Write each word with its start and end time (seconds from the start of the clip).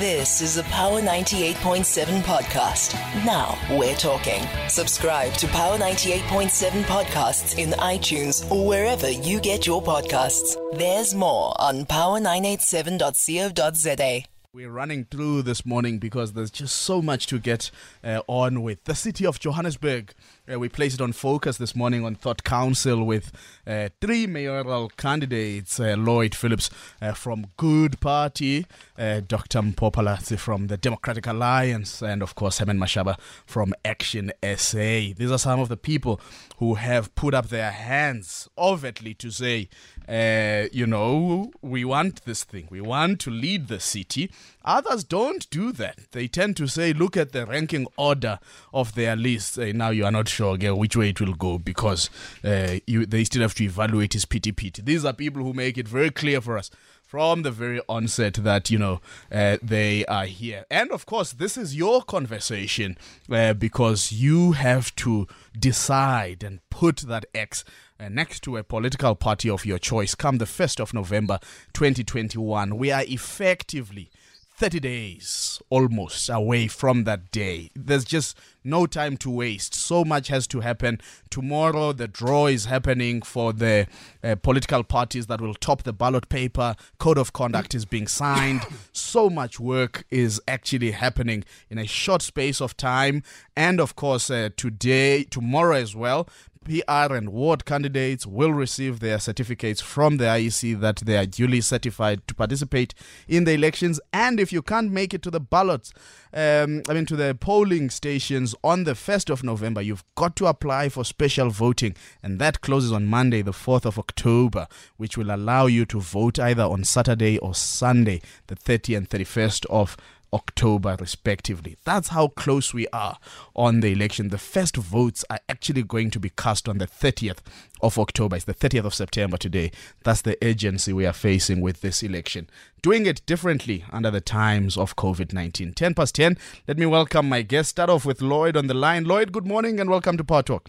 This 0.00 0.40
is 0.40 0.56
a 0.56 0.64
Power 0.64 1.00
98.7 1.00 2.22
podcast. 2.22 2.94
Now 3.24 3.56
we're 3.78 3.94
talking. 3.94 4.42
Subscribe 4.68 5.32
to 5.34 5.46
Power 5.46 5.78
98.7 5.78 6.82
podcasts 6.82 7.56
in 7.58 7.70
iTunes 7.78 8.50
or 8.50 8.66
wherever 8.66 9.08
you 9.08 9.38
get 9.38 9.68
your 9.68 9.80
podcasts. 9.80 10.56
There's 10.76 11.14
more 11.14 11.54
on 11.60 11.84
power987.co.za. 11.84 14.22
We're 14.52 14.70
running 14.70 15.04
through 15.04 15.42
this 15.42 15.64
morning 15.66 15.98
because 15.98 16.32
there's 16.32 16.50
just 16.50 16.74
so 16.76 17.00
much 17.00 17.28
to 17.28 17.38
get 17.38 17.70
uh, 18.02 18.22
on 18.26 18.62
with. 18.62 18.82
The 18.84 18.96
city 18.96 19.24
of 19.26 19.38
Johannesburg, 19.38 20.12
uh, 20.52 20.58
we 20.58 20.68
placed 20.68 20.96
it 20.96 21.00
on 21.00 21.12
focus 21.12 21.56
this 21.56 21.74
morning 21.74 22.04
on 22.04 22.14
Thought 22.14 22.44
Council 22.44 23.04
with 23.04 23.32
uh, 23.66 23.88
three 24.00 24.26
mayoral 24.26 24.90
candidates 24.90 25.80
uh, 25.80 25.94
Lloyd 25.96 26.34
Phillips 26.34 26.68
uh, 27.00 27.12
from 27.12 27.46
Good 27.56 27.98
Party, 28.00 28.66
uh, 28.98 29.20
Dr. 29.26 29.60
Mpho 29.60 30.38
from 30.38 30.66
the 30.66 30.76
Democratic 30.76 31.26
Alliance, 31.26 32.02
and 32.02 32.22
of 32.22 32.34
course, 32.34 32.58
Herman 32.58 32.78
Mashaba 32.78 33.18
from 33.46 33.72
Action 33.84 34.32
SA. 34.42 35.14
These 35.16 35.30
are 35.30 35.38
some 35.38 35.60
of 35.60 35.68
the 35.68 35.76
people 35.76 36.20
who 36.58 36.74
have 36.74 37.14
put 37.14 37.32
up 37.32 37.48
their 37.48 37.70
hands 37.70 38.48
overtly 38.58 39.14
to 39.14 39.30
say, 39.30 39.68
you 40.08 40.86
know, 40.86 41.52
we 41.62 41.84
want 41.84 42.24
this 42.24 42.44
thing, 42.44 42.68
we 42.70 42.80
want 42.80 43.20
to 43.20 43.30
lead 43.30 43.68
the 43.68 43.80
city. 43.80 44.30
Others 44.64 45.04
don't 45.04 45.48
do 45.50 45.72
that. 45.72 45.98
They 46.12 46.26
tend 46.26 46.56
to 46.56 46.66
say, 46.66 46.94
look 46.94 47.16
at 47.16 47.32
the 47.32 47.44
ranking 47.44 47.86
order 47.98 48.38
of 48.72 48.94
their 48.94 49.14
list. 49.14 49.58
Uh, 49.58 49.72
now 49.72 49.90
you 49.90 50.04
are 50.04 50.10
not 50.10 50.26
sure 50.34 50.56
which 50.74 50.96
way 50.96 51.10
it 51.10 51.20
will 51.20 51.34
go 51.34 51.58
because 51.58 52.10
uh, 52.44 52.78
you, 52.86 53.06
they 53.06 53.24
still 53.24 53.42
have 53.42 53.54
to 53.54 53.64
evaluate 53.64 54.12
his 54.12 54.26
PTP. 54.26 54.84
These 54.84 55.04
are 55.04 55.12
people 55.12 55.42
who 55.42 55.52
make 55.52 55.78
it 55.78 55.88
very 55.88 56.10
clear 56.10 56.40
for 56.40 56.58
us 56.58 56.70
from 57.14 57.42
the 57.42 57.50
very 57.50 57.80
onset 57.88 58.34
that 58.34 58.70
you 58.70 58.78
know 58.78 59.00
uh, 59.30 59.56
they 59.62 60.04
are 60.06 60.24
here 60.24 60.64
and 60.68 60.90
of 60.90 61.06
course 61.06 61.32
this 61.32 61.56
is 61.56 61.76
your 61.76 62.02
conversation 62.02 62.98
uh, 63.30 63.52
because 63.52 64.10
you 64.10 64.52
have 64.52 64.92
to 64.96 65.26
decide 65.56 66.42
and 66.42 66.58
put 66.70 66.96
that 67.02 67.24
x 67.32 67.62
uh, 68.00 68.08
next 68.08 68.40
to 68.40 68.56
a 68.56 68.64
political 68.64 69.14
party 69.14 69.48
of 69.48 69.64
your 69.64 69.78
choice 69.78 70.16
come 70.16 70.38
the 70.38 70.44
1st 70.44 70.80
of 70.80 70.92
november 70.94 71.38
2021 71.74 72.76
we 72.76 72.90
are 72.90 73.04
effectively 73.06 74.10
30 74.56 74.78
days 74.78 75.60
almost 75.68 76.28
away 76.28 76.68
from 76.68 77.02
that 77.04 77.32
day. 77.32 77.70
There's 77.74 78.04
just 78.04 78.38
no 78.62 78.86
time 78.86 79.16
to 79.16 79.30
waste. 79.30 79.74
So 79.74 80.04
much 80.04 80.28
has 80.28 80.46
to 80.48 80.60
happen. 80.60 81.00
Tomorrow, 81.28 81.92
the 81.92 82.06
draw 82.06 82.46
is 82.46 82.66
happening 82.66 83.20
for 83.22 83.52
the 83.52 83.88
uh, 84.22 84.36
political 84.36 84.84
parties 84.84 85.26
that 85.26 85.40
will 85.40 85.54
top 85.54 85.82
the 85.82 85.92
ballot 85.92 86.28
paper. 86.28 86.76
Code 86.98 87.18
of 87.18 87.32
conduct 87.32 87.74
is 87.74 87.84
being 87.84 88.06
signed. 88.06 88.62
so 88.92 89.28
much 89.28 89.58
work 89.58 90.04
is 90.10 90.40
actually 90.46 90.92
happening 90.92 91.44
in 91.68 91.78
a 91.78 91.86
short 91.86 92.22
space 92.22 92.60
of 92.60 92.76
time. 92.76 93.24
And 93.56 93.80
of 93.80 93.96
course, 93.96 94.30
uh, 94.30 94.50
today, 94.56 95.24
tomorrow 95.24 95.74
as 95.74 95.96
well, 95.96 96.28
PR 96.64 97.14
and 97.14 97.30
ward 97.30 97.64
candidates 97.64 98.26
will 98.26 98.52
receive 98.52 99.00
their 99.00 99.18
certificates 99.18 99.80
from 99.80 100.16
the 100.16 100.24
IEC 100.24 100.80
that 100.80 100.96
they 100.96 101.16
are 101.16 101.26
duly 101.26 101.60
certified 101.60 102.26
to 102.26 102.34
participate 102.34 102.94
in 103.28 103.44
the 103.44 103.52
elections. 103.52 104.00
And 104.12 104.40
if 104.40 104.52
you 104.52 104.62
can't 104.62 104.90
make 104.90 105.14
it 105.14 105.22
to 105.22 105.30
the 105.30 105.40
ballots, 105.40 105.92
um, 106.32 106.82
I 106.88 106.94
mean, 106.94 107.06
to 107.06 107.16
the 107.16 107.36
polling 107.38 107.90
stations 107.90 108.54
on 108.64 108.84
the 108.84 108.94
1st 108.94 109.30
of 109.30 109.44
November, 109.44 109.80
you've 109.82 110.04
got 110.16 110.34
to 110.36 110.46
apply 110.46 110.88
for 110.88 111.04
special 111.04 111.50
voting. 111.50 111.94
And 112.22 112.40
that 112.40 112.60
closes 112.60 112.90
on 112.90 113.06
Monday, 113.06 113.42
the 113.42 113.52
4th 113.52 113.84
of 113.84 113.98
October, 113.98 114.66
which 114.96 115.16
will 115.16 115.34
allow 115.34 115.66
you 115.66 115.84
to 115.86 116.00
vote 116.00 116.38
either 116.38 116.64
on 116.64 116.84
Saturday 116.84 117.38
or 117.38 117.54
Sunday, 117.54 118.20
the 118.48 118.56
30th 118.56 118.96
and 118.96 119.10
31st 119.10 119.66
of 119.70 119.96
October, 120.34 120.96
respectively. 120.98 121.76
That's 121.84 122.08
how 122.08 122.28
close 122.28 122.74
we 122.74 122.88
are 122.88 123.18
on 123.54 123.80
the 123.80 123.92
election. 123.92 124.28
The 124.28 124.38
first 124.38 124.76
votes 124.76 125.24
are 125.30 125.38
actually 125.48 125.84
going 125.84 126.10
to 126.10 126.20
be 126.20 126.30
cast 126.30 126.68
on 126.68 126.78
the 126.78 126.86
30th 126.86 127.38
of 127.80 127.98
October. 127.98 128.36
It's 128.36 128.44
the 128.44 128.54
30th 128.54 128.86
of 128.86 128.94
September 128.94 129.36
today. 129.36 129.70
That's 130.02 130.22
the 130.22 130.36
urgency 130.42 130.92
we 130.92 131.06
are 131.06 131.12
facing 131.12 131.60
with 131.60 131.80
this 131.82 132.02
election. 132.02 132.50
Doing 132.82 133.06
it 133.06 133.24
differently 133.26 133.84
under 133.92 134.10
the 134.10 134.20
times 134.20 134.76
of 134.76 134.96
COVID 134.96 135.32
19. 135.32 135.72
10 135.72 135.94
past 135.94 136.16
10. 136.16 136.36
Let 136.66 136.78
me 136.78 136.86
welcome 136.86 137.28
my 137.28 137.42
guest. 137.42 137.70
Start 137.70 137.88
off 137.88 138.04
with 138.04 138.20
Lloyd 138.20 138.56
on 138.56 138.66
the 138.66 138.74
line. 138.74 139.04
Lloyd, 139.04 139.32
good 139.32 139.46
morning 139.46 139.78
and 139.78 139.88
welcome 139.88 140.16
to 140.16 140.24
Power 140.24 140.42
Talk. 140.42 140.68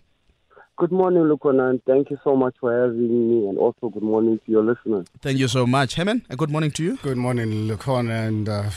Good 0.77 0.91
morning, 0.91 1.23
Lukhona, 1.23 1.69
and 1.69 1.81
thank 1.85 2.09
you 2.09 2.17
so 2.21 2.35
much 2.35 2.53
for 2.59 2.69
having 2.77 3.07
me, 3.07 3.47
and 3.47 3.57
also 3.57 3.87
good 3.87 4.03
morning 4.03 4.41
to 4.45 4.51
your 4.51 4.61
listeners. 4.61 5.07
Thank 5.21 5.37
you 5.39 5.47
so 5.47 5.65
much. 5.65 5.95
Herman, 5.95 6.25
a 6.29 6.35
good 6.35 6.49
morning 6.49 6.69
to 6.71 6.83
you. 6.83 6.97
Good 6.97 7.15
morning, 7.15 7.69
Lukhona, 7.69 8.27
and 8.27 8.49
uh, 8.49 8.69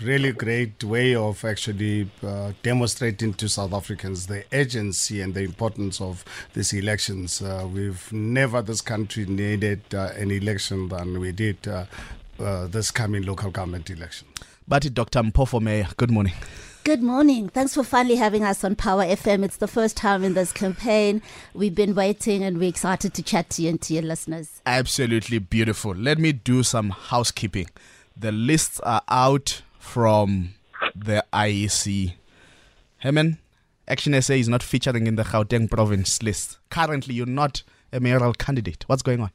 really 0.00 0.32
great 0.32 0.82
way 0.84 1.14
of 1.14 1.44
actually 1.44 2.10
uh, 2.22 2.52
demonstrating 2.62 3.34
to 3.34 3.48
South 3.48 3.72
Africans 3.72 4.26
the 4.26 4.44
urgency 4.52 5.20
and 5.20 5.34
the 5.34 5.42
importance 5.42 6.00
of 6.00 6.24
these 6.54 6.72
elections. 6.72 7.42
Uh, 7.42 7.68
we've 7.72 8.12
never, 8.12 8.62
this 8.62 8.80
country, 8.80 9.26
needed 9.26 9.82
uh, 9.94 10.10
an 10.16 10.30
election 10.30 10.88
than 10.88 11.20
we 11.20 11.32
did 11.32 11.66
uh, 11.68 11.84
uh, 12.38 12.66
this 12.66 12.90
coming 12.90 13.24
local 13.24 13.50
government 13.50 13.90
election. 13.90 14.26
But 14.66 14.92
Dr. 14.94 15.22
Mpho 15.22 15.60
Mayor, 15.60 15.88
good 15.96 16.10
morning. 16.10 16.34
Good 16.82 17.02
morning. 17.02 17.50
Thanks 17.50 17.74
for 17.74 17.84
finally 17.84 18.16
having 18.16 18.42
us 18.42 18.64
on 18.64 18.74
Power 18.74 19.04
FM. 19.04 19.44
It's 19.44 19.58
the 19.58 19.68
first 19.68 19.98
time 19.98 20.24
in 20.24 20.32
this 20.32 20.50
campaign. 20.50 21.20
We've 21.52 21.74
been 21.74 21.94
waiting 21.94 22.42
and 22.42 22.58
we're 22.58 22.70
excited 22.70 23.12
to 23.14 23.22
chat 23.22 23.50
to 23.50 23.62
you 23.62 23.68
and 23.68 23.82
to 23.82 23.92
your 23.92 24.02
listeners. 24.02 24.62
Absolutely 24.64 25.40
beautiful. 25.40 25.94
Let 25.94 26.18
me 26.18 26.32
do 26.32 26.62
some 26.62 26.90
housekeeping. 26.90 27.68
The 28.16 28.32
lists 28.32 28.80
are 28.80 29.02
out 29.08 29.60
from 29.80 30.54
the 30.94 31.24
IEC. 31.32 32.14
Herman, 32.98 33.38
Action 33.88 34.22
SA 34.22 34.34
is 34.34 34.48
not 34.48 34.62
featuring 34.62 35.08
in 35.08 35.16
the 35.16 35.24
Gauteng 35.24 35.68
province 35.68 36.22
list. 36.22 36.58
Currently, 36.70 37.12
you're 37.12 37.26
not 37.26 37.64
a 37.92 38.00
mayoral 38.00 38.32
candidate. 38.34 38.84
What's 38.86 39.02
going 39.02 39.20
on? 39.20 39.30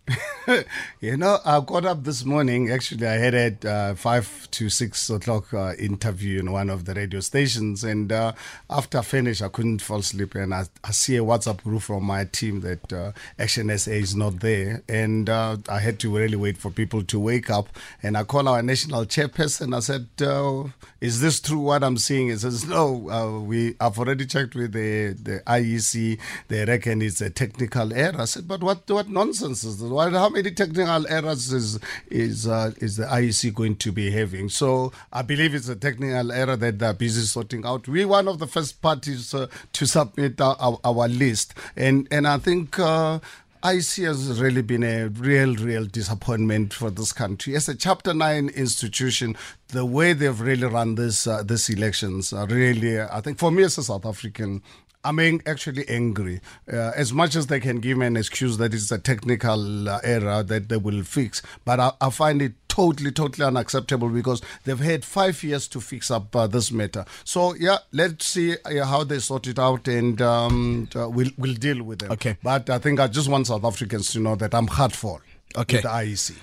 you 1.01 1.17
know, 1.17 1.39
I 1.45 1.59
got 1.59 1.85
up 1.85 2.03
this 2.03 2.23
morning. 2.23 2.71
Actually, 2.71 3.07
I 3.07 3.13
had 3.13 3.33
a 3.33 3.69
uh, 3.69 3.95
five 3.95 4.47
to 4.51 4.69
six 4.69 5.09
o'clock 5.09 5.53
uh, 5.53 5.73
interview 5.77 6.39
in 6.39 6.51
one 6.51 6.69
of 6.69 6.85
the 6.85 6.93
radio 6.93 7.19
stations, 7.19 7.83
and 7.83 8.11
uh, 8.11 8.33
after 8.69 8.99
I 8.99 9.01
finished, 9.01 9.41
I 9.41 9.49
couldn't 9.49 9.79
fall 9.79 9.99
asleep. 9.99 10.35
And 10.35 10.53
I, 10.53 10.65
I, 10.83 10.91
see 10.91 11.17
a 11.17 11.21
WhatsApp 11.21 11.63
group 11.63 11.81
from 11.81 12.03
my 12.05 12.25
team 12.25 12.61
that 12.61 12.93
uh, 12.93 13.11
Action 13.37 13.75
SA 13.77 13.91
is 13.91 14.15
not 14.15 14.39
there, 14.39 14.83
and 14.87 15.29
uh, 15.29 15.57
I 15.67 15.79
had 15.79 15.99
to 15.99 16.15
really 16.15 16.37
wait 16.37 16.57
for 16.57 16.71
people 16.71 17.03
to 17.03 17.19
wake 17.19 17.49
up. 17.49 17.67
And 18.01 18.17
I 18.17 18.23
called 18.23 18.47
our 18.47 18.61
national 18.61 19.05
chairperson. 19.05 19.75
I 19.75 19.79
said, 19.79 20.07
uh, 20.21 20.69
"Is 21.01 21.19
this 21.21 21.39
true? 21.41 21.59
What 21.59 21.83
I'm 21.83 21.97
seeing?" 21.97 22.29
He 22.29 22.37
says, 22.37 22.65
"No, 22.65 23.43
we 23.45 23.75
I've 23.81 23.99
already 23.99 24.25
checked 24.25 24.55
with 24.55 24.71
the 24.71 25.13
the 25.21 25.43
IEC. 25.45 26.19
They 26.47 26.63
reckon 26.65 27.01
it's 27.01 27.19
a 27.19 27.29
technical 27.29 27.93
error." 27.93 28.21
I 28.21 28.25
said, 28.25 28.44
"But 28.47 28.61
what 28.61 28.89
what 28.89 29.09
nonsense 29.09 29.63
is 29.63 29.79
this? 29.79 29.89
What, 29.89 30.13
how 30.13 30.29
many 30.29 30.51
technical 30.51 31.07
errors 31.07 31.51
is 31.51 31.79
is 32.09 32.47
uh, 32.47 32.71
is 32.77 32.97
the 32.97 33.05
IEC 33.05 33.53
going 33.53 33.75
to 33.77 33.91
be 33.91 34.11
having? 34.11 34.49
So 34.49 34.91
I 35.11 35.21
believe 35.21 35.55
it's 35.55 35.69
a 35.69 35.75
technical 35.75 36.31
error 36.31 36.55
that 36.55 36.79
they're 36.79 36.93
busy 36.93 37.21
sorting 37.23 37.65
out. 37.65 37.87
We're 37.87 38.07
one 38.07 38.27
of 38.27 38.39
the 38.39 38.47
first 38.47 38.81
parties 38.81 39.33
uh, 39.33 39.47
to 39.73 39.85
submit 39.85 40.39
our, 40.41 40.79
our, 40.83 41.07
list, 41.07 41.53
and 41.75 42.07
and 42.11 42.27
I 42.27 42.37
think. 42.37 42.79
Uh, 42.79 43.19
IEC 43.65 44.05
has 44.05 44.39
really 44.39 44.61
been 44.61 44.83
a 44.83 45.07
real, 45.07 45.55
real 45.55 45.85
disappointment 45.85 46.71
for 46.71 46.91
this 46.91 47.11
country. 47.11 47.55
As 47.55 47.67
a 47.67 47.73
Chapter 47.73 48.13
9 48.13 48.49
institution, 48.49 49.35
the 49.69 49.83
way 49.83 50.13
they've 50.13 50.39
really 50.39 50.67
run 50.67 50.93
this 50.93 51.25
uh, 51.25 51.41
this 51.41 51.67
elections 51.71 52.31
are 52.31 52.45
really, 52.45 53.01
I 53.01 53.21
think, 53.21 53.39
for 53.39 53.49
me 53.49 53.63
as 53.63 53.79
a 53.79 53.83
South 53.83 54.05
African, 54.05 54.61
I'm 55.05 55.19
actually 55.45 55.87
angry. 55.87 56.41
Uh, 56.71 56.91
as 56.95 57.13
much 57.13 57.35
as 57.35 57.47
they 57.47 57.59
can 57.59 57.79
give 57.79 57.97
me 57.97 58.07
an 58.07 58.17
excuse 58.17 58.57
that 58.57 58.73
it's 58.73 58.91
a 58.91 58.97
technical 58.97 59.87
uh, 59.87 59.99
error 60.03 60.43
that 60.43 60.67
they 60.69 60.77
will 60.77 61.03
fix, 61.03 61.41
but 61.63 61.79
I, 61.79 61.91
I, 62.01 62.09
find 62.09 62.41
it 62.41 62.53
totally, 62.67 63.11
totally 63.11 63.45
unacceptable 63.45 64.09
because 64.09 64.41
they've 64.63 64.79
had 64.79 65.05
five 65.05 65.41
years 65.43 65.67
to 65.69 65.79
fix 65.79 66.09
up 66.09 66.35
uh, 66.35 66.47
this 66.47 66.71
matter. 66.71 67.05
So 67.23 67.53
yeah, 67.55 67.77
let's 67.91 68.25
see 68.25 68.55
uh, 68.65 68.85
how 68.85 69.03
they 69.03 69.19
sort 69.19 69.47
it 69.47 69.59
out, 69.59 69.87
and 69.87 70.21
um, 70.21 70.89
uh, 70.95 71.07
we'll 71.09 71.31
we'll 71.37 71.53
deal 71.53 71.83
with 71.83 71.99
them. 71.99 72.11
Okay. 72.11 72.37
But 72.41 72.69
I 72.69 72.79
think 72.79 72.99
I 72.99 73.07
just 73.07 73.29
want 73.29 73.47
South 73.47 73.63
Africans 73.63 74.11
to 74.13 74.19
know 74.19 74.35
that 74.35 74.53
I'm 74.55 74.67
hurtful. 74.67 75.21
Okay. 75.57 75.77
With 75.77 75.83
the 75.83 75.89
IEC 75.89 76.35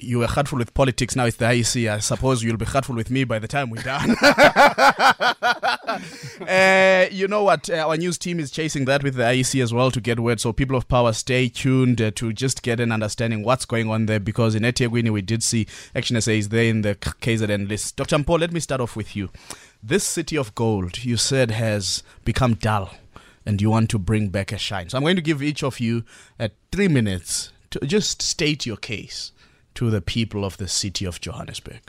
you 0.00 0.20
were 0.20 0.28
hurtful 0.28 0.58
with 0.58 0.74
politics. 0.74 1.16
Now 1.16 1.24
it's 1.24 1.36
the 1.36 1.46
IEC. 1.46 1.90
I 1.90 1.98
suppose 1.98 2.42
you'll 2.42 2.56
be 2.56 2.64
hurtful 2.64 2.94
with 2.94 3.10
me 3.10 3.24
by 3.24 3.38
the 3.38 3.48
time 3.48 3.70
we're 3.70 3.82
done. 3.82 4.10
uh, 6.48 7.06
you 7.10 7.26
know 7.26 7.42
what? 7.42 7.68
Uh, 7.68 7.88
our 7.88 7.96
news 7.96 8.16
team 8.16 8.38
is 8.38 8.50
chasing 8.50 8.84
that 8.84 9.02
with 9.02 9.16
the 9.16 9.24
IEC 9.24 9.62
as 9.62 9.74
well 9.74 9.90
to 9.90 10.00
get 10.00 10.20
word. 10.20 10.40
So 10.40 10.52
people 10.52 10.76
of 10.76 10.88
power, 10.88 11.12
stay 11.12 11.48
tuned 11.48 12.00
uh, 12.00 12.12
to 12.12 12.32
just 12.32 12.62
get 12.62 12.78
an 12.78 12.92
understanding 12.92 13.42
what's 13.42 13.64
going 13.64 13.90
on 13.90 14.06
there. 14.06 14.20
Because 14.20 14.54
in 14.54 14.62
eThekwini, 14.62 15.10
we 15.10 15.22
did 15.22 15.42
see 15.42 15.66
Action 15.94 16.20
SA 16.20 16.32
is 16.32 16.48
there 16.50 16.64
in 16.64 16.82
the 16.82 16.94
KZN 16.94 17.68
list. 17.68 17.96
Dr. 17.96 18.18
Mpho, 18.18 18.38
let 18.38 18.52
me 18.52 18.60
start 18.60 18.80
off 18.80 18.94
with 18.94 19.16
you. 19.16 19.30
This 19.82 20.04
city 20.04 20.36
of 20.36 20.54
gold, 20.54 21.04
you 21.04 21.16
said, 21.16 21.50
has 21.50 22.02
become 22.24 22.54
dull, 22.54 22.94
and 23.44 23.60
you 23.60 23.70
want 23.70 23.90
to 23.90 23.98
bring 23.98 24.28
back 24.28 24.52
a 24.52 24.58
shine. 24.58 24.88
So 24.88 24.98
I'm 24.98 25.04
going 25.04 25.16
to 25.16 25.22
give 25.22 25.42
each 25.42 25.62
of 25.62 25.80
you 25.80 26.04
uh, 26.38 26.48
three 26.70 26.88
minutes 26.88 27.52
to 27.70 27.80
just 27.80 28.22
state 28.22 28.64
your 28.64 28.76
case 28.76 29.32
to 29.78 29.90
the 29.90 30.00
people 30.00 30.44
of 30.44 30.56
the 30.56 30.66
city 30.66 31.04
of 31.04 31.20
Johannesburg? 31.20 31.82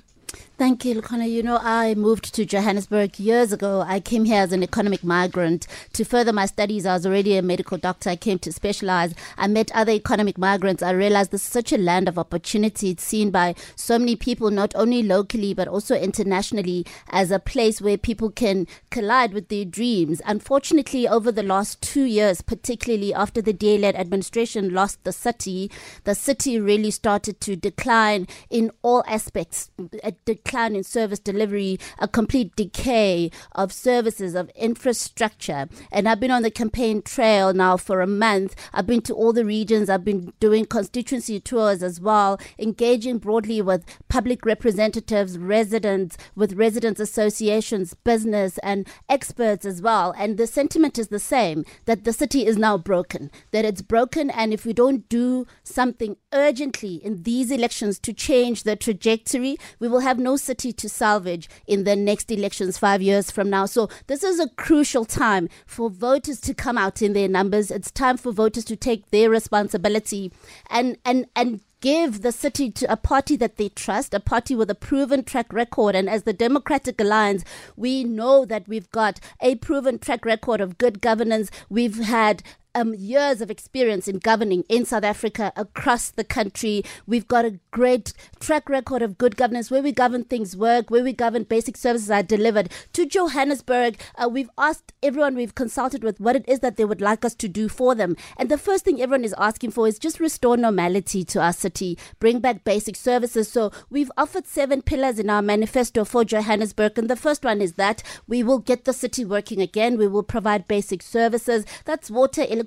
Thank 0.59 0.83
you, 0.83 0.95
Lukhona. 0.95 1.31
You 1.31 1.41
know, 1.41 1.57
I 1.61 1.95
moved 1.95 2.35
to 2.35 2.45
Johannesburg 2.45 3.17
years 3.17 3.53
ago. 3.53 3.79
I 3.87 4.01
came 4.01 4.25
here 4.25 4.41
as 4.41 4.51
an 4.51 4.61
economic 4.61 5.05
migrant 5.05 5.67
to 5.93 6.03
further 6.03 6.33
my 6.33 6.47
studies. 6.47 6.85
I 6.85 6.95
was 6.95 7.05
already 7.05 7.37
a 7.37 7.41
medical 7.41 7.77
doctor. 7.77 8.09
I 8.09 8.17
came 8.17 8.39
to 8.39 8.51
specialize. 8.51 9.15
I 9.37 9.47
met 9.47 9.71
other 9.73 9.93
economic 9.93 10.37
migrants. 10.37 10.83
I 10.83 10.91
realized 10.91 11.31
this 11.31 11.43
is 11.43 11.47
such 11.47 11.71
a 11.71 11.77
land 11.77 12.09
of 12.09 12.19
opportunity. 12.19 12.89
It's 12.89 13.05
seen 13.05 13.31
by 13.31 13.55
so 13.77 13.97
many 13.97 14.17
people, 14.17 14.51
not 14.51 14.75
only 14.75 15.01
locally, 15.01 15.53
but 15.53 15.69
also 15.69 15.95
internationally, 15.95 16.85
as 17.09 17.31
a 17.31 17.39
place 17.39 17.81
where 17.81 17.97
people 17.97 18.29
can 18.29 18.67
collide 18.91 19.33
with 19.33 19.47
their 19.47 19.63
dreams. 19.63 20.21
Unfortunately, 20.25 21.07
over 21.07 21.31
the 21.31 21.41
last 21.41 21.81
two 21.81 22.03
years, 22.03 22.41
particularly 22.41 23.13
after 23.13 23.41
the 23.41 23.53
DA 23.53 23.81
administration 23.85 24.73
lost 24.73 25.01
the 25.05 25.13
city, 25.13 25.71
the 26.03 26.15
city 26.15 26.59
really 26.59 26.91
started 26.91 27.39
to 27.39 27.55
decline 27.55 28.27
in 28.49 28.71
all 28.81 29.05
aspects. 29.07 29.71
A 30.03 30.11
decline 30.49 30.75
in 30.75 30.83
service 30.83 31.19
delivery, 31.19 31.79
a 31.99 32.07
complete 32.07 32.55
decay 32.55 33.29
of 33.51 33.71
services, 33.71 34.33
of 34.33 34.49
infrastructure. 34.55 35.69
And 35.91 36.09
I've 36.09 36.19
been 36.19 36.31
on 36.31 36.41
the 36.41 36.49
campaign 36.49 37.03
trail 37.03 37.53
now 37.53 37.77
for 37.77 38.01
a 38.01 38.07
month. 38.07 38.55
I've 38.73 38.87
been 38.87 39.03
to 39.03 39.13
all 39.13 39.31
the 39.31 39.45
regions. 39.45 39.91
I've 39.91 40.03
been 40.03 40.33
doing 40.39 40.65
constituency 40.65 41.39
tours 41.39 41.83
as 41.83 42.01
well, 42.01 42.39
engaging 42.57 43.19
broadly 43.19 43.61
with 43.61 43.85
public 44.07 44.43
representatives, 44.43 45.37
residents, 45.37 46.17
with 46.35 46.53
residents 46.53 46.99
associations, 46.99 47.93
business, 47.93 48.57
and 48.63 48.87
experts 49.07 49.65
as 49.65 49.83
well. 49.83 50.15
And 50.17 50.37
the 50.37 50.47
sentiment 50.47 50.97
is 50.97 51.09
the 51.09 51.19
same 51.19 51.63
that 51.85 52.05
the 52.05 52.13
city 52.13 52.47
is 52.47 52.57
now 52.57 52.75
broken, 52.75 53.29
that 53.51 53.65
it's 53.65 53.83
broken. 53.83 54.31
And 54.31 54.51
if 54.51 54.65
we 54.65 54.73
don't 54.73 55.07
do 55.09 55.45
something 55.63 56.17
urgently 56.33 56.95
in 56.95 57.23
these 57.23 57.51
elections 57.51 57.99
to 57.99 58.13
change 58.13 58.63
the 58.63 58.75
trajectory, 58.75 59.57
we 59.79 59.87
will 59.87 59.99
have 59.99 60.19
no 60.19 60.35
city 60.35 60.71
to 60.73 60.89
salvage 60.89 61.49
in 61.67 61.83
the 61.83 61.95
next 61.95 62.31
elections 62.31 62.77
five 62.77 63.01
years 63.01 63.31
from 63.31 63.49
now. 63.49 63.65
So 63.65 63.89
this 64.07 64.23
is 64.23 64.39
a 64.39 64.49
crucial 64.49 65.05
time 65.05 65.49
for 65.65 65.89
voters 65.89 66.39
to 66.41 66.53
come 66.53 66.77
out 66.77 67.01
in 67.01 67.13
their 67.13 67.27
numbers. 67.27 67.71
It's 67.71 67.91
time 67.91 68.17
for 68.17 68.31
voters 68.31 68.65
to 68.65 68.75
take 68.75 69.09
their 69.11 69.29
responsibility 69.29 70.31
and 70.69 70.97
and 71.05 71.25
and 71.35 71.61
give 71.81 72.21
the 72.21 72.31
city 72.31 72.69
to 72.69 72.91
a 72.91 72.97
party 72.97 73.35
that 73.37 73.57
they 73.57 73.69
trust, 73.69 74.13
a 74.13 74.19
party 74.19 74.53
with 74.53 74.69
a 74.69 74.75
proven 74.75 75.23
track 75.23 75.51
record. 75.53 75.95
And 75.95 76.09
as 76.09 76.23
the 76.23 76.33
Democratic 76.33 76.99
Alliance, 76.99 77.43
we 77.77 78.03
know 78.03 78.45
that 78.45 78.67
we've 78.67 78.89
got 78.91 79.19
a 79.41 79.55
proven 79.55 79.97
track 79.97 80.25
record 80.25 80.61
of 80.61 80.77
good 80.77 81.01
governance. 81.01 81.49
We've 81.69 81.99
had 81.99 82.43
um, 82.75 82.93
years 82.93 83.41
of 83.41 83.49
experience 83.49 84.07
in 84.07 84.19
governing 84.19 84.63
in 84.69 84.85
South 84.85 85.03
Africa, 85.03 85.51
across 85.55 86.09
the 86.09 86.23
country. 86.23 86.83
We've 87.07 87.27
got 87.27 87.45
a 87.45 87.59
great 87.71 88.13
track 88.39 88.69
record 88.69 89.01
of 89.01 89.17
good 89.17 89.35
governance 89.35 89.71
where 89.71 89.81
we 89.81 89.91
govern 89.91 90.23
things 90.23 90.55
work, 90.55 90.89
where 90.89 91.03
we 91.03 91.13
govern 91.13 91.43
basic 91.43 91.77
services 91.77 92.11
are 92.11 92.23
delivered. 92.23 92.71
To 92.93 93.05
Johannesburg, 93.05 93.99
uh, 94.15 94.29
we've 94.29 94.49
asked 94.57 94.93
everyone 95.01 95.35
we've 95.35 95.55
consulted 95.55 96.03
with 96.03 96.19
what 96.19 96.35
it 96.35 96.45
is 96.47 96.59
that 96.59 96.77
they 96.77 96.85
would 96.85 97.01
like 97.01 97.25
us 97.25 97.35
to 97.35 97.47
do 97.47 97.69
for 97.69 97.95
them. 97.95 98.15
And 98.37 98.49
the 98.49 98.57
first 98.57 98.85
thing 98.85 99.01
everyone 99.01 99.25
is 99.25 99.35
asking 99.37 99.71
for 99.71 99.87
is 99.87 99.99
just 99.99 100.19
restore 100.19 100.57
normality 100.57 101.23
to 101.25 101.41
our 101.41 101.53
city, 101.53 101.97
bring 102.19 102.39
back 102.39 102.63
basic 102.63 102.95
services. 102.95 103.51
So 103.51 103.71
we've 103.89 104.11
offered 104.17 104.45
seven 104.45 104.81
pillars 104.81 105.19
in 105.19 105.29
our 105.29 105.41
manifesto 105.41 106.05
for 106.05 106.23
Johannesburg. 106.23 106.97
And 106.97 107.09
the 107.09 107.15
first 107.15 107.43
one 107.43 107.61
is 107.61 107.73
that 107.73 108.03
we 108.27 108.43
will 108.43 108.59
get 108.59 108.85
the 108.85 108.93
city 108.93 109.25
working 109.25 109.61
again. 109.61 109.97
We 109.97 110.07
will 110.07 110.23
provide 110.23 110.67
basic 110.67 111.01
services. 111.01 111.65
That's 111.85 112.11
water, 112.11 112.41
electricity, 112.41 112.58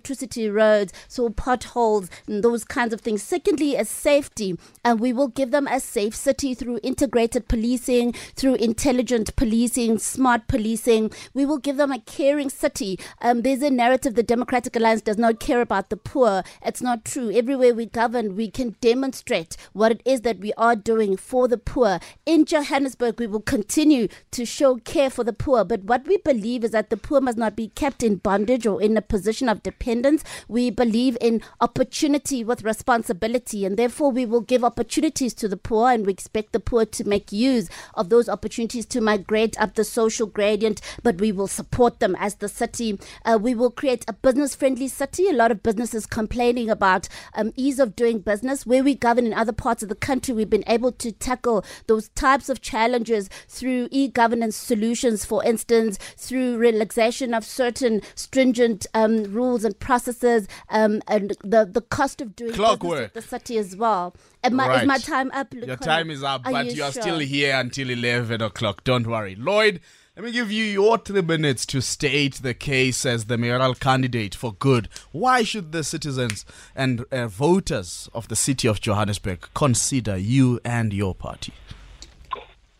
roads, 0.52 0.92
so 1.08 1.30
potholes, 1.30 2.08
and 2.26 2.42
those 2.42 2.64
kinds 2.64 2.92
of 2.92 3.00
things. 3.00 3.22
Secondly, 3.22 3.76
as 3.76 3.88
safety, 3.88 4.58
and 4.84 5.00
we 5.00 5.12
will 5.12 5.28
give 5.28 5.50
them 5.50 5.66
a 5.66 5.80
safe 5.80 6.14
city 6.14 6.54
through 6.54 6.80
integrated 6.82 7.48
policing, 7.48 8.12
through 8.34 8.54
intelligent 8.54 9.34
policing, 9.36 9.98
smart 9.98 10.48
policing. 10.48 11.10
We 11.34 11.44
will 11.44 11.58
give 11.58 11.76
them 11.76 11.92
a 11.92 12.00
caring 12.00 12.50
city. 12.50 12.98
Um, 13.20 13.42
there's 13.42 13.62
a 13.62 13.70
narrative 13.70 14.14
the 14.14 14.22
Democratic 14.22 14.76
Alliance 14.76 15.02
does 15.02 15.18
not 15.18 15.40
care 15.40 15.60
about 15.60 15.90
the 15.90 15.96
poor. 15.96 16.42
It's 16.64 16.82
not 16.82 17.04
true. 17.04 17.30
Everywhere 17.30 17.74
we 17.74 17.86
govern, 17.86 18.36
we 18.36 18.50
can 18.50 18.76
demonstrate 18.80 19.56
what 19.72 19.92
it 19.92 20.02
is 20.04 20.22
that 20.22 20.38
we 20.38 20.52
are 20.54 20.76
doing 20.76 21.16
for 21.16 21.48
the 21.48 21.58
poor. 21.58 22.00
In 22.26 22.44
Johannesburg, 22.44 23.18
we 23.18 23.26
will 23.26 23.40
continue 23.40 24.08
to 24.30 24.44
show 24.44 24.76
care 24.76 25.10
for 25.10 25.24
the 25.24 25.32
poor. 25.32 25.64
But 25.64 25.84
what 25.84 26.06
we 26.06 26.18
believe 26.18 26.64
is 26.64 26.70
that 26.70 26.90
the 26.90 26.96
poor 26.96 27.20
must 27.20 27.38
not 27.38 27.56
be 27.56 27.68
kept 27.68 28.02
in 28.02 28.16
bondage 28.16 28.66
or 28.66 28.80
in 28.80 28.96
a 28.96 29.02
position 29.02 29.48
of 29.48 29.62
dependence 29.62 29.81
independence. 29.82 30.24
We 30.48 30.70
believe 30.70 31.16
in 31.20 31.42
opportunity 31.60 32.44
with 32.44 32.62
responsibility, 32.62 33.64
and 33.64 33.76
therefore 33.76 34.10
we 34.10 34.26
will 34.26 34.40
give 34.40 34.64
opportunities 34.64 35.34
to 35.34 35.48
the 35.48 35.56
poor, 35.56 35.90
and 35.90 36.06
we 36.06 36.12
expect 36.12 36.52
the 36.52 36.60
poor 36.60 36.84
to 36.86 37.04
make 37.04 37.32
use 37.32 37.68
of 37.94 38.08
those 38.08 38.28
opportunities 38.28 38.86
to 38.86 39.00
migrate 39.00 39.60
up 39.60 39.74
the 39.74 39.84
social 39.84 40.26
gradient. 40.26 40.80
But 41.02 41.20
we 41.20 41.32
will 41.32 41.48
support 41.48 42.00
them 42.00 42.16
as 42.18 42.36
the 42.36 42.48
city. 42.48 42.98
Uh, 43.24 43.38
we 43.40 43.54
will 43.54 43.70
create 43.70 44.04
a 44.08 44.12
business-friendly 44.12 44.88
city. 44.88 45.28
A 45.28 45.32
lot 45.32 45.50
of 45.50 45.62
businesses 45.62 46.06
complaining 46.06 46.70
about 46.70 47.08
um, 47.34 47.52
ease 47.56 47.78
of 47.78 47.96
doing 47.96 48.20
business. 48.20 48.66
Where 48.66 48.84
we 48.84 48.94
govern 48.94 49.26
in 49.26 49.34
other 49.34 49.52
parts 49.52 49.82
of 49.82 49.88
the 49.88 49.94
country, 49.94 50.34
we've 50.34 50.50
been 50.50 50.64
able 50.66 50.92
to 50.92 51.12
tackle 51.12 51.64
those 51.86 52.08
types 52.10 52.48
of 52.48 52.60
challenges 52.60 53.28
through 53.48 53.88
e-governance 53.90 54.56
solutions, 54.56 55.24
for 55.24 55.44
instance, 55.44 55.98
through 56.16 56.56
relaxation 56.56 57.34
of 57.34 57.44
certain 57.44 58.02
stringent 58.14 58.86
um, 58.94 59.24
rules 59.24 59.64
and 59.64 59.71
processes 59.74 60.46
um, 60.70 61.00
and 61.08 61.36
the, 61.42 61.64
the 61.70 61.80
cost 61.80 62.20
of 62.20 62.34
doing 62.36 62.52
Clockwork. 62.52 63.12
the 63.14 63.22
city 63.22 63.58
as 63.58 63.76
well. 63.76 64.14
Am 64.44 64.58
I, 64.60 64.68
Right. 64.68 64.80
Is 64.82 64.86
my 64.88 64.98
time 64.98 65.30
up? 65.32 65.52
Your 65.54 65.76
time 65.76 66.10
is 66.10 66.22
up, 66.22 66.46
Are 66.46 66.52
but 66.52 66.66
you 66.66 66.72
you 66.72 66.82
are 66.84 66.92
sure? 66.92 67.02
still 67.02 67.18
here 67.18 67.54
until 67.56 67.90
11 67.90 68.40
o'clock. 68.42 68.84
Don't 68.84 69.06
worry. 69.06 69.34
Lloyd, 69.34 69.80
let 70.16 70.24
me 70.24 70.32
give 70.32 70.52
you 70.52 70.64
your 70.64 70.98
three 70.98 71.22
minutes 71.22 71.64
to 71.66 71.80
state 71.80 72.34
the 72.42 72.52
case 72.54 73.06
as 73.06 73.26
the 73.26 73.38
mayoral 73.38 73.74
candidate 73.74 74.34
for 74.34 74.52
good. 74.52 74.88
Why 75.10 75.42
should 75.42 75.72
the 75.72 75.82
citizens 75.84 76.44
and 76.76 77.04
uh, 77.10 77.28
voters 77.28 78.10
of 78.12 78.28
the 78.28 78.36
city 78.36 78.68
of 78.68 78.80
Johannesburg 78.80 79.48
consider 79.54 80.16
you 80.18 80.60
and 80.64 80.92
your 80.92 81.14
party? 81.14 81.54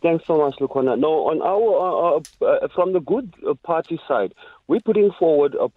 Thanks 0.03 0.25
so 0.27 0.37
much, 0.37 0.57
Lukhona. 0.57 0.99
No, 0.99 1.29
on 1.29 1.41
our 1.43 2.17
uh, 2.19 2.45
uh, 2.45 2.69
from 2.75 2.93
the 2.93 2.99
good 3.01 3.33
uh, 3.49 3.55
party 3.63 4.01
side, 4.09 4.35
we're 4.67 4.81
putting 4.81 5.13
forward 5.17 5.55
a 5.55 5.69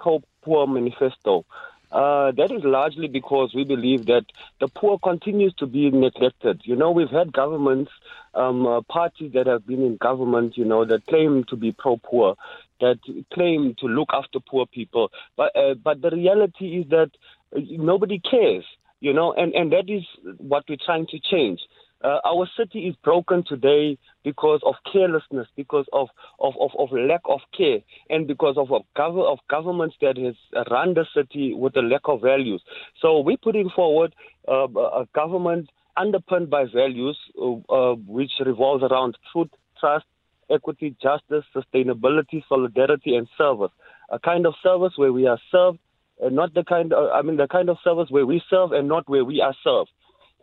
pro-poor 0.45 0.67
manifesto. 0.67 1.45
Uh, 1.91 2.31
that 2.31 2.51
is 2.51 2.63
largely 2.63 3.07
because 3.07 3.53
we 3.53 3.63
believe 3.63 4.05
that 4.07 4.25
the 4.59 4.67
poor 4.67 4.99
continues 4.99 5.53
to 5.53 5.65
be 5.65 5.89
neglected. 5.91 6.61
You 6.63 6.75
know, 6.75 6.91
we've 6.91 7.09
had 7.09 7.31
governments, 7.31 7.91
um, 8.33 8.65
uh, 8.65 8.81
parties 8.81 9.31
that 9.33 9.47
have 9.47 9.65
been 9.65 9.81
in 9.81 9.97
government, 9.97 10.57
you 10.57 10.65
know, 10.65 10.83
that 10.85 11.05
claim 11.05 11.45
to 11.45 11.55
be 11.55 11.71
pro-poor, 11.71 12.35
that 12.81 12.97
claim 13.33 13.75
to 13.79 13.85
look 13.85 14.09
after 14.11 14.39
poor 14.39 14.65
people, 14.65 15.11
but 15.37 15.55
uh, 15.55 15.75
but 15.75 16.01
the 16.01 16.09
reality 16.09 16.79
is 16.79 16.89
that 16.89 17.11
uh, 17.55 17.59
nobody 17.71 18.19
cares. 18.19 18.65
You 19.01 19.13
know, 19.13 19.33
and 19.33 19.53
and 19.53 19.71
that 19.71 19.87
is 19.87 20.03
what 20.37 20.63
we're 20.67 20.77
trying 20.83 21.05
to 21.07 21.19
change. 21.19 21.59
Uh, 22.03 22.19
our 22.25 22.47
city 22.57 22.87
is 22.87 22.95
broken 23.03 23.43
today 23.47 23.97
because 24.23 24.59
of 24.65 24.75
carelessness, 24.91 25.47
because 25.55 25.85
of, 25.93 26.09
of, 26.39 26.53
of, 26.59 26.71
of 26.77 26.89
lack 26.91 27.21
of 27.25 27.39
care, 27.57 27.79
and 28.09 28.27
because 28.27 28.57
of, 28.57 28.71
of, 28.71 28.83
gov- 28.97 29.25
of 29.31 29.39
governments 29.49 29.95
that 30.01 30.17
has 30.17 30.35
run 30.69 30.93
the 30.93 31.05
city 31.15 31.53
with 31.53 31.75
a 31.77 31.81
lack 31.81 32.01
of 32.05 32.21
values. 32.21 32.61
So 33.01 33.19
we're 33.19 33.37
putting 33.37 33.69
forward 33.69 34.13
uh, 34.47 34.67
a 34.67 35.07
government 35.15 35.69
underpinned 35.97 36.49
by 36.49 36.65
values, 36.65 37.17
uh, 37.41 37.53
uh, 37.69 37.95
which 37.95 38.31
revolves 38.45 38.83
around 38.83 39.17
truth, 39.31 39.49
trust, 39.79 40.05
equity, 40.51 40.95
justice, 41.01 41.45
sustainability, 41.55 42.43
solidarity, 42.47 43.15
and 43.15 43.27
service. 43.37 43.71
A 44.09 44.19
kind 44.19 44.45
of 44.45 44.53
service 44.61 44.93
where 44.97 45.13
we 45.13 45.25
are 45.27 45.39
served, 45.51 45.79
and 46.21 46.35
not 46.35 46.53
the 46.53 46.63
kind. 46.63 46.93
Of, 46.93 47.09
I 47.11 47.21
mean, 47.23 47.37
the 47.37 47.47
kind 47.47 47.69
of 47.69 47.77
service 47.83 48.07
where 48.09 48.25
we 48.25 48.41
serve 48.49 48.73
and 48.73 48.87
not 48.87 49.09
where 49.09 49.25
we 49.25 49.41
are 49.41 49.55
served 49.63 49.89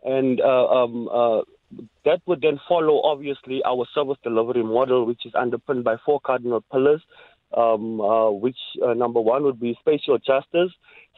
and 0.03 0.41
uh, 0.41 0.67
um, 0.67 1.07
uh, 1.07 1.41
that 2.05 2.21
would 2.25 2.41
then 2.41 2.59
follow, 2.67 3.01
obviously, 3.03 3.61
our 3.65 3.85
service 3.93 4.17
delivery 4.23 4.63
model, 4.63 5.05
which 5.05 5.25
is 5.25 5.33
underpinned 5.35 5.83
by 5.83 5.95
four 6.05 6.19
cardinal 6.19 6.63
pillars. 6.71 7.01
Um, 7.55 8.01
uh, 8.01 8.31
which 8.31 8.57
uh, 8.83 8.95
number 8.95 9.21
one 9.21 9.43
would 9.43 9.59
be 9.59 9.77
spatial 9.79 10.17
justice. 10.17 10.71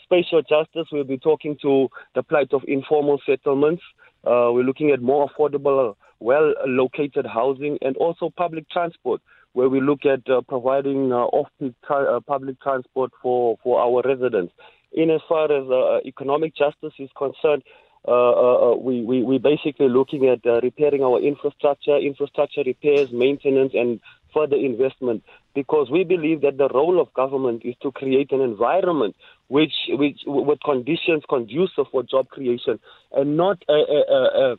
Spatial 0.03 0.41
justice, 0.41 0.85
we'll 0.91 1.05
be 1.05 1.17
talking 1.17 1.55
to 1.61 1.87
the 2.13 2.23
plight 2.23 2.51
of 2.51 2.61
informal 2.67 3.21
settlements. 3.25 3.81
Uh, 4.27 4.51
we're 4.51 4.65
looking 4.65 4.91
at 4.91 5.01
more 5.01 5.29
affordable, 5.29 5.95
well 6.19 6.53
located 6.67 7.25
housing 7.25 7.77
and 7.81 7.95
also 7.95 8.29
public 8.35 8.69
transport, 8.69 9.21
where 9.53 9.69
we 9.69 9.79
look 9.79 9.99
at 10.05 10.29
uh, 10.29 10.41
providing 10.41 11.13
off 11.13 11.47
peak 11.57 11.73
tra- 11.87 12.19
public 12.19 12.59
transport 12.61 13.11
for, 13.21 13.57
for 13.63 13.79
our 13.79 14.01
residents. 14.05 14.53
In 14.91 15.09
as 15.11 15.21
far 15.29 15.45
as 15.45 16.01
economic 16.05 16.53
justice 16.53 16.93
is 16.99 17.09
concerned, 17.17 17.63
uh, 18.07 18.11
uh, 18.11 18.71
uh, 18.71 18.75
we, 18.75 19.01
we, 19.01 19.23
we're 19.23 19.39
basically 19.39 19.89
looking 19.89 20.27
at 20.27 20.45
uh, 20.45 20.59
repairing 20.61 21.03
our 21.03 21.19
infrastructure, 21.19 21.97
infrastructure 21.97 22.61
repairs, 22.63 23.11
maintenance, 23.11 23.73
and 23.73 23.99
further 24.33 24.55
investment 24.55 25.23
because 25.55 25.89
we 25.89 26.03
believe 26.03 26.41
that 26.41 26.57
the 26.57 26.67
role 26.69 27.01
of 27.01 27.11
government 27.13 27.63
is 27.63 27.73
to 27.81 27.91
create 27.91 28.31
an 28.31 28.41
environment 28.41 29.15
which, 29.47 29.73
which 29.89 30.19
with 30.25 30.59
conditions 30.63 31.23
conducive 31.27 31.85
for 31.91 32.03
job 32.03 32.27
creation 32.29 32.79
and 33.13 33.37
not 33.37 33.63
a, 33.69 33.73
a, 33.73 34.57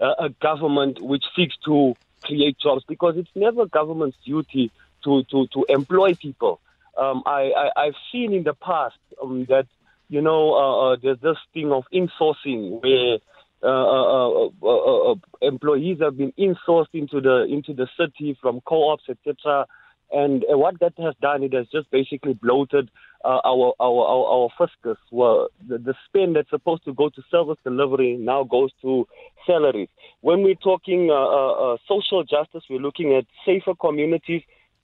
a, 0.00 0.06
a, 0.26 0.28
government 0.40 1.02
which 1.02 1.24
seeks 1.34 1.56
to 1.64 1.94
create 2.24 2.56
jobs 2.58 2.84
because 2.86 3.16
it's 3.16 3.30
never 3.34 3.66
government's 3.66 4.16
duty 4.24 4.70
to, 5.02 5.24
to, 5.24 5.46
to 5.48 5.66
employ 5.68 6.14
people. 6.14 6.60
Um, 6.96 7.22
I, 7.26 7.72
I, 7.76 7.84
have 7.86 7.94
seen 8.10 8.32
in 8.32 8.44
the 8.44 8.54
past 8.54 8.96
um, 9.22 9.44
that, 9.50 9.66
you 10.08 10.22
know, 10.22 10.54
uh, 10.54 10.92
uh, 10.92 10.96
there's 11.02 11.20
this 11.20 11.36
thing 11.52 11.72
of 11.72 11.84
insourcing 11.92 12.82
where 12.82 13.18
uh, 13.62 13.66
uh, 13.66 15.10
uh, 15.10 15.14
employees 15.42 15.98
have 16.00 16.16
been 16.16 16.32
insourced 16.38 16.92
into 16.92 17.20
the 17.20 17.46
into 17.50 17.72
the 17.74 17.88
city 17.98 18.36
from 18.40 18.60
co-ops, 18.66 19.04
etc. 19.08 19.66
And 20.12 20.44
what 20.48 20.78
that 20.80 20.92
has 20.98 21.14
done, 21.20 21.42
it 21.42 21.52
has 21.52 21.66
just 21.72 21.90
basically 21.90 22.34
bloated 22.34 22.90
uh, 23.24 23.40
our, 23.44 23.74
our, 23.80 24.06
our, 24.06 24.26
our 24.26 24.48
fiscus. 24.56 24.98
Well, 25.10 25.48
the, 25.66 25.78
the 25.78 25.94
spend 26.06 26.36
that's 26.36 26.50
supposed 26.50 26.84
to 26.84 26.94
go 26.94 27.08
to 27.08 27.22
service 27.28 27.58
delivery 27.64 28.16
now 28.16 28.44
goes 28.44 28.70
to 28.82 29.08
salaries. 29.46 29.88
When 30.20 30.42
we're 30.44 30.54
talking 30.54 31.10
uh, 31.10 31.14
uh 31.14 31.76
social 31.88 32.22
justice, 32.22 32.62
we're 32.70 32.78
looking 32.78 33.14
at 33.14 33.24
safer 33.44 33.74
communities. 33.74 34.42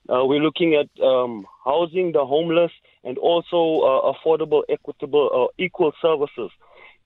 Uh, 0.09 0.25
we're 0.25 0.41
looking 0.41 0.75
at 0.75 0.89
um, 1.03 1.45
housing 1.63 2.11
the 2.11 2.25
homeless 2.25 2.71
and 3.03 3.17
also 3.17 3.81
uh, 3.81 4.11
affordable, 4.13 4.63
equitable, 4.69 5.29
or 5.33 5.49
equal 5.57 5.93
services. 6.01 6.51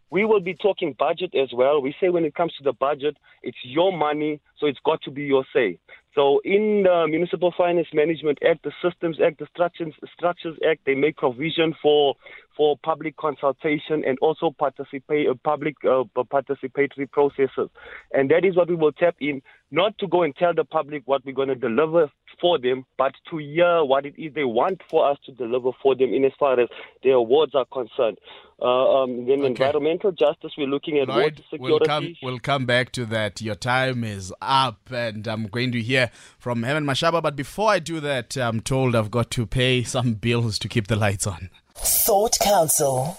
We 0.09 0.25
will 0.25 0.39
be 0.39 0.55
talking 0.55 0.95
budget 0.97 1.35
as 1.35 1.49
well. 1.53 1.81
We 1.81 1.93
say 1.99 2.09
when 2.09 2.25
it 2.25 2.33
comes 2.33 2.53
to 2.57 2.63
the 2.63 2.73
budget, 2.73 3.17
it's 3.43 3.57
your 3.63 3.95
money, 3.95 4.39
so 4.59 4.67
it's 4.67 4.79
got 4.85 5.01
to 5.03 5.11
be 5.11 5.23
your 5.23 5.45
say. 5.53 5.79
So 6.15 6.41
in 6.43 6.83
the 6.83 7.05
Municipal 7.07 7.53
Finance 7.55 7.89
Management 7.93 8.39
Act, 8.43 8.63
the 8.63 8.71
Systems 8.83 9.19
Act, 9.23 9.37
the 9.37 9.47
Structures, 9.53 9.93
Structures 10.15 10.57
Act, 10.67 10.81
they 10.85 10.95
make 10.95 11.17
provision 11.17 11.75
for 11.79 12.15
for 12.57 12.75
public 12.83 13.15
consultation 13.17 14.03
and 14.03 14.17
also 14.19 14.49
participate 14.57 15.29
uh, 15.29 15.35
public 15.43 15.75
uh, 15.83 16.03
participatory 16.17 17.09
processes. 17.11 17.69
And 18.11 18.31
that 18.31 18.43
is 18.43 18.55
what 18.55 18.67
we 18.67 18.75
will 18.75 18.91
tap 18.91 19.15
in, 19.21 19.43
not 19.69 19.95
to 19.99 20.07
go 20.07 20.23
and 20.23 20.35
tell 20.35 20.55
the 20.55 20.65
public 20.65 21.03
what 21.05 21.23
we're 21.23 21.35
going 21.35 21.49
to 21.49 21.55
deliver 21.55 22.11
for 22.41 22.57
them, 22.57 22.85
but 22.97 23.13
to 23.29 23.37
hear 23.37 23.83
what 23.83 24.07
it 24.07 24.15
is 24.17 24.33
they 24.33 24.43
want 24.43 24.81
for 24.89 25.09
us 25.09 25.17
to 25.27 25.31
deliver 25.33 25.69
for 25.83 25.95
them 25.95 26.13
in 26.13 26.25
as 26.25 26.31
far 26.39 26.59
as 26.59 26.67
their 27.03 27.13
awards 27.13 27.53
are 27.53 27.65
concerned. 27.65 28.17
Uh, 28.59 29.03
um, 29.03 29.27
then 29.27 29.41
okay. 29.41 29.47
environmental 29.47 30.11
justice, 30.11 30.51
we're 30.57 30.65
looking 30.65 30.97
at 30.97 31.07
Lloyd, 31.07 31.17
water 31.17 31.43
security. 31.51 31.59
We'll 31.59 31.79
come, 31.79 32.15
we'll 32.23 32.39
come 32.39 32.65
back 32.65 32.91
to 32.93 33.05
that. 33.05 33.39
Your 33.39 33.53
time 33.53 34.03
is 34.03 34.31
up, 34.31 34.37
and 34.47 35.27
I'm 35.27 35.47
going 35.47 35.71
to 35.73 35.81
hear 35.81 36.09
from 36.39 36.63
Herman 36.63 36.85
Mashaba. 36.85 37.21
But 37.21 37.35
before 37.35 37.69
I 37.69 37.79
do 37.79 37.99
that, 37.99 38.37
I'm 38.37 38.61
told 38.61 38.95
I've 38.95 39.11
got 39.11 39.29
to 39.31 39.45
pay 39.45 39.83
some 39.83 40.13
bills 40.13 40.57
to 40.59 40.67
keep 40.67 40.87
the 40.87 40.95
lights 40.95 41.27
on. 41.27 41.49
Thought 41.75 42.37
Council. 42.41 43.17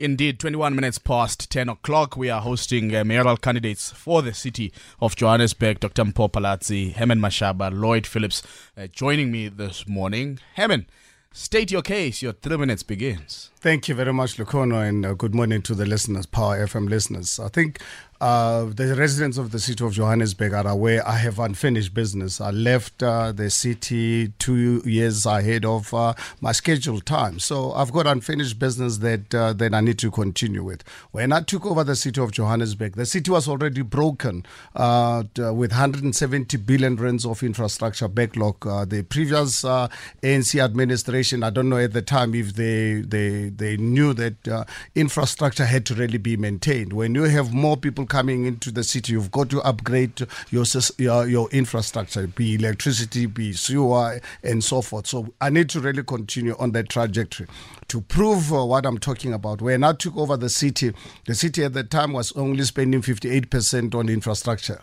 Indeed, 0.00 0.38
21 0.38 0.76
minutes 0.76 0.98
past 0.98 1.50
10 1.50 1.68
o'clock, 1.68 2.16
we 2.16 2.30
are 2.30 2.40
hosting 2.40 2.94
uh, 2.94 3.02
mayoral 3.02 3.36
candidates 3.36 3.90
for 3.90 4.22
the 4.22 4.32
city 4.32 4.72
of 5.00 5.16
Johannesburg. 5.16 5.80
Dr. 5.80 6.04
Mpho 6.04 6.30
Phalatse, 6.30 6.92
Herman 6.92 7.18
Mashaba, 7.18 7.72
Lloyd 7.72 8.06
Phillips 8.06 8.44
uh, 8.76 8.86
joining 8.86 9.32
me 9.32 9.48
this 9.48 9.88
morning. 9.88 10.38
Herman, 10.54 10.86
state 11.32 11.72
your 11.72 11.82
case. 11.82 12.22
Your 12.22 12.32
three 12.32 12.56
minutes 12.56 12.84
begins. 12.84 13.50
Thank 13.56 13.88
you 13.88 13.96
very 13.96 14.12
much, 14.12 14.36
Lukhona, 14.36 14.88
and 14.88 15.04
uh, 15.04 15.14
good 15.14 15.34
morning 15.34 15.62
to 15.62 15.74
the 15.74 15.84
listeners, 15.84 16.26
Power 16.26 16.64
FM 16.64 16.88
listeners. 16.88 17.40
I 17.40 17.48
think 17.48 17.80
uh, 18.20 18.64
the 18.64 18.96
residents 18.96 19.38
of 19.38 19.52
the 19.52 19.60
city 19.60 19.84
of 19.84 19.92
Johannesburg 19.92 20.52
are 20.52 20.66
aware 20.66 21.06
I 21.06 21.18
have 21.18 21.38
unfinished 21.38 21.94
business. 21.94 22.40
I 22.40 22.50
left 22.50 23.00
uh, 23.02 23.30
the 23.30 23.48
city 23.48 24.32
two 24.38 24.82
years 24.84 25.24
ahead 25.24 25.64
of 25.64 25.94
uh, 25.94 26.14
my 26.40 26.50
scheduled 26.50 27.06
time. 27.06 27.38
So 27.38 27.72
I've 27.72 27.92
got 27.92 28.08
unfinished 28.08 28.58
business 28.58 28.98
that 28.98 29.32
uh, 29.32 29.52
that 29.52 29.72
I 29.72 29.80
need 29.80 29.98
to 30.00 30.10
continue 30.10 30.64
with. 30.64 30.82
When 31.12 31.32
I 31.32 31.42
took 31.42 31.64
over 31.64 31.84
the 31.84 31.94
city 31.94 32.20
of 32.20 32.32
Johannesburg, 32.32 32.96
the 32.96 33.06
city 33.06 33.30
was 33.30 33.48
already 33.48 33.82
broken 33.82 34.44
uh, 34.74 35.22
with 35.36 35.70
170 35.70 36.56
billion 36.56 36.96
rands 36.96 37.24
of 37.24 37.42
infrastructure 37.44 38.08
backlog. 38.08 38.66
Uh, 38.66 38.84
the 38.84 39.02
previous 39.02 39.62
ANC 39.62 40.60
administration, 40.60 41.44
I 41.44 41.50
don't 41.50 41.68
know 41.68 41.78
at 41.78 41.92
the 41.92 42.02
time 42.02 42.34
if 42.34 42.54
they 42.54 43.02
they 43.02 43.50
they 43.50 43.76
knew 43.76 44.12
that 44.14 44.66
infrastructure 44.96 45.66
had 45.66 45.86
to 45.86 45.94
really 45.94 46.18
be 46.18 46.36
maintained. 46.36 46.92
When 46.92 47.14
you 47.14 47.24
have 47.24 47.54
more 47.54 47.76
people 47.76 48.06
coming 48.08 48.46
into 48.46 48.70
the 48.70 48.82
city, 48.84 49.12
you've 49.12 49.30
got 49.30 49.50
to 49.50 49.60
upgrade 49.62 50.26
your 50.50 50.64
your, 50.98 51.28
your 51.28 51.50
infrastructure, 51.50 52.26
be 52.26 52.54
electricity, 52.54 53.26
be 53.26 53.52
sewer, 53.52 54.20
and 54.42 54.62
so 54.62 54.82
forth. 54.82 55.06
So 55.06 55.32
I 55.40 55.50
need 55.50 55.68
to 55.70 55.80
really 55.80 56.02
continue 56.02 56.56
on 56.58 56.72
that 56.72 56.88
trajectory 56.88 57.46
to 57.88 58.00
prove 58.02 58.52
uh, 58.52 58.64
what 58.64 58.86
I'm 58.86 58.98
talking 58.98 59.32
about. 59.32 59.62
When 59.62 59.84
I 59.84 59.92
took 59.92 60.16
over 60.16 60.36
the 60.36 60.48
city, 60.50 60.92
the 61.26 61.34
city 61.34 61.64
at 61.64 61.72
the 61.72 61.84
time 61.84 62.12
was 62.12 62.32
only 62.32 62.64
spending 62.64 63.02
58% 63.02 63.94
on 63.94 64.08
infrastructure. 64.08 64.80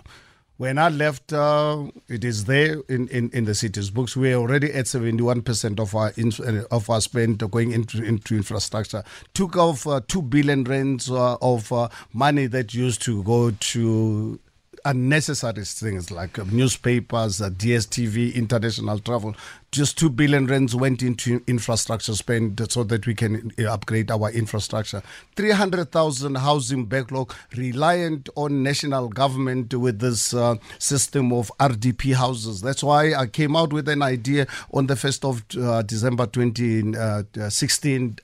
When 0.58 0.78
I 0.78 0.88
left, 0.88 1.34
uh, 1.34 1.84
it 2.08 2.24
is 2.24 2.46
there 2.46 2.78
in, 2.88 3.10
in, 3.10 3.30
in 3.32 3.44
the 3.44 3.54
city's 3.54 3.90
books. 3.90 4.16
We're 4.16 4.36
already 4.38 4.72
at 4.72 4.86
71% 4.86 5.80
of 5.82 5.94
our 5.94 6.14
in, 6.16 6.32
uh, 6.40 6.64
of 6.72 6.90
our 6.90 7.02
spend 7.02 7.40
going 7.52 7.74
into, 7.74 8.02
into 8.02 8.36
infrastructure. 8.36 9.04
Took 9.34 9.58
off 9.58 9.86
uh, 9.86 10.00
2 10.08 10.22
billion 10.22 10.64
rands 10.64 11.12
uh, 11.12 11.36
of 11.42 11.74
uh, 11.74 11.90
money 12.14 12.46
that 12.48 12.74
used 12.74 13.02
to 13.02 13.22
go 13.24 13.52
to 13.52 14.40
unnecessary 14.86 15.65
things 15.65 16.12
like 16.12 16.38
uh, 16.39 16.46
newspapers, 16.51 17.42
uh, 17.42 17.50
DSTV, 17.50 18.34
international 18.36 19.00
travel. 19.00 19.36
Just 19.72 19.98
2 19.98 20.10
billion 20.12 20.46
rands 20.48 20.74
went 20.75 21.01
into 21.01 21.44
infrastructure 21.48 22.13
spend 22.13 22.65
so 22.72 22.84
that 22.86 23.06
we 23.06 23.13
can 23.13 23.51
uh, 23.60 23.63
upgrade 23.63 24.10
our 24.12 24.32
infrastructure. 24.32 25.01
300,000 25.36 26.36
housing 26.36 26.86
backlog 26.86 27.34
reliant 27.58 28.30
on 28.36 28.63
national 28.63 29.10
government 29.10 29.74
with 29.74 30.00
this 30.00 30.34
uh, 30.34 30.56
system 30.80 31.34
of 31.34 31.51
RDP 31.60 32.13
houses. 32.13 32.62
That's 32.62 32.84
why 32.84 33.13
I 33.13 33.27
came 33.27 33.56
out 33.56 33.74
with 33.74 33.89
an 33.89 34.01
idea 34.01 34.48
on 34.72 34.88
the 34.88 34.94
1st 34.94 35.30
of 35.30 35.44
uh, 35.62 35.82
December 35.82 36.27
2016 36.27 38.20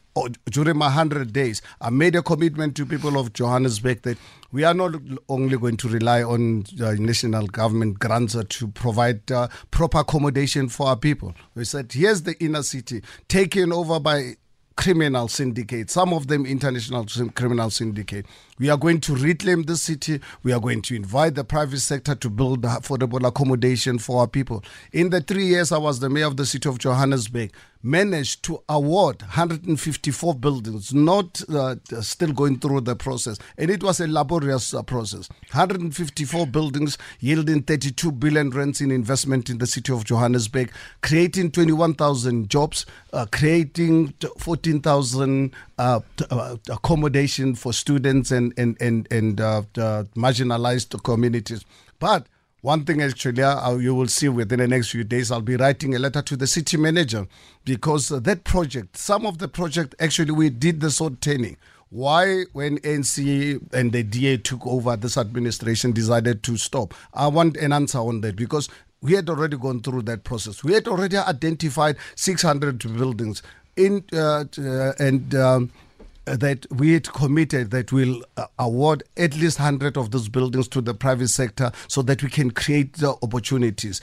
during 0.49 0.77
my 0.77 0.87
100 0.87 1.31
days, 1.31 1.61
I 1.79 1.89
made 1.89 2.15
a 2.15 2.21
commitment 2.21 2.75
to 2.75 2.85
people 2.85 3.17
of 3.17 3.31
Johannesburg 3.33 4.01
that 4.01 4.17
we 4.51 4.63
are 4.63 4.73
not 4.73 4.95
only 5.29 5.57
going 5.57 5.77
to 5.77 5.87
rely 5.89 6.23
on 6.23 6.65
uh, 6.81 6.91
national 6.93 7.47
government 7.47 7.99
grants 7.99 8.35
to 8.49 8.67
provide 8.69 9.31
uh, 9.31 9.47
proper 9.71 9.99
accommodation 9.99 10.67
for 10.69 10.87
our 10.87 10.95
people. 10.97 11.33
We 11.55 11.65
said, 11.65 11.91
here's 11.91 12.23
the 12.23 12.35
inner 12.43 12.63
city 12.63 13.01
taken 13.27 13.71
over 13.71 13.99
by 13.99 14.35
criminal 14.77 15.27
syndicate, 15.27 15.89
some 15.91 16.13
of 16.13 16.27
them 16.27 16.45
international 16.45 17.05
criminal 17.35 17.69
syndicate. 17.69 18.25
We 18.57 18.69
are 18.69 18.77
going 18.77 18.99
to 19.01 19.15
reclaim 19.15 19.63
the 19.63 19.75
city. 19.75 20.19
We 20.43 20.53
are 20.53 20.59
going 20.59 20.81
to 20.83 20.95
invite 20.95 21.35
the 21.35 21.43
private 21.43 21.79
sector 21.81 22.15
to 22.15 22.29
build 22.29 22.61
affordable 22.63 23.27
accommodation 23.27 23.99
for 23.99 24.21
our 24.21 24.27
people. 24.27 24.63
In 24.91 25.09
the 25.09 25.21
three 25.21 25.45
years 25.45 25.71
I 25.71 25.77
was 25.77 25.99
the 25.99 26.09
mayor 26.09 26.25
of 26.25 26.37
the 26.37 26.45
city 26.45 26.67
of 26.67 26.79
Johannesburg, 26.79 27.51
managed 27.83 28.43
to 28.43 28.61
award 28.69 29.21
154 29.21 30.35
buildings, 30.35 30.93
not 30.93 31.41
uh, 31.49 31.75
still 32.01 32.31
going 32.31 32.59
through 32.59 32.81
the 32.81 32.95
process. 32.95 33.37
And 33.57 33.69
it 33.69 33.83
was 33.83 33.99
a 33.99 34.07
laborious 34.07 34.73
uh, 34.73 34.83
process. 34.83 35.29
154 35.51 36.47
buildings 36.47 36.97
yielding 37.19 37.63
32 37.63 38.11
billion 38.13 38.49
rents 38.51 38.81
in 38.81 38.91
investment 38.91 39.49
in 39.49 39.57
the 39.57 39.67
city 39.67 39.91
of 39.93 40.05
Johannesburg, 40.05 40.71
creating 41.01 41.51
21,000 41.51 42.49
jobs, 42.49 42.85
uh, 43.13 43.25
creating 43.31 44.13
14,000 44.37 45.53
uh, 45.77 45.99
uh, 46.29 46.57
accommodation 46.69 47.55
for 47.55 47.73
students 47.73 48.31
and 48.31 48.53
and 48.57 48.77
and 48.79 49.07
and 49.11 49.41
uh, 49.41 49.63
marginalized 50.15 51.01
communities. 51.03 51.65
But 51.99 52.27
one 52.61 52.85
thing 52.85 53.01
actually 53.01 53.41
uh, 53.41 53.75
you 53.77 53.95
will 53.95 54.07
see 54.07 54.29
within 54.29 54.59
the 54.59 54.67
next 54.67 54.91
few 54.91 55.03
days, 55.03 55.31
I'll 55.31 55.41
be 55.41 55.55
writing 55.55 55.95
a 55.95 55.99
letter 55.99 56.21
to 56.21 56.37
the 56.37 56.47
city 56.47 56.77
manager 56.77 57.27
because 57.65 58.09
that 58.09 58.43
project, 58.43 58.97
some 58.97 59.25
of 59.25 59.39
the 59.39 59.47
project 59.47 59.95
actually 59.99 60.31
we 60.31 60.49
did 60.49 60.79
the 60.79 60.91
sort 60.91 61.21
training. 61.21 61.57
Why, 61.89 62.43
when 62.53 62.77
ANC 62.79 63.73
and 63.73 63.91
the 63.91 64.03
DA 64.03 64.37
took 64.37 64.65
over, 64.65 64.95
this 64.95 65.17
administration 65.17 65.91
decided 65.91 66.41
to 66.43 66.55
stop? 66.55 66.93
I 67.13 67.27
want 67.27 67.57
an 67.57 67.73
answer 67.73 67.97
on 67.97 68.21
that 68.21 68.37
because 68.37 68.69
we 69.01 69.13
had 69.13 69.29
already 69.29 69.57
gone 69.57 69.81
through 69.81 70.03
that 70.03 70.23
process. 70.23 70.63
We 70.63 70.73
had 70.73 70.87
already 70.87 71.17
identified 71.17 71.97
600 72.15 72.77
buildings 72.95 73.41
in 73.75 74.03
uh, 74.13 74.45
uh, 74.57 74.93
and 74.99 75.33
um, 75.35 75.71
that 76.25 76.65
we 76.71 76.93
had 76.93 77.11
committed 77.11 77.71
that 77.71 77.91
we'll 77.91 78.21
uh, 78.37 78.45
award 78.59 79.03
at 79.17 79.35
least 79.35 79.59
100 79.59 79.97
of 79.97 80.11
those 80.11 80.29
buildings 80.29 80.67
to 80.69 80.81
the 80.81 80.93
private 80.93 81.29
sector 81.29 81.71
so 81.87 82.01
that 82.03 82.21
we 82.21 82.29
can 82.29 82.51
create 82.51 82.93
the 82.93 83.15
opportunities, 83.23 84.01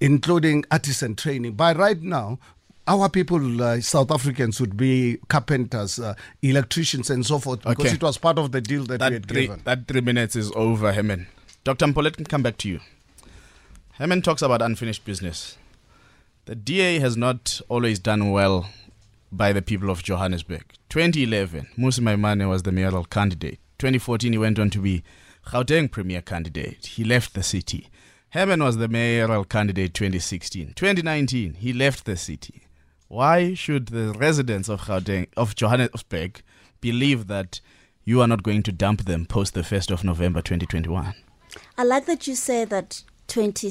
including 0.00 0.64
artisan 0.70 1.14
training. 1.16 1.54
By 1.54 1.72
right 1.72 2.00
now, 2.00 2.38
our 2.86 3.08
people, 3.08 3.62
uh, 3.62 3.80
South 3.80 4.10
Africans, 4.10 4.60
would 4.60 4.76
be 4.76 5.18
carpenters, 5.28 5.98
uh, 5.98 6.14
electricians, 6.42 7.10
and 7.10 7.24
so 7.24 7.38
forth, 7.38 7.62
because 7.62 7.86
okay. 7.86 7.94
it 7.94 8.02
was 8.02 8.18
part 8.18 8.38
of 8.38 8.52
the 8.52 8.60
deal 8.60 8.84
that, 8.84 8.98
that 8.98 9.10
we 9.10 9.14
had 9.14 9.26
three, 9.28 9.42
given. 9.42 9.60
That 9.64 9.86
three 9.86 10.00
minutes 10.00 10.36
is 10.36 10.50
over, 10.52 10.92
Herman. 10.92 11.26
Dr. 11.64 11.86
Mpho, 11.86 12.12
can 12.12 12.24
come 12.24 12.42
back 12.42 12.56
to 12.58 12.68
you. 12.68 12.80
Herman 13.92 14.22
talks 14.22 14.42
about 14.42 14.62
unfinished 14.62 15.04
business. 15.04 15.56
The 16.46 16.56
DA 16.56 16.98
has 16.98 17.16
not 17.16 17.60
always 17.68 18.00
done 18.00 18.32
well 18.32 18.68
by 19.30 19.52
the 19.52 19.62
people 19.62 19.90
of 19.90 20.02
Johannesburg. 20.02 20.64
2011, 20.92 21.68
Mmusi 21.78 22.00
Maimane 22.02 22.46
was 22.46 22.64
the 22.64 22.70
mayoral 22.70 23.06
candidate. 23.06 23.58
2014, 23.78 24.32
he 24.32 24.36
went 24.36 24.58
on 24.58 24.68
to 24.68 24.78
be 24.78 25.02
Gauteng 25.46 25.90
premier 25.90 26.20
candidate. 26.20 26.84
He 26.84 27.02
left 27.02 27.32
the 27.32 27.42
city. 27.42 27.88
Herman 28.32 28.62
was 28.62 28.76
the 28.76 28.88
mayoral 28.88 29.44
candidate 29.44 29.94
2016. 29.94 30.74
2019, 30.74 31.54
he 31.54 31.72
left 31.72 32.04
the 32.04 32.14
city. 32.14 32.64
Why 33.08 33.54
should 33.54 33.86
the 33.86 34.12
residents 34.12 34.68
of 34.68 34.82
Gauteng, 34.82 35.28
of 35.34 35.56
Johannesburg 35.56 36.42
believe 36.82 37.26
that 37.26 37.62
you 38.04 38.20
are 38.20 38.28
not 38.28 38.42
going 38.42 38.62
to 38.64 38.70
dump 38.70 39.06
them 39.06 39.24
post 39.24 39.54
the 39.54 39.62
1st 39.62 39.92
of 39.92 40.04
November 40.04 40.42
2021? 40.42 41.14
I 41.78 41.84
like 41.84 42.04
that 42.04 42.26
you 42.26 42.34
say 42.34 42.66
that 42.66 43.02
20 43.28 43.70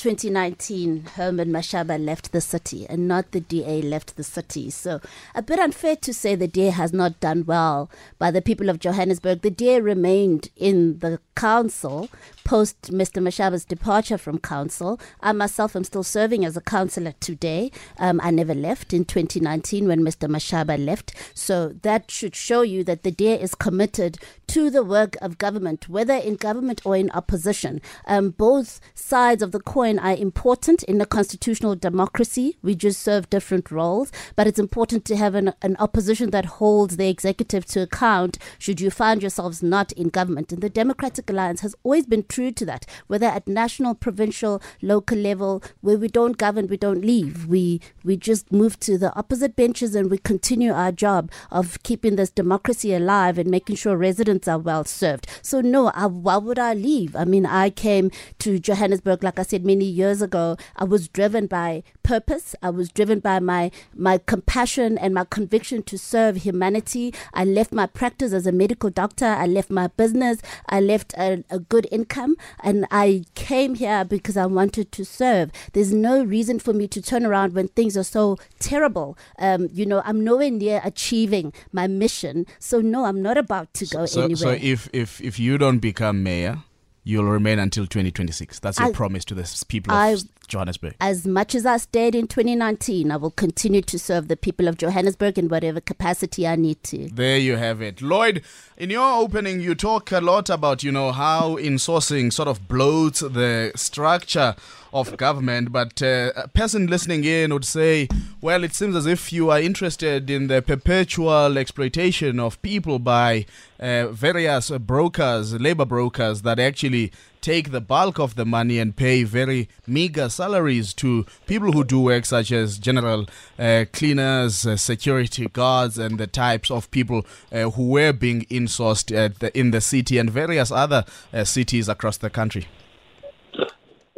2019, 0.00 1.04
Herman 1.16 1.50
Mashaba 1.50 2.02
left 2.02 2.32
the 2.32 2.40
city 2.40 2.86
and 2.88 3.06
not 3.06 3.32
the 3.32 3.40
DA 3.40 3.82
left 3.82 4.16
the 4.16 4.24
city. 4.24 4.70
So, 4.70 4.98
a 5.34 5.42
bit 5.42 5.58
unfair 5.58 5.94
to 5.96 6.14
say 6.14 6.34
the 6.34 6.48
DA 6.48 6.70
has 6.70 6.94
not 6.94 7.20
done 7.20 7.44
well 7.44 7.90
by 8.18 8.30
the 8.30 8.40
people 8.40 8.70
of 8.70 8.78
Johannesburg. 8.78 9.42
The 9.42 9.50
DA 9.50 9.78
remained 9.82 10.48
in 10.56 11.00
the 11.00 11.20
council 11.34 12.08
post 12.50 12.90
Mr. 12.90 13.22
Mashaba's 13.22 13.64
departure 13.64 14.18
from 14.18 14.36
council. 14.36 14.98
I 15.20 15.30
myself 15.30 15.76
am 15.76 15.84
still 15.84 16.02
serving 16.02 16.44
as 16.44 16.56
a 16.56 16.60
councillor 16.60 17.14
today. 17.20 17.70
Um, 17.96 18.20
I 18.24 18.32
never 18.32 18.56
left 18.56 18.92
in 18.92 19.04
2019 19.04 19.86
when 19.86 20.00
Mr. 20.00 20.28
Mashaba 20.28 20.76
left. 20.84 21.14
So, 21.32 21.68
that 21.82 22.10
should 22.10 22.34
show 22.34 22.62
you 22.62 22.82
that 22.82 23.04
the 23.04 23.12
DA 23.12 23.40
is 23.40 23.54
committed 23.54 24.18
to 24.48 24.68
the 24.68 24.82
work 24.82 25.16
of 25.22 25.38
government, 25.38 25.88
whether 25.88 26.14
in 26.14 26.34
government 26.34 26.80
or 26.84 26.96
in 26.96 27.08
opposition. 27.12 27.80
Um, 28.08 28.30
both 28.30 28.80
sides 28.94 29.44
of 29.44 29.52
the 29.52 29.60
coin 29.60 30.00
are 30.00 30.16
important 30.16 30.82
in 30.82 31.00
a 31.00 31.06
constitutional 31.06 31.76
democracy. 31.76 32.58
We 32.62 32.74
just 32.74 33.00
serve 33.00 33.30
different 33.30 33.70
roles, 33.70 34.10
but 34.34 34.48
it's 34.48 34.58
important 34.58 35.04
to 35.04 35.16
have 35.16 35.36
an, 35.36 35.52
an 35.62 35.76
opposition 35.78 36.30
that 36.30 36.46
holds 36.58 36.96
the 36.96 37.08
executive 37.08 37.64
to 37.66 37.82
account 37.82 38.38
should 38.58 38.80
you 38.80 38.90
find 38.90 39.22
yourselves 39.22 39.62
not 39.62 39.92
in 39.92 40.08
government. 40.08 40.50
And 40.50 40.62
the 40.62 40.68
Democratic 40.68 41.30
Alliance 41.30 41.60
has 41.60 41.76
always 41.84 42.06
been 42.06 42.24
true 42.24 42.39
to 42.52 42.64
that, 42.66 42.86
whether 43.08 43.26
at 43.26 43.48
national, 43.48 43.94
provincial, 43.96 44.62
local 44.80 45.18
level, 45.18 45.62
where 45.80 45.98
we 45.98 46.06
don't 46.06 46.38
govern, 46.38 46.68
we 46.68 46.76
don't 46.76 47.04
leave. 47.04 47.46
We 47.46 47.80
we 48.04 48.16
just 48.16 48.52
move 48.52 48.78
to 48.80 48.96
the 48.96 49.12
opposite 49.18 49.56
benches 49.56 49.96
and 49.96 50.10
we 50.10 50.18
continue 50.18 50.72
our 50.72 50.92
job 50.92 51.32
of 51.50 51.82
keeping 51.82 52.14
this 52.14 52.30
democracy 52.30 52.94
alive 52.94 53.38
and 53.38 53.50
making 53.50 53.74
sure 53.76 53.96
residents 53.96 54.46
are 54.46 54.58
well 54.58 54.84
served. 54.84 55.26
So 55.42 55.60
no, 55.60 55.88
I, 55.88 56.06
why 56.06 56.36
would 56.36 56.60
I 56.60 56.74
leave? 56.74 57.16
I 57.16 57.24
mean, 57.24 57.44
I 57.44 57.70
came 57.70 58.12
to 58.38 58.58
Johannesburg, 58.60 59.24
like 59.24 59.38
I 59.40 59.42
said, 59.42 59.64
many 59.64 59.80
many 59.80 59.90
years 59.90 60.20
ago, 60.20 60.58
I 60.76 60.84
was 60.84 61.08
driven 61.08 61.46
by 61.46 61.82
purpose. 62.02 62.54
I 62.62 62.68
was 62.68 62.90
driven 62.90 63.18
by 63.20 63.40
my 63.40 63.70
my 63.94 64.18
compassion 64.18 64.98
and 64.98 65.14
my 65.14 65.24
conviction 65.24 65.82
to 65.84 65.96
serve 65.96 66.36
humanity. 66.36 67.14
I 67.32 67.44
left 67.46 67.72
my 67.72 67.86
practice 67.86 68.34
as 68.34 68.46
a 68.46 68.52
medical 68.52 68.90
doctor. 68.90 69.24
I 69.24 69.46
left 69.46 69.70
my 69.70 69.86
business. 69.86 70.42
I 70.68 70.80
left 70.80 71.14
a, 71.16 71.44
a 71.48 71.58
good 71.58 71.86
income, 71.90 72.29
and 72.62 72.86
I 72.90 73.24
came 73.34 73.74
here 73.74 74.04
because 74.04 74.36
I 74.36 74.46
wanted 74.46 74.92
to 74.92 75.04
serve. 75.04 75.50
There's 75.72 75.92
no 75.92 76.22
reason 76.22 76.58
for 76.58 76.72
me 76.72 76.88
to 76.88 77.02
turn 77.02 77.24
around 77.24 77.54
when 77.54 77.68
things 77.68 77.96
are 77.96 78.04
so 78.04 78.38
terrible. 78.58 79.16
Um, 79.38 79.68
you 79.72 79.86
know, 79.86 80.02
I'm 80.04 80.22
nowhere 80.24 80.50
near 80.50 80.80
achieving 80.84 81.52
my 81.72 81.86
mission. 81.86 82.46
So 82.58 82.80
no, 82.80 83.04
I'm 83.04 83.22
not 83.22 83.36
about 83.36 83.72
to 83.74 83.86
go 83.86 84.06
so, 84.06 84.22
anywhere. 84.22 84.36
So 84.36 84.50
if 84.50 84.88
if 84.92 85.20
if 85.20 85.38
you 85.38 85.58
don't 85.58 85.78
become 85.78 86.22
mayor 86.22 86.62
you'll 87.02 87.24
remain 87.24 87.58
until 87.58 87.84
2026. 87.86 88.60
That's 88.60 88.78
your 88.78 88.88
I, 88.88 88.92
promise 88.92 89.24
to 89.26 89.34
the 89.34 89.64
people 89.68 89.92
of 89.92 89.98
I, 89.98 90.16
Johannesburg. 90.50 90.94
As 91.00 91.26
much 91.26 91.54
as 91.54 91.64
I 91.64 91.78
stayed 91.78 92.14
in 92.14 92.26
2019, 92.26 93.10
I 93.10 93.16
will 93.16 93.30
continue 93.30 93.82
to 93.82 93.98
serve 93.98 94.28
the 94.28 94.36
people 94.36 94.68
of 94.68 94.76
Johannesburg 94.76 95.38
in 95.38 95.48
whatever 95.48 95.80
capacity 95.80 96.46
I 96.46 96.56
need 96.56 96.82
to. 96.84 97.08
There 97.08 97.38
you 97.38 97.56
have 97.56 97.80
it. 97.80 98.02
Lloyd, 98.02 98.42
in 98.76 98.90
your 98.90 99.16
opening, 99.22 99.60
you 99.60 99.74
talk 99.74 100.12
a 100.12 100.20
lot 100.20 100.50
about, 100.50 100.82
you 100.82 100.92
know, 100.92 101.12
how 101.12 101.56
insourcing 101.56 102.32
sort 102.32 102.48
of 102.48 102.68
bloats 102.68 103.20
the 103.20 103.72
structure 103.76 104.54
of 104.92 105.16
government. 105.16 105.72
But 105.72 106.02
uh, 106.02 106.32
a 106.36 106.48
person 106.48 106.86
listening 106.86 107.24
in 107.24 107.52
would 107.52 107.64
say, 107.64 108.08
well, 108.40 108.64
it 108.64 108.74
seems 108.74 108.96
as 108.96 109.06
if 109.06 109.32
you 109.32 109.50
are 109.50 109.60
interested 109.60 110.30
in 110.30 110.48
the 110.48 110.62
perpetual 110.62 111.56
exploitation 111.58 112.40
of 112.40 112.60
people 112.62 112.98
by 112.98 113.46
uh, 113.78 114.08
various 114.08 114.70
brokers, 114.70 115.58
labor 115.60 115.84
brokers 115.84 116.42
that 116.42 116.58
actually 116.58 117.12
take 117.40 117.70
the 117.70 117.80
bulk 117.80 118.18
of 118.18 118.36
the 118.36 118.44
money 118.44 118.78
and 118.78 118.96
pay 118.96 119.22
very 119.24 119.68
meager 119.86 120.28
salaries 120.28 120.92
to 120.94 121.26
people 121.46 121.72
who 121.72 121.84
do 121.84 122.00
work 122.00 122.24
such 122.24 122.52
as 122.52 122.78
general 122.78 123.26
uh, 123.58 123.84
cleaners, 123.92 124.66
uh, 124.66 124.76
security 124.76 125.46
guards, 125.48 125.98
and 125.98 126.18
the 126.18 126.26
types 126.26 126.70
of 126.70 126.90
people 126.90 127.26
uh, 127.52 127.70
who 127.70 127.88
were 127.88 128.12
being 128.12 128.42
insourced 128.46 129.08
the, 129.38 129.58
in 129.58 129.70
the 129.70 129.80
city 129.80 130.18
and 130.18 130.30
various 130.30 130.70
other 130.70 131.04
uh, 131.32 131.44
cities 131.44 131.88
across 131.88 132.16
the 132.16 132.30
country. 132.30 132.66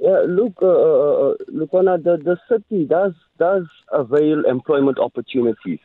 Yeah, 0.03 0.25
look, 0.27 0.55
uh, 0.61 0.67
uh, 0.67 0.71
uh 0.71 1.35
Lukhona, 1.49 2.03
the, 2.03 2.17
the 2.17 2.37
city 2.49 2.87
does 2.87 3.13
does 3.39 3.67
avail 3.93 4.45
employment 4.47 4.99
opportunities. 4.99 5.79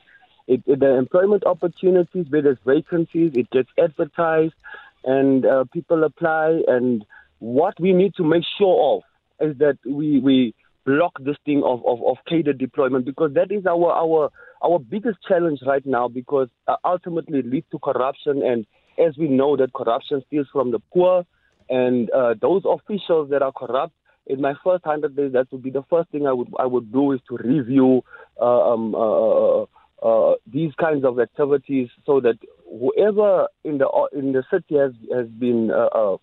It, 0.48 0.64
it, 0.66 0.80
the 0.80 0.96
employment 0.98 1.44
opportunities, 1.46 2.26
where 2.30 2.42
there's 2.42 2.58
vacancies, 2.66 3.34
it 3.36 3.50
gets 3.52 3.70
advertised, 3.78 4.56
and 5.04 5.46
uh, 5.46 5.66
people 5.72 6.04
apply. 6.04 6.62
And 6.68 7.06
what 7.40 7.80
we 7.80 7.94
need 7.94 8.14
to 8.16 8.24
make 8.24 8.44
sure 8.58 8.98
of 8.98 9.50
is 9.50 9.58
that 9.60 9.78
we 9.86 10.20
we 10.20 10.56
block 10.86 11.12
this 11.20 11.36
thing 11.46 11.62
of, 11.66 11.86
of, 11.86 12.02
of 12.04 12.18
cadre 12.28 12.54
deployment 12.54 13.06
because 13.06 13.34
that 13.34 13.52
is 13.52 13.66
our 13.66 13.92
our 13.92 14.32
our 14.64 14.80
biggest 14.80 15.18
challenge 15.28 15.60
right 15.66 15.86
now 15.86 16.08
because 16.08 16.48
uh, 16.68 16.76
ultimately 16.86 17.40
it 17.40 17.46
leads 17.46 17.68
to 17.72 17.80
corruption. 17.80 18.42
And 18.44 18.66
as 18.98 19.18
we 19.18 19.28
know 19.28 19.58
that 19.58 19.74
corruption 19.74 20.24
steals 20.28 20.48
from 20.52 20.72
the 20.72 20.80
poor 20.94 21.26
and 21.70 22.10
uh, 22.12 22.36
those 22.42 22.64
officials 22.66 23.30
that 23.30 23.42
are 23.42 23.52
corrupt 23.52 23.94
in 24.26 24.42
my 24.42 24.54
first 24.64 24.84
hundred 24.84 25.16
days, 25.16 25.34
that 25.34 25.48
would 25.52 25.64
be 25.64 25.70
the 25.70 25.84
first 25.90 26.10
thing 26.10 26.26
I 26.26 26.34
would 26.34 26.50
I 26.58 26.66
would 26.66 26.92
do 26.92 27.12
is 27.12 27.20
to 27.30 27.38
review 27.38 28.02
uh, 28.42 28.74
um, 28.74 28.96
uh, 28.96 29.00
uh, 29.00 29.66
uh, 30.02 30.36
these 30.52 30.72
kinds 30.80 31.06
of 31.06 31.20
activities, 31.20 31.90
so 32.06 32.20
that 32.22 32.38
whoever 32.70 33.48
in 33.64 33.78
the 33.78 33.88
in 34.14 34.34
the 34.34 34.44
city 34.52 34.76
has 34.78 34.94
has 35.14 35.28
been 35.28 35.72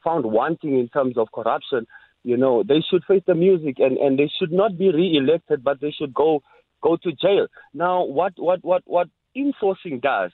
found 0.04 0.26
wanting 0.26 0.78
in 0.78 0.88
terms 0.88 1.16
of 1.16 1.33
corruption, 1.33 1.87
you 2.22 2.37
know, 2.37 2.62
they 2.62 2.83
should 2.88 3.04
face 3.04 3.22
the 3.26 3.35
music 3.35 3.76
and, 3.78 3.96
and 3.98 4.18
they 4.18 4.30
should 4.38 4.52
not 4.52 4.78
be 4.78 4.90
re-elected, 4.90 5.64
but 5.64 5.80
they 5.80 5.90
should 5.90 6.14
go 6.14 6.42
go 6.83 6.96
to 6.96 7.12
jail. 7.12 7.46
Now, 7.72 8.04
what 8.04 8.35
what 8.37 8.64
what 8.64 8.83
what 8.87 9.09
insourcing 9.37 10.00
does 10.00 10.30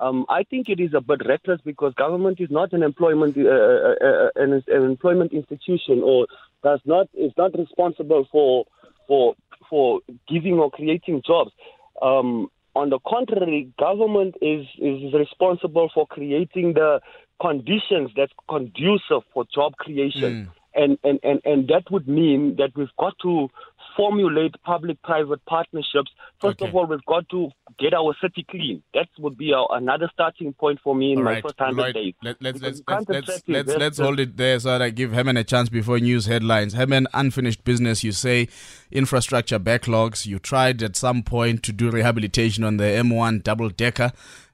um, 0.00 0.26
I 0.28 0.44
think 0.44 0.68
it 0.68 0.80
is 0.80 0.94
a 0.94 1.00
bit 1.00 1.26
reckless 1.26 1.60
because 1.64 1.92
government 1.94 2.40
is 2.40 2.50
not 2.50 2.72
an 2.72 2.82
employment 2.82 3.36
uh, 3.36 3.50
uh, 3.50 3.94
uh, 4.00 4.28
an, 4.36 4.62
an, 4.68 4.84
employment 4.84 5.32
institution 5.32 6.02
or 6.04 6.26
does 6.62 6.80
not 6.84 7.08
is 7.14 7.32
not 7.36 7.58
responsible 7.58 8.26
for 8.30 8.64
for 9.08 9.34
for 9.68 10.00
giving 10.28 10.54
or 10.54 10.70
creating 10.70 11.22
jobs. 11.26 11.50
Um, 12.00 12.48
on 12.78 12.90
the 12.90 13.00
contrary, 13.00 13.68
government 13.78 14.36
is 14.40 14.64
is 14.78 15.12
responsible 15.12 15.90
for 15.92 16.06
creating 16.06 16.74
the 16.74 17.00
conditions 17.40 18.10
that's 18.16 18.32
conducive 18.48 19.22
for 19.32 19.44
job 19.52 19.76
creation. 19.76 20.32
Mm. 20.34 20.48
And, 20.74 20.98
and, 21.02 21.18
and, 21.24 21.40
and 21.44 21.68
that 21.68 21.90
would 21.90 22.06
mean 22.06 22.56
that 22.58 22.70
we've 22.76 22.96
got 23.00 23.14
to 23.22 23.48
formulate 23.98 24.54
public-private 24.62 25.44
partnerships. 25.46 26.12
First 26.40 26.62
okay. 26.62 26.68
of 26.68 26.76
all, 26.76 26.86
we've 26.86 27.04
got 27.04 27.28
to 27.30 27.50
get 27.80 27.92
our 27.92 28.14
city 28.22 28.46
clean. 28.48 28.80
That 28.94 29.08
would 29.18 29.36
be 29.36 29.52
our, 29.52 29.66
another 29.72 30.08
starting 30.14 30.52
point 30.52 30.78
for 30.84 30.94
me 30.94 31.12
in 31.12 31.18
all 31.18 31.24
my 31.24 31.32
right. 31.32 31.42
first 31.42 31.58
hundred 31.58 31.94
days. 31.94 32.14
Let, 32.22 32.40
let's 32.40 32.62
let's 32.62 32.80
let's 32.86 33.08
let's, 33.08 33.42
let's, 33.48 33.76
let's 33.76 33.98
hold 33.98 34.20
it 34.20 34.36
there 34.36 34.60
so 34.60 34.68
that 34.68 34.82
I 34.82 34.90
give 34.90 35.12
Herman 35.12 35.36
a 35.36 35.42
chance 35.42 35.68
before 35.68 35.98
news 35.98 36.26
headlines. 36.26 36.74
Herman, 36.74 37.08
unfinished 37.12 37.64
business. 37.64 38.04
You 38.04 38.12
say 38.12 38.48
infrastructure 38.92 39.58
backlogs. 39.58 40.26
You 40.26 40.38
tried 40.38 40.80
at 40.82 40.94
some 40.94 41.24
point 41.24 41.64
to 41.64 41.72
do 41.72 41.90
rehabilitation 41.90 42.62
on 42.62 42.76
the 42.76 42.84
M1 42.84 43.42
double 43.42 43.68
decker. 43.68 44.12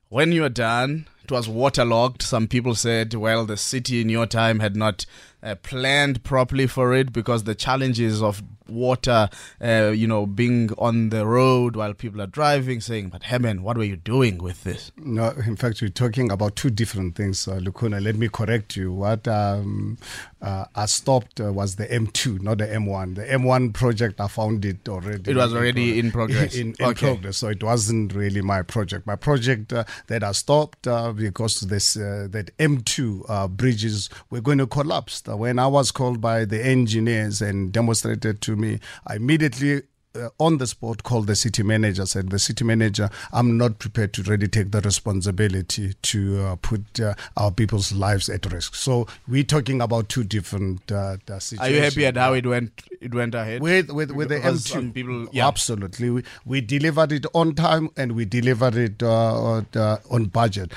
When 0.09 0.33
you're 0.33 0.49
done, 0.49 1.07
it 1.23 1.33
was 1.33 1.49
waterlogged. 1.49 2.23
Some 2.23 2.49
people 2.49 2.75
said, 2.75 3.15
well, 3.15 3.45
the 3.45 3.57
city 3.57 4.01
in 4.01 4.09
your 4.09 4.27
time 4.27 4.61
had 4.61 4.77
not 4.77 5.07
uh, 5.45 5.55
planned 5.57 6.25
properly 6.25 6.67
for 6.67 6.95
it 6.95 7.13
because 7.13 7.45
the 7.45 7.55
challenges 7.55 8.23
of 8.23 8.43
water, 8.69 9.29
uh, 9.61 9.93
you 9.95 10.07
know, 10.07 10.27
being 10.27 10.71
on 10.79 11.11
the 11.11 11.27
road 11.27 11.77
while 11.77 11.95
people 11.95 12.21
are 12.21 12.27
driving, 12.27 12.81
saying, 12.81 13.09
but 13.11 13.25
Herman, 13.25 13.63
what 13.63 13.77
were 13.77 13.85
you 13.85 13.97
doing 13.97 14.39
with 14.39 14.65
this? 14.65 14.91
No, 14.97 15.31
in 15.31 15.57
fact, 15.57 15.83
we're 15.83 15.89
talking 15.89 16.31
about 16.31 16.57
two 16.57 16.71
different 16.71 17.15
things, 17.15 17.47
uh, 17.47 17.57
Lukhona. 17.57 18.03
Let 18.03 18.17
me 18.17 18.29
correct 18.29 18.77
you. 18.77 18.93
What 18.93 19.29
um, 19.29 19.99
uh, 20.41 20.65
I 20.75 20.87
stopped 20.87 21.41
uh, 21.41 21.53
was 21.53 21.77
the 21.77 21.87
M2, 21.87 22.43
not 22.43 22.59
the 22.59 22.67
M1. 22.67 23.17
The 23.17 23.25
M1 23.25 23.73
project, 23.73 24.21
I 24.21 24.29
found 24.29 24.65
it 24.65 24.89
already. 24.89 25.31
It 25.31 25.37
was 25.37 25.55
already 25.55 25.99
in, 25.99 26.11
progress. 26.11 26.55
In, 26.65 26.75
in 26.79 26.87
okay. 26.87 27.07
progress, 27.07 27.39
so 27.39 27.49
it 27.49 27.63
wasn't 27.63 28.15
really 28.15 28.41
my 28.41 28.63
project. 28.63 29.07
My 29.07 29.17
project 29.17 29.73
uh, 29.73 29.85
that 30.07 30.23
I 30.23 30.33
stopped 30.33 30.87
uh, 30.87 31.13
because 31.13 31.61
this 31.63 31.97
uh, 31.97 32.29
that 32.31 32.57
M2 32.59 33.51
bridges 33.57 34.09
were 34.31 34.41
going 34.41 34.59
to 34.59 34.67
collapse 34.67 35.23
when 35.37 35.59
I 35.59 35.66
was 35.66 35.90
called 35.90 36.20
by 36.20 36.44
the 36.44 36.64
engineers 36.64 37.40
and 37.42 37.73
demonstrated 37.73 38.40
to 38.42 38.57
me, 38.57 38.81
I 39.07 39.16
immediately 39.16 39.83
uh, 40.16 40.29
on 40.38 40.59
the 40.59 40.66
spot 40.66 41.03
called 41.03 41.27
the 41.27 41.35
city 41.35 41.62
manager, 41.62 42.07
said, 42.07 42.31
The 42.31 42.38
city 42.38 42.64
manager, 42.64 43.11
I'm 43.33 43.57
not 43.57 43.79
prepared 43.79 44.12
to 44.14 44.23
really 44.23 44.47
take 44.49 44.70
the 44.70 44.81
responsibility 44.81 45.94
to 46.03 46.40
uh, 46.40 46.57
put 46.57 47.01
uh, 47.01 47.14
our 47.37 47.51
people's 47.51 47.92
lives 47.92 48.29
at 48.29 48.51
risk. 48.53 48.75
So 48.75 49.07
we're 49.27 49.42
talking 49.44 49.81
about 49.81 50.09
two 50.09 50.25
different 50.25 50.90
uh, 50.92 51.16
situations. 51.40 51.61
Are 51.61 51.70
you 51.70 51.81
happy 51.81 52.07
at 52.07 52.16
how 52.16 52.33
it 52.35 52.47
went? 52.47 52.83
It 53.01 53.12
went 53.12 53.35
ahead 53.35 53.61
with 53.61 53.90
with 53.90 54.12
with 54.12 54.29
the 54.29 54.37
Because 54.37 54.64
M2. 54.64 54.68
some 54.68 54.92
people, 54.92 55.27
yeah. 55.33 55.49
Absolutely, 55.49 56.11
we, 56.11 56.23
we 56.44 56.61
delivered 56.61 57.12
it 57.12 57.27
on 57.35 57.55
time 57.55 57.90
and 57.97 58.12
we 58.12 58.25
delivered 58.25 58.77
it 58.77 59.03
uh, 59.03 59.62
uh, 59.75 59.97
on 60.11 60.27
budget. 60.27 60.73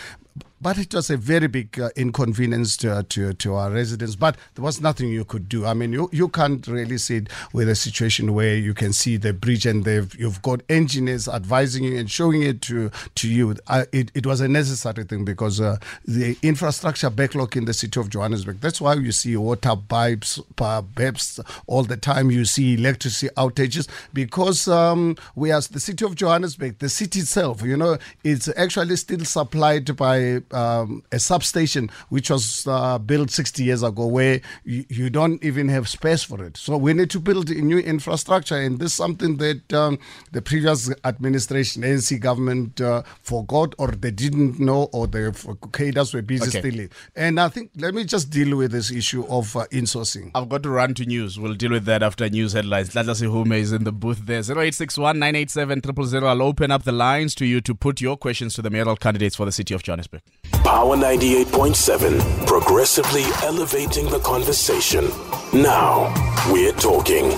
But 0.60 0.80
it 0.80 0.94
was 0.94 1.10
a 1.10 1.18
very 1.18 1.48
big 1.48 1.80
uh, 1.80 1.90
inconvenience 1.96 2.78
to, 2.78 3.04
to, 3.10 3.34
to 3.34 3.54
our 3.54 3.70
residents. 3.70 4.16
But 4.16 4.38
there 4.56 4.64
was 4.64 4.82
nothing 4.82 5.10
you 5.10 5.24
could 5.24 5.48
do. 5.48 5.66
I 5.66 5.74
mean, 5.74 5.94
you, 5.94 6.10
you 6.12 6.30
can't 6.30 6.66
really 6.68 6.98
sit 6.98 7.30
with 7.54 7.70
a 7.70 7.76
situation 7.76 8.34
where 8.34 8.56
you 8.56 8.74
can 8.74 8.92
see 8.92 9.18
the 9.18 9.34
bridge 9.34 9.66
and 9.68 9.84
they've, 9.84 10.14
you've 10.16 10.42
got 10.42 10.62
engineers 10.70 11.28
advising 11.28 11.84
you 11.84 11.98
and 11.98 12.10
showing 12.10 12.42
it 12.42 12.62
to, 12.64 12.90
to 13.16 13.30
you. 13.30 13.56
Uh, 13.68 13.86
it, 13.92 14.12
it 14.16 14.26
was 14.26 14.42
a 14.42 14.48
necessary 14.48 15.04
thing 15.04 15.24
because 15.24 15.62
uh, 15.62 15.78
the 16.06 16.36
infrastructure 16.42 17.10
backlog 17.12 17.56
in 17.56 17.66
the 17.66 17.74
city 17.74 18.00
of 18.00 18.10
Johannesburg, 18.10 18.60
that's 18.60 18.82
why 18.82 18.96
you 18.96 19.12
see 19.12 19.38
water 19.38 19.76
pipes, 19.88 20.40
uh, 20.60 20.82
pipes 20.96 21.40
all 21.68 21.84
the 21.84 21.98
time. 21.98 22.32
You 22.32 22.46
see 22.46 22.74
electricity 22.74 23.32
outages 23.38 23.88
because 24.12 24.68
um, 24.68 25.18
we 25.36 25.52
as 25.52 25.68
the 25.68 25.80
city 25.80 26.04
of 26.04 26.16
Johannesburg, 26.16 26.80
the 26.80 26.90
city 26.90 27.20
itself, 27.20 27.62
you 27.62 27.78
know, 27.78 27.98
it's 28.24 28.50
actually 28.58 28.96
still 28.96 29.24
supplied 29.24 29.96
by 29.96 30.42
um, 30.54 31.04
a 31.12 31.20
substation 31.20 31.90
which 32.10 32.30
was 32.30 32.66
uh, 32.68 32.98
built 32.98 33.30
60 33.32 33.64
years 33.64 33.84
ago 33.84 34.06
where 34.06 34.42
you, 34.64 34.86
you 34.90 35.10
don't 35.10 35.44
even 35.44 35.70
have 35.70 35.88
space 35.88 36.24
for 36.24 36.44
it. 36.44 36.58
So 36.58 36.78
we 36.78 36.94
need 36.94 37.10
to 37.12 37.20
build 37.20 37.50
a 37.50 37.56
new 37.56 37.80
infrastructure, 37.80 38.56
and 38.56 38.80
this 38.80 38.92
is 38.92 38.94
something 38.98 39.38
that 39.38 39.74
um, 39.74 40.00
the 40.32 40.42
previous 40.42 40.92
administration, 41.06 41.84
ANC 41.84 42.20
government, 42.20 42.80
uh, 42.82 43.04
forgot 43.22 43.74
or 43.78 43.90
they 43.92 44.12
didn't 44.12 44.60
know 44.60 44.90
or 44.94 45.08
the 45.08 45.34
cadres 45.74 46.14
were 46.14 46.22
busy 46.22 46.48
Okay. 46.50 46.60
stealing. 46.60 46.90
And 47.16 47.40
I 47.40 47.50
think 47.50 47.72
let 47.78 47.94
me 47.94 48.04
just 48.04 48.30
deal 48.30 48.56
with 48.58 48.72
this 48.72 48.92
issue 48.92 49.26
of 49.28 49.56
uh, 49.56 49.66
insourcing. 49.72 50.32
I've 50.36 50.50
got 50.50 50.64
to 50.64 50.70
run 50.70 50.94
to 50.96 51.06
news. 51.06 51.40
We'll 51.40 51.54
deal 51.56 51.72
with 51.72 51.86
that 51.86 52.04
after 52.04 52.30
news 52.30 52.54
headlines. 52.54 52.96
Let 52.96 53.10
us 53.10 53.20
see 53.20 53.26
who 53.26 53.44
is 53.52 53.72
in 53.72 53.84
the 53.84 53.92
booth 53.92 54.26
there. 54.26 54.40
0861 54.40 55.20
987 55.20 55.82
000. 56.08 56.26
I'll 56.26 56.42
open 56.42 56.72
up 56.72 56.84
the 56.84 56.92
lines 56.92 57.36
to 57.36 57.46
you 57.46 57.62
to 57.62 57.76
put 57.76 58.02
your 58.02 58.18
questions 58.18 58.54
to 58.56 58.62
the 58.62 58.70
mayoral 58.70 58.96
candidates 58.96 59.36
for 59.36 59.46
the 59.46 59.52
city 59.52 59.74
of 59.74 59.84
Johannesburg. 59.84 60.22
Power 60.64 60.96
98.7, 60.98 62.48
progressively 62.48 63.24
elevating 63.44 64.10
the 64.10 64.20
conversation. 64.20 65.10
Now 65.54 66.14
we're 66.52 66.74
talking. 66.74 67.32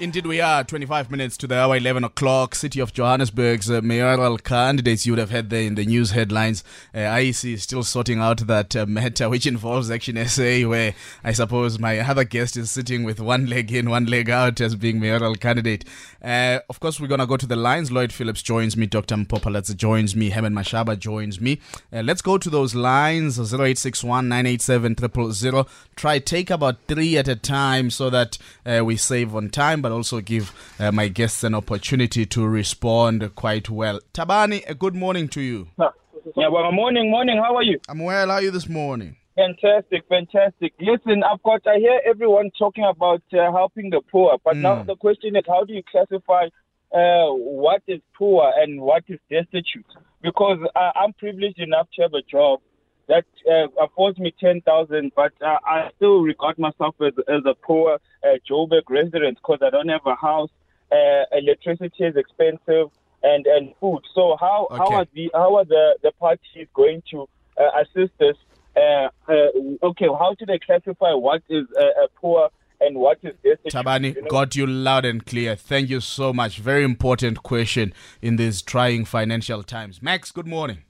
Indeed, 0.00 0.26
we 0.26 0.40
are 0.40 0.64
25 0.64 1.08
minutes 1.08 1.36
to 1.36 1.46
the 1.46 1.56
hour 1.56 1.76
11 1.76 2.02
o'clock. 2.02 2.56
City 2.56 2.80
of 2.80 2.92
Johannesburg's 2.92 3.70
uh, 3.70 3.80
mayoral 3.80 4.38
candidates 4.38 5.06
you 5.06 5.12
would 5.12 5.20
have 5.20 5.30
had 5.30 5.50
there 5.50 5.62
in 5.62 5.76
the 5.76 5.86
news 5.86 6.10
headlines. 6.10 6.64
Uh, 6.92 6.98
IEC 6.98 7.52
is 7.52 7.62
still 7.62 7.84
sorting 7.84 8.18
out 8.18 8.44
that 8.48 8.74
uh, 8.74 8.86
matter, 8.86 9.28
which 9.28 9.46
involves 9.46 9.92
Action 9.92 10.16
SA, 10.26 10.68
where 10.68 10.94
I 11.22 11.30
suppose 11.30 11.78
my 11.78 12.00
other 12.00 12.24
guest 12.24 12.56
is 12.56 12.72
sitting 12.72 13.04
with 13.04 13.20
one 13.20 13.46
leg 13.46 13.70
in, 13.70 13.88
one 13.88 14.06
leg 14.06 14.28
out 14.28 14.60
as 14.60 14.74
being 14.74 14.98
mayoral 14.98 15.36
candidate. 15.36 15.84
Uh, 16.20 16.58
of 16.68 16.80
course, 16.80 16.98
we're 16.98 17.06
going 17.06 17.20
to 17.20 17.26
go 17.26 17.36
to 17.36 17.46
the 17.46 17.54
lines. 17.54 17.92
Lloyd 17.92 18.12
Phillips 18.12 18.42
joins 18.42 18.76
me, 18.76 18.86
Dr. 18.86 19.14
Mpho 19.14 19.40
Phalatse 19.40 19.76
joins 19.76 20.16
me, 20.16 20.30
Herman 20.30 20.54
Mashaba 20.54 20.98
joins 20.98 21.40
me. 21.40 21.60
Uh, 21.92 22.02
let's 22.02 22.20
go 22.20 22.36
to 22.36 22.50
those 22.50 22.74
lines 22.74 23.38
0861 23.38 24.28
987 24.28 24.96
000. 25.32 25.68
Try 25.94 26.18
take 26.18 26.50
about 26.50 26.78
three 26.88 27.16
at 27.16 27.28
a 27.28 27.36
time 27.36 27.90
so 27.90 28.10
that 28.10 28.38
uh, 28.66 28.84
we 28.84 28.96
save 28.96 29.36
on 29.36 29.50
time, 29.50 29.83
but 29.84 29.92
also 29.92 30.18
give 30.22 30.50
uh, 30.80 30.90
my 30.90 31.08
guests 31.08 31.44
an 31.44 31.54
opportunity 31.54 32.24
to 32.24 32.48
respond 32.48 33.34
quite 33.34 33.68
well. 33.68 34.00
Tabani, 34.14 34.64
a 34.66 34.74
good 34.74 34.94
morning 34.94 35.28
to 35.28 35.42
you. 35.42 35.68
Yeah, 35.78 36.48
well, 36.48 36.72
morning, 36.72 37.10
morning. 37.10 37.36
How 37.36 37.54
are 37.54 37.62
you? 37.62 37.78
I'm 37.86 37.98
well. 37.98 38.28
How 38.28 38.36
are 38.36 38.42
you 38.42 38.50
this 38.50 38.66
morning? 38.66 39.16
Fantastic, 39.36 40.04
fantastic. 40.08 40.72
Listen, 40.80 41.22
I've 41.22 41.42
got. 41.42 41.66
I 41.66 41.76
hear 41.76 42.00
everyone 42.06 42.50
talking 42.58 42.84
about 42.84 43.22
uh, 43.34 43.52
helping 43.52 43.90
the 43.90 44.00
poor, 44.10 44.38
but 44.42 44.56
now 44.56 44.82
the 44.84 44.96
question 44.96 45.36
is, 45.36 45.42
how 45.46 45.64
do 45.64 45.74
you 45.74 45.82
classify 45.92 46.46
uh, 46.90 47.28
what 47.34 47.82
is 47.86 48.00
poor 48.16 48.50
and 48.56 48.80
what 48.80 49.04
is 49.08 49.18
destitute? 49.30 49.84
Because 50.22 50.60
uh, 50.74 50.92
I'm 50.94 51.12
privileged 51.12 51.58
enough 51.58 51.88
to 51.96 52.02
have 52.04 52.14
a 52.14 52.22
job 52.22 52.60
that 53.08 53.26
uh, 53.50 53.68
affords 53.82 54.18
me 54.18 54.34
ten 54.38 54.60
thousand, 54.62 55.12
but 55.14 55.32
uh, 55.42 55.58
I 55.64 55.90
still 55.96 56.20
regard 56.22 56.58
myself 56.58 56.94
as, 57.00 57.12
as 57.28 57.42
a 57.46 57.54
poor 57.54 57.98
uh, 58.22 58.26
Joburg 58.48 58.82
resident 58.88 59.38
because 59.38 59.58
I 59.62 59.70
don't 59.70 59.88
have 59.88 60.06
a 60.06 60.14
house. 60.14 60.50
Uh, 60.90 61.24
electricity 61.32 62.04
is 62.04 62.16
expensive, 62.16 62.90
and 63.22 63.46
and 63.46 63.74
food. 63.80 64.02
So 64.14 64.36
how 64.38 64.68
how 64.70 64.92
are 64.92 65.06
the 65.12 65.30
how 65.34 65.56
are 65.56 65.64
the 65.64 65.96
the 66.02 66.12
parties 66.12 66.68
going 66.74 67.02
to 67.10 67.28
uh, 67.58 67.82
assist 67.82 68.20
us? 68.20 68.36
Uh, 68.76 69.08
uh, 69.28 69.86
okay, 69.88 70.06
how 70.06 70.34
do 70.38 70.46
they 70.46 70.58
classify 70.58 71.12
what 71.12 71.42
is 71.48 71.64
uh, 71.78 72.06
poor 72.16 72.48
and 72.80 72.96
what 72.96 73.18
is 73.22 73.34
destitute? 73.42 73.72
Tabani, 73.72 74.14
you 74.14 74.22
know? 74.22 74.28
got 74.28 74.56
you 74.56 74.66
loud 74.66 75.04
and 75.04 75.24
clear. 75.24 75.54
Thank 75.56 75.90
you 75.90 76.00
so 76.00 76.32
much. 76.32 76.58
Very 76.58 76.84
important 76.84 77.42
question 77.42 77.92
in 78.20 78.36
these 78.36 78.62
trying 78.62 79.04
financial 79.04 79.62
times. 79.62 80.02
Max, 80.02 80.32
good 80.32 80.46
morning. 80.46 80.82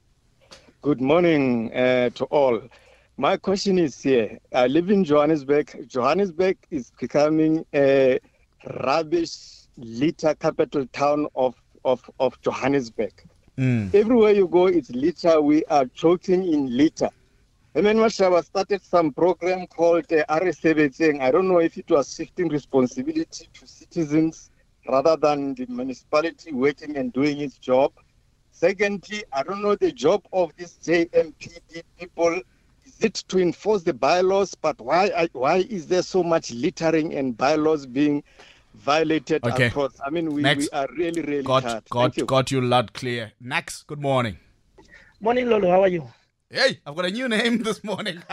Good 0.85 1.01
morning 1.01 1.73
uh, 1.73 2.11
to 2.11 2.25
all. 2.25 2.61
My 3.17 3.37
question 3.37 3.79
is 3.79 3.99
here. 4.03 4.37
I 4.53 4.67
live 4.67 4.91
in 4.91 5.03
Johannesburg. 5.03 5.87
Johannesburg 5.87 6.59
is 6.69 6.91
becoming 6.99 7.65
a 7.73 8.19
rubbish 8.83 9.65
litter 9.77 10.35
capital 10.35 10.85
town 10.93 11.25
of, 11.33 11.55
of, 11.85 12.07
of 12.19 12.39
Johannesburg. 12.41 13.13
Everywhere 13.95 14.33
you 14.33 14.47
go, 14.47 14.67
it's 14.67 14.91
litter. 14.91 15.41
We 15.41 15.65
are 15.71 15.87
choking 15.87 16.53
in 16.53 16.77
litter. 16.77 17.09
Herman 17.73 17.97
Mashaba 17.97 18.45
started 18.45 18.83
some 18.83 19.11
program 19.11 19.65
called 19.65 20.05
uh, 20.13 20.23
RSA 20.29 21.19
I 21.19 21.31
don't 21.31 21.47
know 21.47 21.61
if 21.61 21.79
it 21.79 21.89
was 21.89 22.13
shifting 22.13 22.49
responsibility 22.49 23.49
to 23.51 23.67
citizens 23.67 24.51
rather 24.87 25.17
than 25.17 25.55
the 25.55 25.65
municipality 25.65 26.53
waiting 26.53 26.95
and 26.95 27.11
doing 27.11 27.39
its 27.39 27.57
job. 27.57 27.91
Secondly, 28.57 29.21
I 29.33 29.43
don't 29.43 29.61
know 29.61 29.75
the 29.75 29.91
job 29.91 30.25
of 30.31 30.49
these 30.55 30.77
JMPD 30.81 31.83
people. 31.99 32.39
Is 32.85 33.01
it 33.01 33.15
to 33.27 33.39
enforce 33.39 33.83
the 33.83 33.93
bylaws? 33.93 34.55
But 34.55 34.79
why 34.79 35.11
I- 35.15 35.29
why 35.33 35.57
is 35.69 35.87
there 35.87 36.01
so 36.01 36.23
much 36.23 36.51
littering 36.51 37.13
and 37.15 37.35
bylaws 37.35 37.85
being 37.85 38.23
violated 38.73 39.43
Okay. 39.43 39.67
across? 39.67 39.99
I 40.05 40.09
mean, 40.09 40.33
we, 40.33 40.41
Next. 40.41 40.69
we 40.71 40.77
are 40.79 40.87
really, 40.97 41.21
really 41.21 41.43
Got 41.43 41.63
tired. 41.63 41.73
Thank 41.73 41.89
got 41.89 42.17
you. 42.17 42.25
got 42.25 42.51
you 42.51 42.61
loud 42.61 42.93
clear. 42.93 43.33
Nax, 43.43 43.85
good 43.85 44.01
morning. 44.01 44.37
Morning, 45.19 45.49
Lolo. 45.49 45.69
How 45.69 45.81
are 45.81 45.89
you? 45.89 46.07
Hey, 46.51 46.79
I've 46.85 46.95
got 46.95 47.05
a 47.05 47.09
new 47.09 47.27
name 47.27 47.63
this 47.63 47.83
morning. 47.83 48.21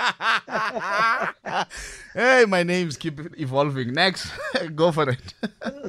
hey, 2.14 2.44
my 2.46 2.62
names 2.62 2.98
keep 2.98 3.18
evolving. 3.40 3.94
Next, 3.94 4.30
go 4.74 4.92
for 4.92 5.08
it. 5.08 5.34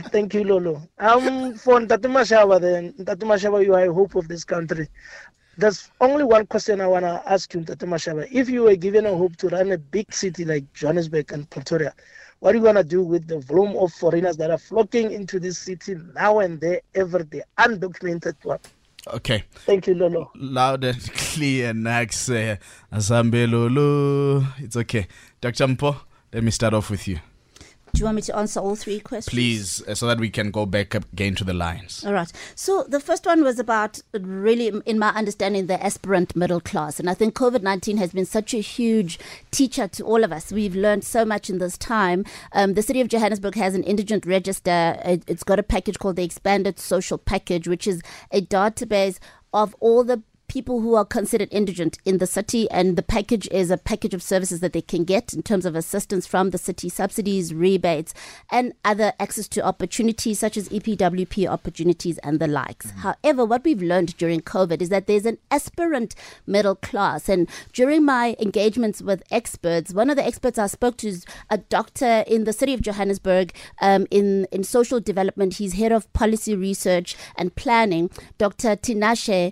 Thank 0.06 0.34
you, 0.34 0.46
Lolo. 0.46 0.88
Um, 1.00 1.56
for 1.56 1.82
Ntate 1.82 2.08
Mashaba, 2.08 2.62
then 2.62 2.94
Ntate 2.94 3.24
Mashaba, 3.24 3.62
you 3.66 3.74
are 3.74 3.90
a 3.90 3.94
hope 3.94 4.16
of 4.16 4.30
this 4.30 4.46
country. 4.46 4.88
There's 5.58 5.92
only 6.00 6.24
one 6.24 6.48
question 6.48 6.80
I 6.80 6.88
want 6.88 7.04
to 7.04 7.22
ask 7.30 7.54
you, 7.54 7.60
Ntate 7.60 7.86
Mashaba. 7.90 8.26
If 8.32 8.50
you 8.50 8.64
were 8.64 8.78
given 8.78 9.06
a 9.06 9.14
hope 9.14 9.36
to 9.38 9.50
run 9.50 9.74
a 9.74 9.78
big 9.78 10.14
city 10.14 10.46
like 10.46 10.72
Johannesburg 10.72 11.34
and 11.34 11.50
Pretoria, 11.50 11.94
what 12.40 12.56
are 12.56 12.58
you 12.58 12.64
going 12.64 12.76
to 12.76 12.86
do 12.86 13.04
with 13.04 13.28
the 13.28 13.40
volume 13.40 13.76
of 13.76 13.92
foreigners 13.92 14.38
that 14.38 14.50
are 14.50 14.58
flocking 14.58 15.12
into 15.12 15.42
this 15.42 15.58
city 15.58 15.98
now 16.16 16.40
and 16.40 16.62
there, 16.62 16.80
every 16.96 17.26
day, 17.26 17.44
undocumented 17.60 18.36
one? 18.44 18.60
Okay, 19.08 19.44
Thank 19.66 19.88
you, 19.88 19.96
Lolo. 19.96 20.32
loud 20.36 20.84
and 20.86 21.13
clear. 21.13 21.74
Nax, 21.74 22.30
uh, 22.30 22.56
Asambe 22.96 23.50
Lolo. 23.52 24.46
It's 24.60 24.78
okay. 24.78 25.08
Dr. 25.42 25.68
Mpho, 25.68 25.96
let 26.32 26.42
me 26.44 26.52
start 26.52 26.74
off 26.74 26.89
with 26.89 27.06
you, 27.08 27.20
Do 27.94 28.00
you 28.00 28.06
want 28.06 28.16
me 28.16 28.22
to 28.24 28.36
answer 28.36 28.60
all 28.60 28.76
three 28.76 29.00
questions? 29.00 29.32
please, 29.32 29.88
uh, 29.88 29.94
so 29.94 30.08
that 30.08 30.20
we 30.20 30.32
can 30.32 30.50
go 30.50 30.66
back 30.66 30.96
again 30.96 31.36
to 31.36 31.44
the 31.44 31.54
lines. 31.54 32.04
All 32.04 32.14
right. 32.14 32.32
So 32.56 32.86
the 32.88 33.00
first 33.00 33.28
one 33.28 33.44
was 33.44 33.60
about 33.60 34.02
really, 34.14 34.82
in 34.88 34.98
my 34.98 35.10
understanding, 35.10 35.68
the 35.68 35.84
aspirant 35.84 36.36
middle 36.36 36.60
class. 36.60 37.00
And 37.00 37.08
I 37.08 37.14
think 37.14 37.36
COVID 37.36 37.62
19 37.62 37.98
has 37.98 38.12
been 38.12 38.26
such 38.26 38.56
a 38.56 38.62
huge 38.62 39.20
teacher 39.52 39.88
to 39.90 40.04
all 40.06 40.24
of 40.24 40.32
us. 40.32 40.52
We've 40.52 40.76
learned 40.76 41.04
so 41.04 41.24
much 41.24 41.52
in 41.52 41.60
this 41.60 41.78
time. 41.78 42.26
Um, 42.52 42.74
the 42.74 42.82
city 42.82 43.00
of 43.00 43.10
Johannesburg 43.10 43.54
has 43.56 43.76
an 43.76 43.84
indigent 43.84 44.26
register. 44.26 45.00
It, 45.06 45.24
it's 45.28 45.44
got 45.44 45.60
a 45.60 45.64
package 45.64 46.00
called 46.00 46.16
the 46.16 46.24
Expanded 46.24 46.80
Social 46.80 47.20
Package, 47.20 47.68
which 47.68 47.86
is 47.86 48.02
a 48.32 48.42
database 48.42 49.20
of 49.54 49.76
all 49.80 50.04
the 50.04 50.24
people 50.54 50.82
who 50.82 50.94
are 50.94 51.04
considered 51.04 51.50
indigent 51.52 51.98
in 52.06 52.20
the 52.20 52.28
city, 52.28 52.70
and 52.70 52.96
the 52.96 53.02
package 53.02 53.48
is 53.50 53.72
a 53.72 53.78
package 53.78 54.13
of 54.13 54.22
services 54.22 54.60
that 54.60 54.72
they 54.72 54.84
can 54.84 55.04
get 55.04 55.34
in 55.34 55.42
terms 55.42 55.66
of 55.66 55.76
assistance 55.76 56.28
from 56.28 56.52
the 56.52 56.60
city, 56.60 56.89
subsidies, 56.89 57.52
rebates, 57.56 58.13
and 58.52 58.72
other 58.86 59.13
access 59.20 59.48
to 59.48 59.66
opportunities 59.66 60.38
such 60.38 60.56
as 60.56 60.70
EPWP 60.70 61.48
opportunities 61.48 62.20
and 62.20 62.39
the 62.39 62.46
likes. 62.48 62.86
Mm-hmm. 62.86 63.00
However, 63.00 63.46
what 63.46 63.63
we've 63.63 63.82
learned 63.82 64.16
during 64.18 64.42
COVID 64.42 64.80
is 64.80 64.89
that 64.89 65.08
there's 65.08 65.26
an 65.26 65.39
aspirant 65.50 66.13
middle 66.46 66.76
class. 66.76 67.28
And 67.30 67.50
during 67.72 68.06
my 68.06 68.36
engagements 68.39 69.02
with 69.02 69.24
experts, 69.32 69.92
one 69.92 70.12
of 70.12 70.18
the 70.18 70.26
experts 70.26 70.60
I 70.60 70.68
spoke 70.68 70.98
to 70.98 71.08
is 71.08 71.26
a 71.50 71.58
doctor 71.58 72.24
in 72.28 72.44
the 72.44 72.54
city 72.54 72.76
of 72.76 72.82
Johannesburg 72.82 73.56
um, 73.82 74.06
in, 74.12 74.46
in 74.52 74.63
social 74.63 75.00
development. 75.00 75.56
He's 75.56 75.74
head 75.74 75.92
of 75.92 76.13
policy 76.13 76.56
research 76.56 77.16
and 77.38 77.56
planning, 77.56 78.12
Dr. 78.38 78.76
Tinashe 78.76 79.52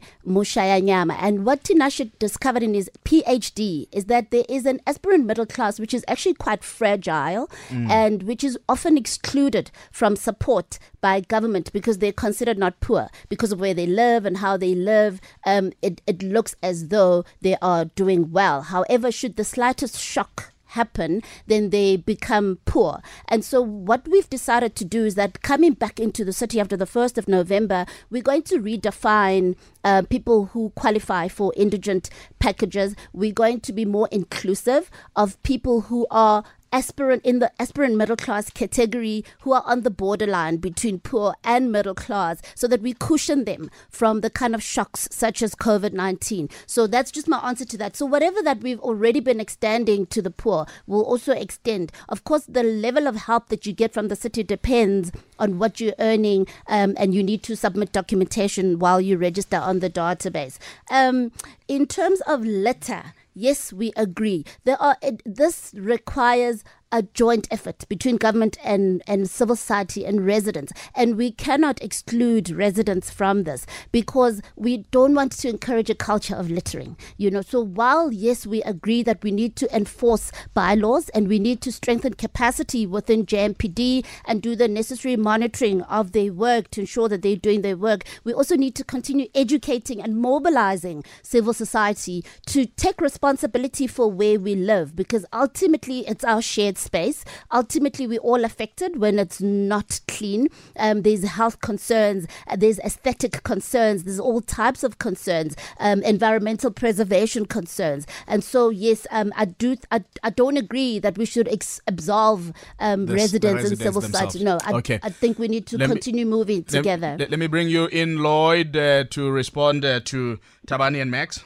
And 0.92 1.46
what 1.46 1.64
Tinashe 1.64 2.12
discovered 2.20 2.64
in 2.64 2.74
his 2.74 2.90
PhD 3.06 3.88
is 3.92 4.06
that 4.06 4.32
there 4.32 4.46
is 4.50 4.66
an 4.66 4.80
aspirant 4.86 5.26
middle 5.26 5.46
class 5.46 5.80
which 5.80 5.94
is 5.94 6.06
actually 6.08 6.34
quite 6.34 6.64
fragile 6.64 7.48
mm. 7.70 7.90
and 7.90 8.24
which 8.24 8.44
is 8.44 8.58
often 8.68 8.98
excluded 8.98 9.72
from 9.92 10.16
support 10.16 10.80
by 11.00 11.22
government 11.22 11.72
because 11.74 11.98
they're 11.98 12.12
considered 12.12 12.58
not 12.58 12.80
poor 12.80 13.10
because 13.30 13.52
of 13.52 13.60
where 13.60 13.74
they 13.74 13.88
live 13.88 14.26
and 14.26 14.38
how 14.38 14.58
they 14.58 14.76
live. 14.76 15.20
Um, 15.46 15.72
it, 15.82 16.02
it 16.06 16.22
looks 16.24 16.56
as 16.62 16.90
though 16.90 17.26
they 17.42 17.58
are 17.62 17.86
doing 17.86 18.32
well. 18.32 18.62
However, 18.64 19.12
should 19.12 19.36
the 19.36 19.44
slightest 19.44 20.00
shock 20.00 20.51
happen, 20.72 21.22
then 21.48 21.70
they 21.70 21.98
become 21.98 22.60
poor. 22.66 23.02
And 23.28 23.44
so, 23.44 23.62
what 23.62 24.08
we've 24.08 24.30
decided 24.30 24.76
to 24.78 24.86
do 24.86 25.06
is 25.06 25.16
that 25.16 25.42
coming 25.42 25.74
back 25.74 26.00
into 26.00 26.26
the 26.26 26.34
city 26.34 26.60
after 26.60 26.78
the 26.78 26.86
1st 26.86 27.18
of 27.18 27.28
November, 27.28 27.86
we're 28.10 28.22
going 28.22 28.44
to 28.44 28.60
redefine 28.60 29.56
uh, 29.84 30.04
people 30.04 30.46
who 30.48 30.72
qualify 30.72 31.28
for 31.28 31.54
indigent 31.56 32.10
packages. 32.40 32.96
We're 33.14 33.34
going 33.34 33.60
to 33.62 33.74
be 33.74 33.86
more 33.86 34.08
inclusive 34.12 34.90
of 35.16 35.42
people 35.44 35.82
who 35.82 36.08
are 36.10 36.44
aspirant 36.72 37.24
in 37.26 37.40
the 37.40 37.52
aspirant 37.62 37.96
middle 37.96 38.16
class 38.16 38.50
category 38.50 39.24
who 39.42 39.54
are 39.54 39.64
on 39.66 39.82
the 39.82 39.90
borderline 39.90 40.58
between 40.58 41.00
poor 41.00 41.36
and 41.44 41.72
middle 41.72 41.96
class 41.96 42.42
so 42.56 42.68
that 42.68 42.82
we 42.82 42.94
cushion 42.94 43.46
them 43.46 43.70
from 43.90 44.22
the 44.22 44.30
kind 44.30 44.56
of 44.56 44.64
shocks 44.64 45.08
such 45.12 45.42
as 45.42 45.56
COVID-19. 45.56 46.52
So 46.66 46.88
that's 46.88 47.12
just 47.12 47.28
my 47.28 47.40
answer 47.40 47.66
to 47.66 47.78
that. 47.78 47.96
So 47.96 48.06
whatever 48.06 48.42
that 48.44 48.62
we've 48.62 48.80
already 48.80 49.20
been 49.20 49.40
extending 49.40 50.06
to 50.08 50.22
the 50.22 50.32
poor 50.32 50.66
will 50.88 51.04
also 51.04 51.34
extend. 51.34 51.92
Of 52.10 52.24
course, 52.24 52.46
the 52.46 52.64
level 52.64 53.08
of 53.08 53.16
help 53.16 53.50
that 53.50 53.66
you 53.66 53.74
get 53.74 53.94
from 53.94 54.08
the 54.08 54.16
city 54.16 54.44
depends 54.44 55.12
on 55.40 55.60
what 55.60 55.80
you're 55.80 55.96
earning 56.00 56.48
um, 56.68 56.96
and 56.98 57.14
you 57.14 57.24
need 57.24 57.44
to 57.44 57.56
submit 57.56 57.92
documentation 57.92 58.80
while 58.80 59.02
you 59.02 59.18
register 59.18 59.58
on 59.58 59.80
the 59.80 59.90
database. 59.90 60.58
Um, 60.90 61.32
in 61.68 61.88
terms 61.88 62.22
of 62.22 62.44
litter, 62.44 63.14
Yes, 63.34 63.72
we 63.72 63.94
agree. 63.96 64.44
There 64.66 64.82
are. 64.82 64.98
It, 65.02 65.22
this 65.26 65.74
requires 65.78 66.64
a 66.92 67.04
joint 67.04 67.48
effort 67.52 67.86
between 67.90 68.18
government 68.18 68.58
and, 68.64 69.02
and 69.08 69.30
civil 69.30 69.56
society 69.56 70.06
and 70.06 70.26
residents. 70.26 70.74
And 70.96 71.16
we 71.16 71.32
cannot 71.32 71.82
exclude 71.82 72.50
residents 72.50 73.10
from 73.10 73.44
this 73.44 73.66
because 73.92 74.42
we 74.56 74.78
don't 74.92 75.16
want 75.16 75.32
to 75.34 75.50
encourage 75.50 75.90
a 75.90 75.96
culture 75.96 76.36
of 76.36 76.50
littering. 76.50 76.98
You 77.18 77.32
know, 77.32 77.42
so 77.42 77.62
while 77.62 78.12
yes, 78.12 78.46
we 78.46 78.62
agree 78.64 79.04
that 79.04 79.24
we 79.24 79.32
need 79.32 79.56
to 79.58 79.76
enforce 79.76 80.32
bylaws 80.54 81.10
and 81.10 81.28
we 81.28 81.40
need 81.40 81.62
to 81.62 81.72
strengthen 81.72 82.14
capacity 82.14 82.86
within 82.86 83.26
JMPD 83.26 84.06
and 84.26 84.42
do 84.42 84.56
the 84.56 84.68
necessary 84.68 85.16
monitoring 85.16 85.82
of 85.84 86.12
their 86.12 86.34
work 86.34 86.70
to 86.72 86.82
ensure 86.82 87.10
that 87.10 87.22
they're 87.22 87.36
doing 87.36 87.62
their 87.62 87.78
work, 87.78 88.04
we 88.24 88.34
also 88.34 88.56
need 88.56 88.76
to 88.76 88.84
continue 88.84 89.28
educating 89.34 90.02
and 90.02 90.18
mobilizing 90.18 91.04
civil 91.22 91.54
society 91.54 92.24
to 92.48 92.66
take 92.66 93.00
responsibility 93.02 93.88
for 93.88 94.10
where 94.12 94.40
we 94.40 94.56
live 94.56 94.96
because 94.96 95.26
ultimately 95.34 96.06
it's 96.08 96.24
our 96.24 96.42
shared 96.42 96.78
space. 96.82 97.24
Ultimately, 97.52 98.08
we're 98.08 98.20
all 98.20 98.44
affected 98.44 99.00
when 99.00 99.20
it's 99.20 99.42
not 99.42 100.00
clean. 100.08 100.48
Um, 100.78 101.04
there's 101.04 101.24
health 101.24 101.62
concerns, 101.62 102.28
uh, 102.48 102.56
there's 102.56 102.80
aesthetic 102.80 103.44
concerns, 103.44 104.04
there's 104.04 104.20
all 104.20 104.42
types 104.42 104.84
of 104.84 104.98
concerns, 104.98 105.56
um, 105.80 106.04
environmental 106.04 106.72
preservation 106.72 107.46
concerns. 107.46 108.06
And 108.28 108.44
so, 108.44 108.70
yes, 108.70 109.08
um, 109.12 109.32
I 109.36 109.46
do. 109.46 109.78
I, 109.92 110.04
I 110.24 110.30
don't 110.30 110.58
agree 110.58 111.00
that 111.00 111.18
we 111.18 111.26
should 111.26 111.48
ex- 111.48 111.82
absolve 111.88 112.54
um, 112.80 113.06
this, 113.06 113.16
residents, 113.16 113.56
residents, 113.56 113.72
and 113.72 113.78
civil 113.80 114.02
themselves. 114.02 114.34
society. 114.34 114.44
No, 114.44 114.58
I, 114.66 114.78
okay. 114.80 115.00
I 115.04 115.10
think 115.10 115.40
we 115.40 115.48
need 115.48 115.68
to 115.68 115.78
let 115.78 115.90
continue 115.90 116.26
me, 116.26 116.32
moving 116.32 116.64
together. 116.64 117.16
Let, 117.20 117.32
let, 117.32 117.40
me 117.40 117.48
bring 117.48 117.70
you 117.70 117.86
in, 117.86 118.18
Lloyd, 118.18 118.76
uh, 118.76 119.06
to 119.12 119.30
respond 119.30 119.86
uh, 119.86 120.00
to 120.06 120.40
Tabani 120.68 121.02
and 121.02 121.12
Max. 121.12 121.44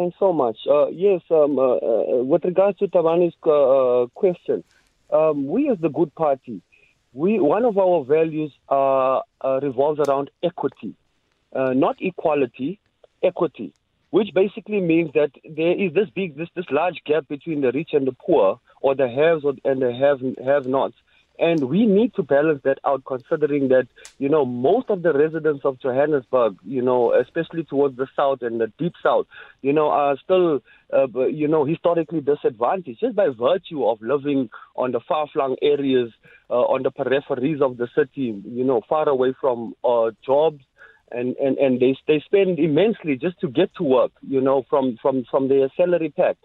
Thanks 0.00 0.16
so 0.18 0.32
much. 0.32 0.56
Uh, 0.66 0.86
yes, 0.86 1.20
um, 1.30 1.58
uh, 1.58 1.74
uh, 1.76 2.24
with 2.24 2.42
regards 2.46 2.78
to 2.78 2.88
Tavani's 2.88 3.34
uh, 3.44 4.06
question, 4.14 4.64
um, 5.12 5.46
we 5.46 5.68
as 5.68 5.76
the 5.78 5.90
Good 5.90 6.14
Party, 6.14 6.62
we 7.12 7.38
one 7.38 7.66
of 7.66 7.76
our 7.76 8.02
values 8.02 8.50
uh, 8.70 9.20
revolves 9.62 10.00
around 10.00 10.30
equity, 10.42 10.94
not 11.54 11.96
equality, 12.00 12.80
equity, 13.22 13.74
which 14.08 14.28
basically 14.32 14.80
means 14.80 15.10
that 15.12 15.32
there 15.44 15.78
is 15.78 15.92
this 15.92 16.08
big, 16.14 16.34
this 16.34 16.48
this 16.56 16.70
large 16.70 17.02
gap 17.04 17.28
between 17.28 17.60
the 17.60 17.70
rich 17.70 17.90
and 17.92 18.06
the 18.06 18.12
poor, 18.12 18.58
or 18.80 18.94
the 18.94 19.06
haves 19.06 19.44
and 19.66 19.82
the 19.82 19.92
have 19.92 20.20
have-nots. 20.42 20.96
And 21.40 21.70
we 21.70 21.86
need 21.86 22.14
to 22.16 22.22
balance 22.22 22.60
that 22.64 22.78
out, 22.84 23.02
considering 23.06 23.68
that, 23.68 23.88
you 24.18 24.28
know, 24.28 24.44
most 24.44 24.90
of 24.90 25.02
the 25.02 25.12
residents 25.14 25.64
of 25.64 25.80
Johannesburg, 25.80 26.58
you 26.66 26.82
know, 26.82 27.14
especially 27.14 27.64
towards 27.64 27.96
the 27.96 28.06
south 28.14 28.42
and 28.42 28.60
the 28.60 28.70
deep 28.78 28.92
south, 29.02 29.26
you 29.62 29.72
know, 29.72 29.88
are 29.88 30.18
still, 30.22 30.60
uh, 30.92 31.08
you 31.26 31.48
know, 31.48 31.64
historically 31.64 32.20
disadvantaged 32.20 33.00
just 33.00 33.16
by 33.16 33.28
virtue 33.28 33.86
of 33.86 34.02
living 34.02 34.50
on 34.76 34.92
the 34.92 35.00
far 35.08 35.26
flung 35.32 35.56
areas, 35.62 36.12
uh, 36.50 36.64
on 36.74 36.82
the 36.82 36.90
peripheries 36.90 37.62
of 37.62 37.78
the 37.78 37.88
city, 37.96 38.28
you 38.44 38.64
know, 38.64 38.82
far 38.86 39.08
away 39.08 39.34
from 39.40 39.74
uh, 39.82 40.10
jobs. 40.24 40.62
And, 41.12 41.34
and, 41.38 41.58
and 41.58 41.80
they, 41.80 41.96
they 42.06 42.22
spend 42.24 42.60
immensely 42.60 43.16
just 43.16 43.40
to 43.40 43.48
get 43.48 43.74
to 43.78 43.82
work, 43.82 44.12
you 44.28 44.40
know, 44.40 44.64
from, 44.70 44.98
from, 45.02 45.24
from 45.28 45.48
their 45.48 45.68
salary 45.76 46.10
pack. 46.10 46.36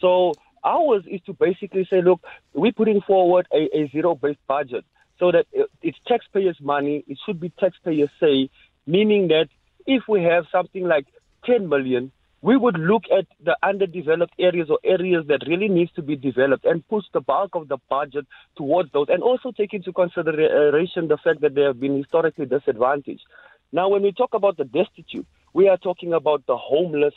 So 0.00 0.34
Ours 0.64 1.04
is 1.06 1.20
to 1.26 1.32
basically 1.32 1.86
say, 1.90 2.02
look, 2.02 2.20
we're 2.54 2.72
putting 2.72 3.00
forward 3.00 3.46
a, 3.52 3.68
a 3.76 3.88
zero 3.90 4.14
based 4.14 4.46
budget 4.46 4.84
so 5.18 5.30
that 5.32 5.46
it's 5.82 5.98
taxpayers' 6.06 6.58
money, 6.60 7.04
it 7.06 7.18
should 7.24 7.40
be 7.40 7.50
taxpayers' 7.50 8.10
say, 8.20 8.50
meaning 8.86 9.28
that 9.28 9.48
if 9.86 10.02
we 10.08 10.22
have 10.22 10.44
something 10.50 10.84
like 10.84 11.06
10 11.44 11.68
million, 11.68 12.12
we 12.40 12.56
would 12.56 12.76
look 12.76 13.04
at 13.16 13.26
the 13.44 13.56
underdeveloped 13.62 14.34
areas 14.38 14.68
or 14.68 14.78
areas 14.84 15.24
that 15.28 15.44
really 15.46 15.68
needs 15.68 15.92
to 15.92 16.02
be 16.02 16.16
developed 16.16 16.64
and 16.64 16.86
push 16.88 17.04
the 17.12 17.20
bulk 17.20 17.54
of 17.54 17.68
the 17.68 17.78
budget 17.88 18.26
towards 18.56 18.90
those 18.92 19.06
and 19.08 19.22
also 19.22 19.52
take 19.52 19.72
into 19.72 19.92
consideration 19.92 21.06
the 21.06 21.18
fact 21.22 21.40
that 21.40 21.54
they 21.54 21.62
have 21.62 21.78
been 21.78 21.96
historically 21.96 22.46
disadvantaged. 22.46 23.22
Now, 23.70 23.88
when 23.88 24.02
we 24.02 24.10
talk 24.10 24.34
about 24.34 24.56
the 24.56 24.64
destitute, 24.64 25.26
we 25.54 25.68
are 25.68 25.76
talking 25.76 26.12
about 26.12 26.44
the 26.46 26.56
homeless, 26.56 27.14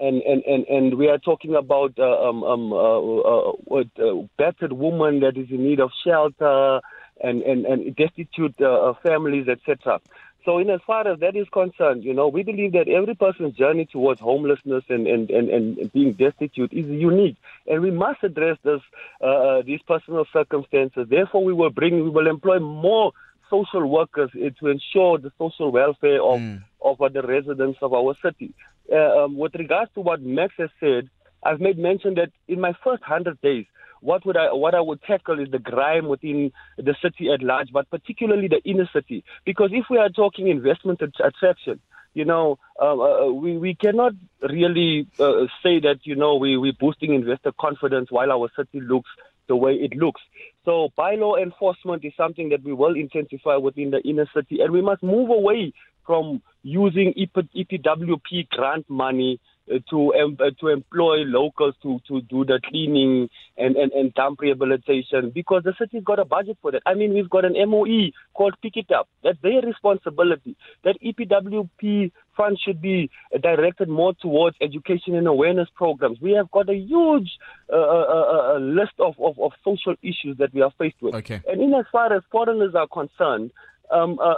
and 0.00 0.22
and 0.22 0.42
and, 0.44 0.66
and 0.66 0.94
we 0.94 1.08
are 1.08 1.18
talking 1.18 1.54
about 1.54 1.98
uh, 1.98 2.28
um, 2.28 2.42
um, 2.42 2.72
uh, 2.72 3.00
uh, 3.00 3.52
uh, 3.98 4.26
battered 4.36 4.72
woman 4.72 5.20
that 5.20 5.36
is 5.36 5.50
in 5.50 5.64
need 5.64 5.80
of 5.80 5.90
shelter 6.04 6.80
and 7.22 7.42
and, 7.42 7.66
and 7.66 7.96
destitute 7.96 8.54
uh, 8.60 8.90
uh 8.90 8.94
families, 9.02 9.48
etc. 9.48 10.00
So, 10.44 10.58
in 10.58 10.68
as 10.68 10.80
far 10.86 11.08
as 11.08 11.20
that 11.20 11.36
is 11.36 11.48
concerned, 11.48 12.04
you 12.04 12.12
know, 12.12 12.28
we 12.28 12.42
believe 12.42 12.72
that 12.72 12.86
every 12.86 13.14
person's 13.14 13.54
journey 13.54 13.86
towards 13.86 14.20
homelessness 14.20 14.84
and, 14.90 15.06
and, 15.06 15.30
and, 15.30 15.48
and 15.48 15.92
being 15.92 16.12
destitute 16.12 16.70
is 16.70 16.86
unique, 16.86 17.36
and 17.66 17.80
we 17.80 17.90
must 17.90 18.22
address 18.22 18.58
this 18.62 18.82
uh, 19.22 19.62
these 19.62 19.80
personal 19.82 20.26
circumstances. 20.32 21.06
Therefore, 21.08 21.42
we 21.44 21.54
will 21.54 21.70
bring, 21.70 22.04
we 22.04 22.10
will 22.10 22.26
employ 22.26 22.58
more 22.58 23.12
social 23.48 23.86
workers 23.86 24.30
to 24.32 24.66
ensure 24.68 25.16
the 25.18 25.32
social 25.38 25.70
welfare 25.70 26.22
of, 26.22 26.40
mm. 26.40 26.62
of 26.82 26.98
the 27.12 27.22
residents 27.22 27.78
of 27.80 27.94
our 27.94 28.14
city. 28.22 28.52
Uh, 28.92 29.24
um, 29.24 29.36
with 29.36 29.54
regards 29.54 29.90
to 29.94 30.00
what 30.00 30.20
Max 30.20 30.54
has 30.58 30.70
said, 30.78 31.08
I've 31.42 31.60
made 31.60 31.78
mention 31.78 32.14
that 32.14 32.30
in 32.48 32.60
my 32.60 32.72
first 32.84 33.02
100 33.02 33.40
days, 33.40 33.66
what 34.00 34.26
would 34.26 34.36
I 34.36 34.52
what 34.52 34.74
I 34.74 34.80
would 34.80 35.02
tackle 35.02 35.40
is 35.40 35.50
the 35.50 35.58
grime 35.58 36.08
within 36.08 36.52
the 36.76 36.94
city 37.00 37.32
at 37.32 37.42
large, 37.42 37.72
but 37.72 37.88
particularly 37.90 38.48
the 38.48 38.60
inner 38.62 38.88
city. 38.92 39.24
Because 39.46 39.70
if 39.72 39.86
we 39.88 39.96
are 39.96 40.10
talking 40.10 40.48
investment 40.48 41.00
attraction, 41.00 41.80
you 42.12 42.26
know, 42.26 42.58
um, 42.80 43.00
uh, 43.00 43.26
we 43.32 43.56
we 43.56 43.74
cannot 43.74 44.12
really 44.42 45.06
uh, 45.18 45.46
say 45.62 45.80
that 45.80 46.00
you 46.04 46.16
know 46.16 46.36
we 46.36 46.58
we 46.58 46.72
boosting 46.72 47.14
investor 47.14 47.52
confidence 47.58 48.10
while 48.10 48.30
our 48.30 48.50
city 48.56 48.80
looks 48.80 49.08
the 49.48 49.56
way 49.56 49.72
it 49.72 49.94
looks. 49.96 50.20
So 50.64 50.90
bylaw 50.98 51.42
enforcement 51.42 52.04
is 52.04 52.12
something 52.16 52.50
that 52.50 52.62
we 52.62 52.72
will 52.72 52.94
intensify 52.94 53.56
within 53.56 53.90
the 53.90 54.00
inner 54.02 54.28
city, 54.34 54.60
and 54.60 54.70
we 54.70 54.82
must 54.82 55.02
move 55.02 55.30
away 55.30 55.72
from 56.06 56.42
using 56.62 57.14
EPWP 57.14 58.48
grant 58.50 58.88
money 58.88 59.40
uh, 59.72 59.78
to 59.88 60.14
um, 60.14 60.36
uh, 60.40 60.50
to 60.60 60.68
employ 60.68 61.22
locals 61.24 61.74
to, 61.82 61.98
to 62.06 62.20
do 62.22 62.44
the 62.44 62.60
cleaning 62.68 63.30
and, 63.56 63.76
and, 63.76 63.92
and 63.92 64.12
dump 64.12 64.38
rehabilitation 64.40 65.30
because 65.34 65.62
the 65.64 65.72
city's 65.78 66.04
got 66.04 66.18
a 66.18 66.24
budget 66.26 66.58
for 66.60 66.70
that. 66.70 66.82
I 66.84 66.92
mean, 66.92 67.14
we've 67.14 67.30
got 67.30 67.46
an 67.46 67.54
MOE 67.70 68.10
called 68.34 68.54
Pikitup. 68.62 69.04
That's 69.22 69.38
their 69.42 69.62
responsibility. 69.62 70.54
That 70.84 70.96
EPWP 71.02 72.12
fund 72.36 72.58
should 72.62 72.82
be 72.82 73.10
directed 73.40 73.88
more 73.88 74.12
towards 74.20 74.54
education 74.60 75.14
and 75.14 75.26
awareness 75.26 75.68
programs. 75.74 76.20
We 76.20 76.32
have 76.32 76.50
got 76.50 76.68
a 76.68 76.74
huge 76.74 77.30
uh, 77.72 77.76
uh, 77.76 78.56
uh, 78.56 78.58
list 78.58 78.92
of, 78.98 79.14
of, 79.18 79.38
of 79.38 79.52
social 79.64 79.94
issues 80.02 80.36
that 80.40 80.52
we 80.52 80.60
are 80.60 80.72
faced 80.78 81.00
with. 81.00 81.14
Okay. 81.14 81.40
And 81.48 81.62
in 81.62 81.72
as 81.72 81.86
far 81.90 82.12
as 82.12 82.22
foreigners 82.30 82.74
are 82.74 82.88
concerned, 82.88 83.50
um, 83.90 84.18
uh, 84.18 84.34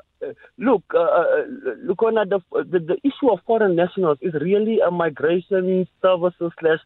look, 0.59 0.82
uh, 0.94 0.98
uh, 0.98 1.42
look 1.82 2.02
on 2.02 2.14
the, 2.14 2.40
the 2.64 2.78
the 2.78 2.96
issue 3.04 3.30
of 3.32 3.40
foreign 3.46 3.76
nationals 3.76 4.18
is 4.20 4.35
really 4.35 4.80
a 4.87 4.90
migration 4.90 5.87
services 6.02 6.52
slash 6.61 6.78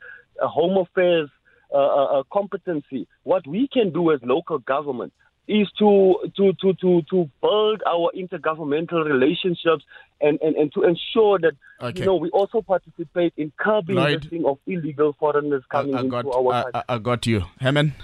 uh, 0.42 0.46
home 0.48 0.76
affairs 0.78 1.28
uh, 1.72 1.76
uh, 1.78 2.22
competency. 2.32 3.06
What 3.24 3.46
we 3.46 3.68
can 3.72 3.92
do 3.92 4.12
as 4.12 4.20
local 4.22 4.58
government 4.58 5.12
is 5.48 5.68
to 5.78 6.16
to 6.36 6.52
to 6.60 6.74
to 6.74 7.02
to 7.10 7.30
build 7.40 7.82
our 7.86 8.10
intergovernmental 8.16 9.04
relationships 9.04 9.84
and, 10.20 10.38
and, 10.42 10.54
and 10.56 10.72
to 10.74 10.82
ensure 10.84 11.38
that 11.40 11.54
Okay. 11.82 12.00
you 12.00 12.06
know 12.06 12.16
we 12.16 12.28
also 12.30 12.60
participate 12.60 13.32
in 13.36 13.50
curbing 13.58 13.96
Lloyd. 13.96 14.22
the 14.24 14.28
thing 14.28 14.44
of 14.44 14.58
illegal 14.66 15.14
foreigners 15.18 15.64
coming 15.70 15.94
I 15.94 16.02
got, 16.06 16.24
into 16.26 16.32
our 16.32 16.52
I, 16.52 16.62
country. 16.62 16.82
I- 16.88 16.94
I 16.94 16.98
got 16.98 17.26
you. 17.26 17.44
Herman? 17.60 17.94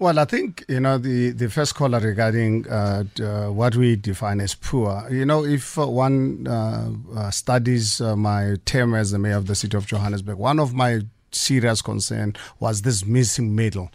Well, 0.00 0.20
I 0.20 0.26
think 0.26 0.64
you 0.68 0.78
know 0.78 0.96
the 0.96 1.30
the 1.30 1.50
first 1.50 1.74
caller 1.74 1.98
regarding 1.98 2.68
uh, 2.68 3.02
uh, 3.20 3.46
what 3.46 3.74
we 3.74 3.96
define 3.96 4.40
as 4.40 4.54
poor. 4.54 5.04
You 5.10 5.26
know, 5.26 5.44
if 5.44 5.76
uh, 5.76 5.88
one 5.88 6.46
uh, 6.46 6.90
uh, 7.16 7.30
studies 7.32 8.00
uh, 8.00 8.14
my 8.14 8.58
term 8.64 8.94
as 8.94 9.10
the 9.10 9.18
mayor 9.18 9.36
of 9.36 9.48
the 9.48 9.56
city 9.56 9.76
of 9.76 9.86
Johannesburg, 9.86 10.38
one 10.38 10.60
of 10.60 10.72
my 10.72 11.00
serious 11.32 11.82
concern 11.82 12.36
was 12.60 12.82
this 12.82 13.04
missing 13.04 13.56
middle. 13.56 13.90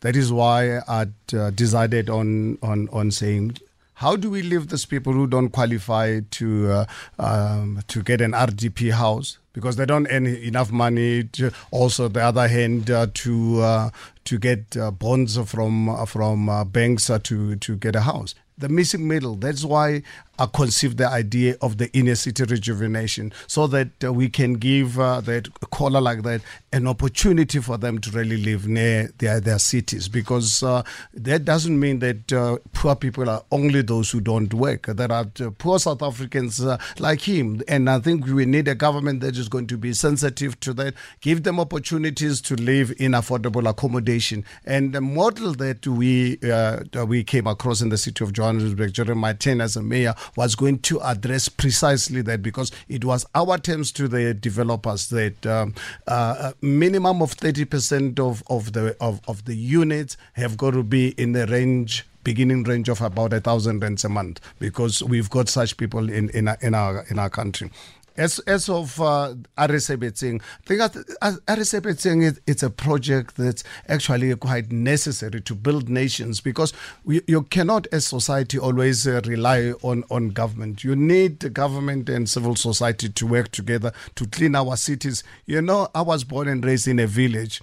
That 0.00 0.16
is 0.16 0.32
why 0.32 0.80
I 0.88 1.06
decided 1.54 2.10
on 2.10 2.58
on 2.60 2.88
on 2.88 3.12
saying. 3.12 3.58
How 3.98 4.16
do 4.16 4.28
we 4.28 4.42
leave 4.42 4.70
these 4.70 4.84
people 4.84 5.12
who 5.12 5.28
don't 5.28 5.50
qualify 5.50 6.18
to 6.32 6.84
um, 7.16 7.80
to 7.86 8.02
get 8.02 8.20
an 8.20 8.32
RDP 8.32 8.90
house 8.90 9.38
because 9.54 9.76
they 9.76 9.86
don't 9.86 10.06
earn 10.10 10.26
enough 10.26 10.70
money? 10.70 11.24
To 11.24 11.50
also, 11.70 12.08
the 12.08 12.20
other 12.20 12.46
hand, 12.46 12.90
uh, 12.90 13.06
to 13.14 13.60
uh, 13.62 13.90
to 14.24 14.38
get 14.38 14.76
uh, 14.76 14.90
bonds 14.90 15.38
from 15.38 15.88
uh, 15.88 16.04
from 16.04 16.50
uh, 16.50 16.64
banks 16.64 17.08
uh, 17.08 17.18
to 17.22 17.56
to 17.56 17.76
get 17.76 17.96
a 17.96 18.02
house. 18.02 18.34
The 18.58 18.68
missing 18.68 19.08
middle. 19.08 19.34
That's 19.34 19.64
why 19.64 20.02
I 20.38 20.46
conceived 20.46 20.98
the 20.98 21.08
idea 21.08 21.56
of 21.60 21.78
the 21.78 21.92
inner 21.92 22.14
city 22.14 22.44
rejuvenation, 22.44 23.32
so 23.46 23.66
that 23.68 23.88
uh, 24.04 24.12
we 24.12 24.28
can 24.28 24.54
give 24.54 24.98
uh, 24.98 25.20
that 25.22 25.48
caller 25.70 26.00
like 26.00 26.22
that 26.22 26.42
an 26.72 26.88
opportunity 26.88 27.60
for 27.60 27.78
them 27.78 27.98
to 28.00 28.10
really 28.10 28.36
live 28.36 28.66
near 28.66 29.10
their 29.18 29.40
their 29.40 29.58
cities. 29.58 30.08
Because 30.08 30.62
uh, 30.62 30.82
that 31.14 31.44
doesn't 31.44 31.78
mean 31.78 32.00
that 32.00 32.32
uh, 32.32 32.58
poor 32.72 32.96
people 32.96 33.30
are 33.30 33.44
only 33.52 33.82
those 33.82 34.10
who 34.10 34.20
don't 34.20 34.52
work. 34.52 34.86
There 34.86 35.12
are 35.12 35.26
uh, 35.40 35.50
poor 35.56 35.78
South 35.78 36.02
Africans 36.02 36.60
uh, 36.60 36.78
like 36.98 37.20
him, 37.20 37.62
and 37.68 37.88
I 37.88 38.00
think 38.00 38.26
we 38.26 38.44
need 38.44 38.68
a 38.68 38.74
government 38.74 39.20
that 39.20 39.36
is 39.36 39.48
going 39.48 39.68
to 39.68 39.78
be 39.78 39.92
sensitive 39.92 40.58
to 40.60 40.72
that, 40.74 40.94
give 41.20 41.44
them 41.44 41.60
opportunities 41.60 42.40
to 42.42 42.56
live 42.56 42.92
in 42.98 43.12
affordable 43.12 43.68
accommodation. 43.68 44.44
And 44.64 44.92
the 44.92 45.00
model 45.00 45.52
that 45.54 45.86
we 45.86 46.38
uh, 46.42 46.82
that 46.92 47.06
we 47.08 47.22
came 47.22 47.46
across 47.46 47.80
in 47.80 47.88
the 47.90 47.98
city 47.98 48.24
of 48.24 48.32
Johannesburg 48.32 48.92
during 48.94 49.18
my 49.18 49.32
tenure 49.32 49.64
as 49.64 49.76
a 49.76 49.82
mayor 49.82 50.14
was 50.36 50.54
going 50.54 50.78
to 50.80 51.00
address 51.00 51.48
precisely 51.48 52.22
that 52.22 52.42
because 52.42 52.70
it 52.88 53.04
was 53.04 53.26
our 53.34 53.58
terms 53.58 53.92
to 53.92 54.08
the 54.08 54.34
developers 54.34 55.08
that 55.08 55.46
um, 55.46 55.74
uh, 56.06 56.52
a 56.52 56.64
minimum 56.64 57.22
of 57.22 57.36
30% 57.36 58.18
of, 58.18 58.42
of 58.48 58.72
the 58.72 58.96
of, 59.00 59.20
of 59.28 59.44
the 59.44 59.54
units 59.54 60.16
have 60.34 60.56
got 60.56 60.72
to 60.72 60.82
be 60.82 61.08
in 61.10 61.32
the 61.32 61.46
range 61.46 62.06
beginning 62.22 62.62
range 62.62 62.88
of 62.88 63.02
about 63.02 63.34
a 63.34 63.40
thousand 63.40 63.80
rents 63.80 64.02
a 64.02 64.08
month 64.08 64.40
because 64.58 65.02
we've 65.02 65.28
got 65.28 65.48
such 65.48 65.76
people 65.76 66.10
in 66.10 66.30
in 66.30 66.48
in 66.62 66.74
our, 66.74 67.04
in 67.10 67.18
our 67.18 67.30
country. 67.30 67.70
As, 68.16 68.38
as 68.40 68.68
of 68.68 69.00
uh, 69.00 69.34
A 69.58 69.66
Re 69.66 69.76
Sebetseng, 69.78 70.40
I 70.40 70.66
think 70.66 70.80
A 71.20 71.56
Re 71.56 71.62
Sebetseng 71.62 72.22
is 72.22 72.40
it's 72.46 72.62
a 72.62 72.70
project 72.70 73.36
that's 73.36 73.64
actually 73.88 74.34
quite 74.36 74.70
necessary 74.70 75.40
to 75.40 75.54
build 75.54 75.88
nations 75.88 76.40
because 76.40 76.72
we, 77.04 77.22
you 77.26 77.42
cannot, 77.42 77.88
as 77.90 78.06
society, 78.06 78.56
always 78.58 79.06
uh, 79.06 79.20
rely 79.26 79.72
on, 79.82 80.04
on 80.10 80.28
government. 80.28 80.84
You 80.84 80.94
need 80.94 81.40
the 81.40 81.50
government 81.50 82.08
and 82.08 82.28
civil 82.28 82.54
society 82.54 83.08
to 83.08 83.26
work 83.26 83.50
together 83.50 83.92
to 84.14 84.26
clean 84.26 84.54
our 84.54 84.76
cities. 84.76 85.24
You 85.46 85.60
know, 85.60 85.88
I 85.94 86.02
was 86.02 86.22
born 86.22 86.46
and 86.46 86.64
raised 86.64 86.86
in 86.86 87.00
a 87.00 87.08
village. 87.08 87.62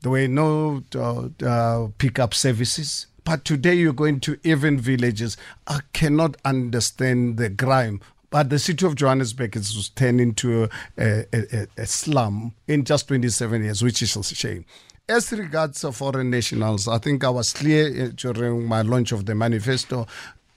There 0.00 0.10
were 0.12 0.28
no 0.28 0.82
uh, 0.94 1.00
uh, 1.00 1.88
Pikitup 1.98 2.32
services. 2.32 3.08
But 3.24 3.44
today 3.44 3.74
you're 3.74 3.92
going 3.92 4.20
to 4.20 4.38
even 4.42 4.78
villages. 4.78 5.36
I 5.66 5.80
cannot 5.92 6.38
understand 6.44 7.36
the 7.36 7.50
grime. 7.50 8.00
But 8.30 8.48
the 8.48 8.58
city 8.58 8.86
of 8.86 8.94
Johannesburg 8.94 9.56
is 9.56 9.88
turned 9.90 10.20
into 10.20 10.68
a, 10.96 11.24
a, 11.32 11.66
a, 11.76 11.86
slum 11.86 12.54
in 12.68 12.84
just 12.84 13.08
27 13.08 13.64
years, 13.64 13.82
which 13.82 14.02
is 14.02 14.14
a 14.16 14.22
shame. 14.22 14.64
As 15.08 15.32
regards 15.32 15.84
foreign 15.92 16.30
nationals, 16.30 16.86
I 16.86 16.98
think 16.98 17.24
I 17.24 17.30
was 17.30 17.52
clear 17.52 18.04
uh, 18.04 18.08
during 18.14 18.66
my 18.66 18.82
launch 18.82 19.10
of 19.10 19.26
the 19.26 19.34
manifesto 19.34 20.06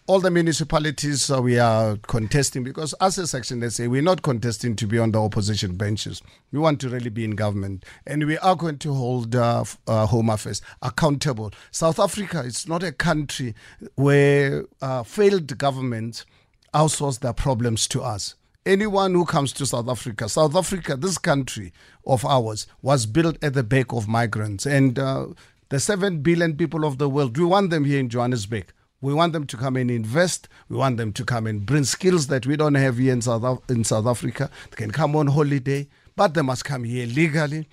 all 0.05 0.19
the 0.19 0.29
municipalities 0.29 1.31
uh, 1.31 1.41
we 1.41 1.57
are 1.57 1.95
contesting 2.07 2.61
because 2.63 2.93
as 2.99 3.17
a 3.17 3.25
section 3.25 3.61
they 3.61 3.69
say 3.69 3.87
we're 3.87 4.01
not 4.01 4.21
contesting 4.21 4.75
to 4.75 4.85
be 4.85 4.99
on 4.99 5.11
the 5.11 5.21
opposition 5.21 5.75
benches. 5.75 6.21
We 6.51 6.59
want 6.59 6.81
to 6.81 6.89
really 6.89 7.09
be 7.09 7.23
in 7.23 7.31
government. 7.31 7.85
And 8.05 8.25
we 8.25 8.37
are 8.39 8.55
going 8.55 8.79
to 8.79 8.93
hold 8.93 9.33
uh, 9.35 9.63
uh, 9.87 10.05
home 10.07 10.29
affairs 10.29 10.61
accountable. 10.81 11.51
South 11.71 11.99
africa 11.99 12.41
is 12.41 12.67
not 12.67 12.83
a 12.83 12.91
country 12.91 13.55
where 13.95 14.65
uh, 14.81 15.03
failed 15.03 15.57
governments 15.57 16.25
outsource 16.73 17.19
their 17.19 17.33
problems 17.33 17.87
to 17.87 18.01
us 18.01 18.35
anyone 18.65 19.13
who 19.13 19.25
comes 19.25 19.51
to 19.53 19.65
South 19.65 19.89
Africa, 19.89 20.29
South 20.29 20.55
Africa, 20.55 20.95
this 20.95 21.17
country 21.17 21.73
of 22.05 22.25
ours, 22.25 22.67
was 22.81 23.05
built 23.05 23.41
at 23.43 23.53
the 23.53 23.63
back 23.63 23.91
of 23.93 24.07
migrants. 24.07 24.65
And 24.65 24.97
uh, 24.97 25.27
the 25.69 25.79
7 25.79 26.19
billion 26.19 26.55
people 26.55 26.85
of 26.85 26.97
the 26.97 27.09
world, 27.09 27.37
we 27.37 27.45
want 27.45 27.69
them 27.69 27.85
here 27.85 27.99
in 27.99 28.09
Johannesburg. 28.09 28.71
We 29.01 29.13
want 29.13 29.33
them 29.33 29.45
to 29.47 29.57
come 29.57 29.75
and 29.75 29.91
invest. 29.91 30.47
We 30.69 30.77
want 30.77 30.97
them 30.97 31.11
to 31.13 31.25
come 31.25 31.45
and 31.45 31.65
bring 31.65 31.83
skills 31.83 32.27
that 32.27 32.45
we 32.45 32.55
don't 32.55 32.75
have 32.75 32.97
here 32.97 33.11
in 33.11 33.21
South, 33.21 33.69
in 33.69 33.83
South 33.83 34.05
Africa. 34.05 34.49
They 34.71 34.77
can 34.77 34.91
come 34.91 35.15
on 35.15 35.27
holiday, 35.27 35.89
but 36.15 36.33
they 36.33 36.41
must 36.41 36.63
come 36.63 36.85
here 36.85 37.05
legally. 37.05 37.67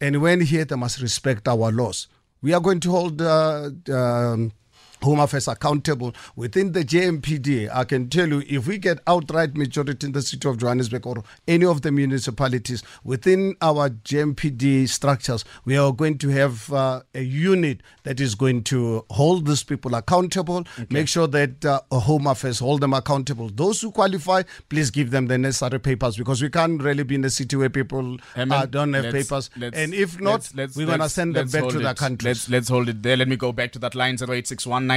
And 0.00 0.20
when 0.20 0.42
here, 0.42 0.64
they 0.64 0.76
must 0.76 1.00
respect 1.00 1.48
our 1.48 1.72
laws. 1.72 2.06
We 2.42 2.52
are 2.52 2.60
going 2.60 2.80
to 2.80 2.90
hold 2.90 3.20
uh, 3.22 3.70
um, 3.90 4.52
Home 5.02 5.20
Affairs 5.20 5.48
accountable 5.48 6.14
within 6.36 6.72
the 6.72 6.84
JMPD. 6.84 7.70
I 7.72 7.84
can 7.84 8.08
tell 8.08 8.28
you, 8.28 8.42
if 8.48 8.66
we 8.66 8.78
get 8.78 8.98
outright 9.06 9.56
majority 9.56 10.06
in 10.06 10.12
the 10.12 10.22
city 10.22 10.48
of 10.48 10.58
Johannesburg 10.58 11.06
or 11.06 11.22
any 11.46 11.64
of 11.66 11.82
the 11.82 11.92
municipalities 11.92 12.82
within 13.04 13.56
our 13.62 13.90
JMPD 13.90 14.88
structures, 14.88 15.44
we 15.64 15.76
are 15.76 15.92
going 15.92 16.18
to 16.18 16.28
have 16.30 16.72
uh, 16.72 17.02
a 17.14 17.22
unit 17.22 17.80
that 18.04 18.20
is 18.20 18.34
going 18.34 18.64
to 18.64 19.04
hold 19.10 19.46
these 19.46 19.62
people 19.62 19.94
accountable, 19.94 20.64
make 20.90 21.08
sure 21.08 21.26
that 21.28 21.64
uh, 21.64 21.80
Home 21.92 22.26
Affairs 22.26 22.58
hold 22.58 22.80
them 22.80 22.92
accountable. 22.92 23.50
Those 23.54 23.80
who 23.80 23.90
qualify, 23.92 24.42
please 24.68 24.90
give 24.90 25.10
them 25.10 25.26
the 25.26 25.38
necessary 25.38 25.78
papers 25.78 26.16
because 26.16 26.42
we 26.42 26.48
can't 26.50 26.82
really 26.82 27.02
be 27.04 27.14
in 27.14 27.24
a 27.24 27.30
city 27.30 27.56
where 27.56 27.70
people 27.70 28.18
Herman, 28.34 28.52
uh, 28.58 28.66
don't 28.66 28.92
have 28.94 29.04
let's- 29.04 29.28
papers. 29.28 29.50
let's- 29.56 29.76
and 29.76 29.94
if 29.94 30.20
not, 30.20 30.50
let's- 30.54 30.76
we're 30.76 30.86
going 30.86 30.98
to 31.00 31.08
send 31.08 31.36
them 31.36 31.48
back 31.48 31.68
to 31.68 31.78
their 31.78 31.92
it. 31.92 31.96
countries. 31.96 32.26
Let's 32.26 32.48
let's 32.48 32.68
hold 32.68 32.88
it 32.88 33.02
there. 33.02 33.16
Let 33.16 33.28
me 33.28 33.36
go 33.36 33.52
back 33.52 33.72
to 33.72 33.78
that 33.80 33.94
line 33.94 34.16
0861 34.18 34.87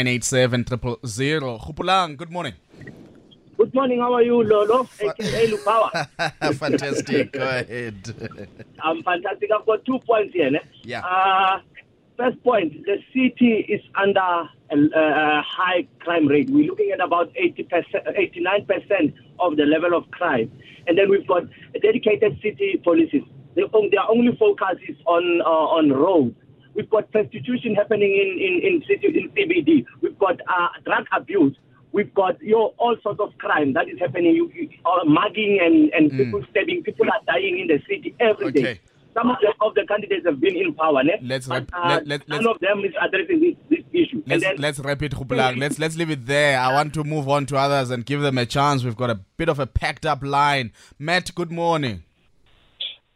000. 1.04 1.60
Khupulang, 1.60 2.18
good 2.18 2.32
morning. 2.32 2.54
Good 3.58 3.74
morning. 3.76 4.00
How 4.00 4.14
are 4.14 4.24
you, 4.24 4.42
Lolo? 4.44 4.88
AKA 5.00 5.52
Lupawa. 5.52 6.08
Fantastic. 6.56 7.32
Go 7.34 7.42
ahead. 7.42 8.00
I'm 8.82 9.04
fantastic. 9.04 9.52
I've 9.52 9.66
got 9.68 9.86
two 9.86 10.00
points 10.00 10.34
here. 10.34 10.50
Ne? 10.50 10.60
Yeah. 10.84 11.02
Uh, 11.06 11.60
first 12.18 12.42
point: 12.44 12.74
the 12.86 12.98
city 13.14 13.66
is 13.70 13.82
under 13.96 14.20
a, 14.20 14.76
a 14.76 15.42
high 15.46 15.86
crime 16.00 16.28
rate. 16.28 16.50
We're 16.50 16.66
looking 16.66 16.90
at 16.92 17.02
about 17.02 17.32
80 17.36 17.64
percent, 17.64 18.04
89 18.16 18.66
percent 18.66 19.14
of 19.40 19.58
the 19.58 19.66
level 19.66 19.94
of 19.96 20.10
crime, 20.10 20.52
and 20.88 20.98
then 20.98 21.10
we've 21.10 21.28
got 21.28 21.44
dedicated 21.84 22.40
city 22.42 22.82
policies. 22.84 23.24
Their, 23.56 23.66
on- 23.74 23.90
their 23.92 24.10
only 24.10 24.36
focus 24.38 24.78
is 24.88 24.98
on 25.06 25.42
uh, 25.42 25.78
on 25.78 25.92
roads. 25.92 26.36
We've 26.74 26.90
got 26.90 27.12
prostitution 27.12 27.76
happening 27.76 28.12
in 28.12 28.30
in 28.40 28.54
in 28.68 28.84
city 28.88 29.08
in 29.20 29.30
CBD. 29.32 29.86
We've 30.02 30.18
got 30.20 30.40
uh, 30.48 30.70
drug 30.86 31.06
abuse. 31.12 31.56
We've 31.94 32.14
got 32.14 32.42
you 32.42 32.54
know, 32.54 32.74
all 32.78 32.96
sorts 33.04 33.20
of 33.20 33.38
crime 33.38 33.74
that 33.74 33.90
is 33.90 34.00
happening. 34.00 34.34
You, 34.36 34.50
you, 34.56 34.70
uh, 34.86 35.04
mugging 35.04 35.60
and, 35.62 35.92
and 35.94 36.10
people 36.10 36.42
stabbing. 36.50 36.84
People 36.84 37.08
are 37.08 37.20
dying 37.28 37.60
in 37.60 37.68
the 37.68 37.80
city 37.90 38.16
every 38.22 38.52
day. 38.54 38.62
Okay. 38.62 38.80
Some 39.14 39.30
of 39.30 39.36
the, 39.42 39.54
of 39.60 39.76
the 39.76 39.86
candidates 39.86 40.26
have 40.26 40.40
been 40.40 40.56
in 40.56 40.74
power. 40.74 41.04
Ne? 41.04 41.18
Let's 41.22 41.48
but, 41.48 41.68
uh, 41.74 41.90
let- 41.90 42.08
let- 42.08 42.30
none 42.30 42.44
let's- 42.46 42.56
of 42.56 42.60
them 42.62 42.86
is 42.86 42.94
addressing 43.02 43.42
this, 43.42 43.56
this 43.70 43.86
issue. 43.92 44.24
Let's 44.26 44.42
then, 44.42 44.56
let's 44.58 44.80
wrap 44.80 45.02
it. 45.04 45.14
Let's 45.58 45.80
let's 45.80 45.98
leave 45.98 46.12
it 46.12 46.26
there. 46.26 46.58
I 46.58 46.72
want 46.74 46.94
to 46.94 47.04
move 47.04 47.28
on 47.28 47.46
to 47.48 47.58
others 47.58 47.90
and 47.90 48.06
give 48.06 48.22
them 48.22 48.38
a 48.38 48.46
chance. 48.46 48.86
We've 48.86 48.96
got 48.96 49.10
a 49.10 49.20
bit 49.36 49.50
of 49.50 49.60
a 49.60 49.68
packed 49.68 50.06
up 50.06 50.24
line. 50.24 50.72
Matt, 50.98 51.36
good 51.36 51.52
morning. 51.52 52.04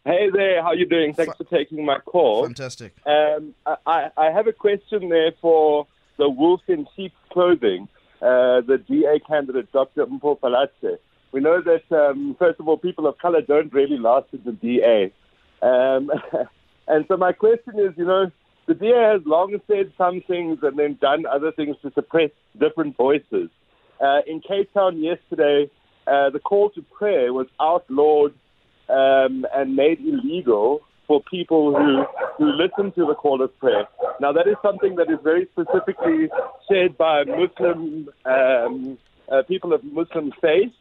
Hey 0.06 0.30
there, 0.32 0.62
how 0.62 0.74
you 0.74 0.86
doing? 0.86 1.16
Thanks 1.16 1.36
for 1.36 1.46
taking 1.46 1.84
my 1.84 1.98
call. 1.98 2.44
Fantastic. 2.44 2.94
Um, 3.08 3.56
I, 3.88 4.12
I 4.16 4.30
have 4.30 4.46
a 4.46 4.54
question 4.54 5.10
there 5.10 5.32
for 5.42 5.88
the 6.18 6.30
wolf 6.30 6.62
in 6.68 6.86
sheep's 6.96 7.16
clothing, 7.32 7.88
uh, 8.22 8.62
the 8.62 8.80
DA 8.88 9.20
candidate, 9.28 9.72
Dr. 9.72 10.06
Mpho. 10.06 10.38
We 11.32 11.40
know 11.40 11.60
that, 11.60 11.92
um, 11.92 12.36
first 12.38 12.60
of 12.60 12.68
all, 12.68 12.78
people 12.78 13.08
of 13.08 13.18
color 13.18 13.42
don't 13.42 13.74
really 13.74 13.98
last 13.98 14.28
in 14.32 14.44
the 14.46 14.52
DA. 14.52 15.12
Um, 15.64 16.12
and 16.88 17.06
so 17.08 17.18
my 17.18 17.32
question 17.32 17.80
is, 17.80 17.94
you 17.98 18.06
know, 18.06 18.32
the 18.68 18.76
DA 18.76 19.14
has 19.14 19.22
long 19.26 19.60
said 19.66 19.92
some 19.98 20.22
things 20.22 20.60
and 20.62 20.78
then 20.78 21.00
done 21.02 21.26
other 21.26 21.52
things 21.52 21.78
to 21.82 21.92
suppress 21.94 22.30
different 22.60 22.96
voices. 22.96 23.50
Uh, 24.00 24.20
in 24.28 24.40
Cape 24.40 24.72
Town 24.72 25.02
yesterday, 25.02 25.68
uh, 26.06 26.30
the 26.30 26.40
call 26.40 26.70
to 26.70 26.84
prayer 26.84 27.34
was 27.34 27.48
outlawed 27.60 28.36
um, 28.90 29.46
and 29.54 29.76
made 29.76 30.00
illegal 30.00 30.82
for 31.08 31.22
people 31.22 31.76
who, 31.76 32.04
who 32.38 32.52
listen 32.52 32.92
to 32.94 33.06
the 33.06 33.16
call 33.16 33.42
of 33.42 33.58
prayer. 33.60 33.88
Now, 34.20 34.32
that 34.32 34.48
is 34.48 34.56
something 34.62 34.96
that 34.96 35.10
is 35.10 35.20
very 35.24 35.48
specifically 35.52 36.30
shared 36.68 36.98
by 36.98 37.24
Muslim 37.24 38.10
um, 38.26 38.98
uh, 39.32 39.44
people 39.44 39.74
of 39.74 39.84
Muslim 39.84 40.32
faith, 40.42 40.74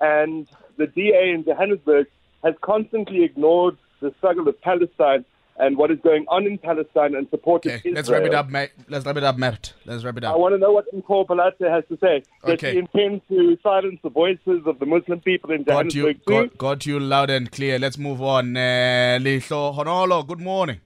and 0.00 0.46
the 0.76 0.86
DA 0.86 1.32
in 1.34 1.44
Johannesburg 1.44 2.06
has 2.44 2.54
constantly 2.60 3.24
ignored 3.24 3.76
the 4.00 4.14
struggle 4.18 4.48
of 4.48 4.60
Palestine 4.60 5.24
and 5.58 5.76
what 5.76 5.90
is 5.90 5.98
going 6.02 6.24
on 6.28 6.46
in 6.46 6.56
Palestine 6.58 7.14
and 7.14 7.28
supported 7.30 7.68
Okay, 7.72 7.76
Israel. 7.78 7.94
let's 7.94 8.10
wrap 8.10 8.22
it 8.22 8.34
up, 8.34 8.48
mate. 8.48 8.70
Let's 8.88 9.04
wrap 9.04 9.16
it 9.16 9.24
up, 9.24 9.36
Mert. 9.38 9.74
Let's 9.84 10.04
wrap 10.04 10.16
it 10.16 10.24
up. 10.24 10.34
I 10.34 10.36
want 10.36 10.54
to 10.54 10.58
know 10.58 10.72
what 10.72 10.84
Nicole 10.92 11.26
Phalatse 11.26 11.68
has 11.68 11.84
to 11.88 11.98
say. 12.00 12.22
Does 12.44 12.54
Okay. 12.54 12.72
she 12.72 12.78
intend 12.78 13.22
to 13.28 13.58
silence 13.62 13.98
the 14.02 14.10
voices 14.10 14.62
of 14.66 14.78
the 14.78 14.86
Muslim 14.86 15.20
people 15.20 15.50
in 15.50 15.64
Got 15.64 15.94
you, 15.94 16.02
Johannesburg 16.12 16.26
too? 16.26 16.48
got, 16.50 16.58
got 16.58 16.86
you 16.86 17.00
loud 17.00 17.30
and 17.30 17.50
clear. 17.50 17.78
Let's 17.78 17.98
move 17.98 18.22
on. 18.22 18.56
Uh, 18.56 19.18
Lihlo 19.20 19.76
Honolo, 19.76 20.26
good 20.26 20.40
morning. 20.40 20.80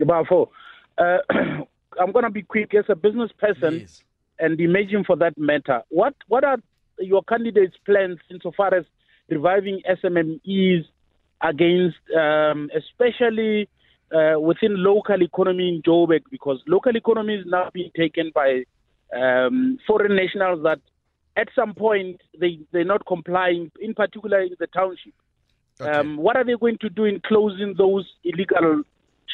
Bafo, 0.00 0.48
uh, 0.98 1.18
I'm 2.00 2.10
going 2.12 2.24
to 2.24 2.30
be 2.30 2.42
quick. 2.42 2.74
As 2.74 2.84
a 2.88 2.96
business 2.96 3.30
person 3.38 3.86
and 4.38 4.58
imagine 4.60 5.04
for 5.04 5.16
that 5.16 5.36
matter, 5.38 5.82
what 5.90 6.14
what 6.28 6.44
are 6.44 6.56
your 6.98 7.22
candidates' 7.24 7.76
plans 7.86 8.18
insofar 8.30 8.74
as 8.74 8.84
reviving 9.28 9.80
SMMEs 9.88 10.84
against, 11.40 11.98
um, 12.16 12.70
especially 12.76 13.68
uh, 14.12 14.38
within 14.38 14.82
local 14.82 15.22
economy 15.22 15.68
in 15.68 15.82
Joburg, 15.82 16.22
because 16.30 16.60
local 16.66 16.96
economy 16.96 17.34
is 17.34 17.46
now 17.46 17.70
being 17.72 17.90
taken 17.96 18.30
by 18.34 18.64
um, 19.16 19.78
foreign 19.86 20.16
nationals 20.16 20.62
that 20.64 20.80
at 21.36 21.48
some 21.54 21.74
point 21.74 22.20
they 22.38 22.58
they're 22.72 22.84
not 22.84 23.06
complying, 23.06 23.70
in 23.80 23.94
particular 23.94 24.40
in 24.40 24.54
the 24.58 24.66
township. 24.68 25.14
Um, 25.80 26.16
what 26.16 26.36
are 26.36 26.44
they 26.44 26.54
going 26.54 26.78
to 26.78 26.88
do 26.88 27.04
in 27.04 27.20
closing 27.26 27.74
those 27.76 28.06
illegal 28.22 28.82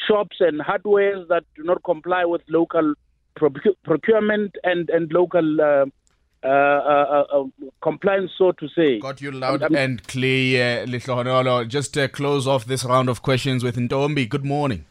shops 0.07 0.37
and 0.39 0.61
hardwares 0.61 1.27
that 1.27 1.43
do 1.55 1.63
not 1.63 1.83
comply 1.83 2.25
with 2.25 2.41
local 2.47 2.93
procu- 3.37 3.75
procurement 3.83 4.55
and 4.63 4.89
and 4.89 5.11
local 5.11 5.61
uh, 5.61 5.85
uh, 6.43 6.47
uh, 6.47 7.23
uh, 7.33 7.43
compliance, 7.81 8.31
so 8.37 8.51
to 8.53 8.67
say? 8.69 8.99
Got 8.99 9.21
you 9.21 9.31
loud 9.31 9.63
I'm- 9.63 9.75
and 9.75 10.07
clear, 10.07 10.85
Lihlo 10.85 11.17
Honolo. 11.23 11.67
Just 11.67 11.97
uh, 11.97 12.07
close 12.07 12.47
off 12.47 12.65
this 12.65 12.85
round 12.85 13.09
of 13.09 13.21
questions 13.21 13.63
with 13.63 13.75
Ndombi. 13.75 14.27
Good 14.27 14.45
morning. 14.45 14.85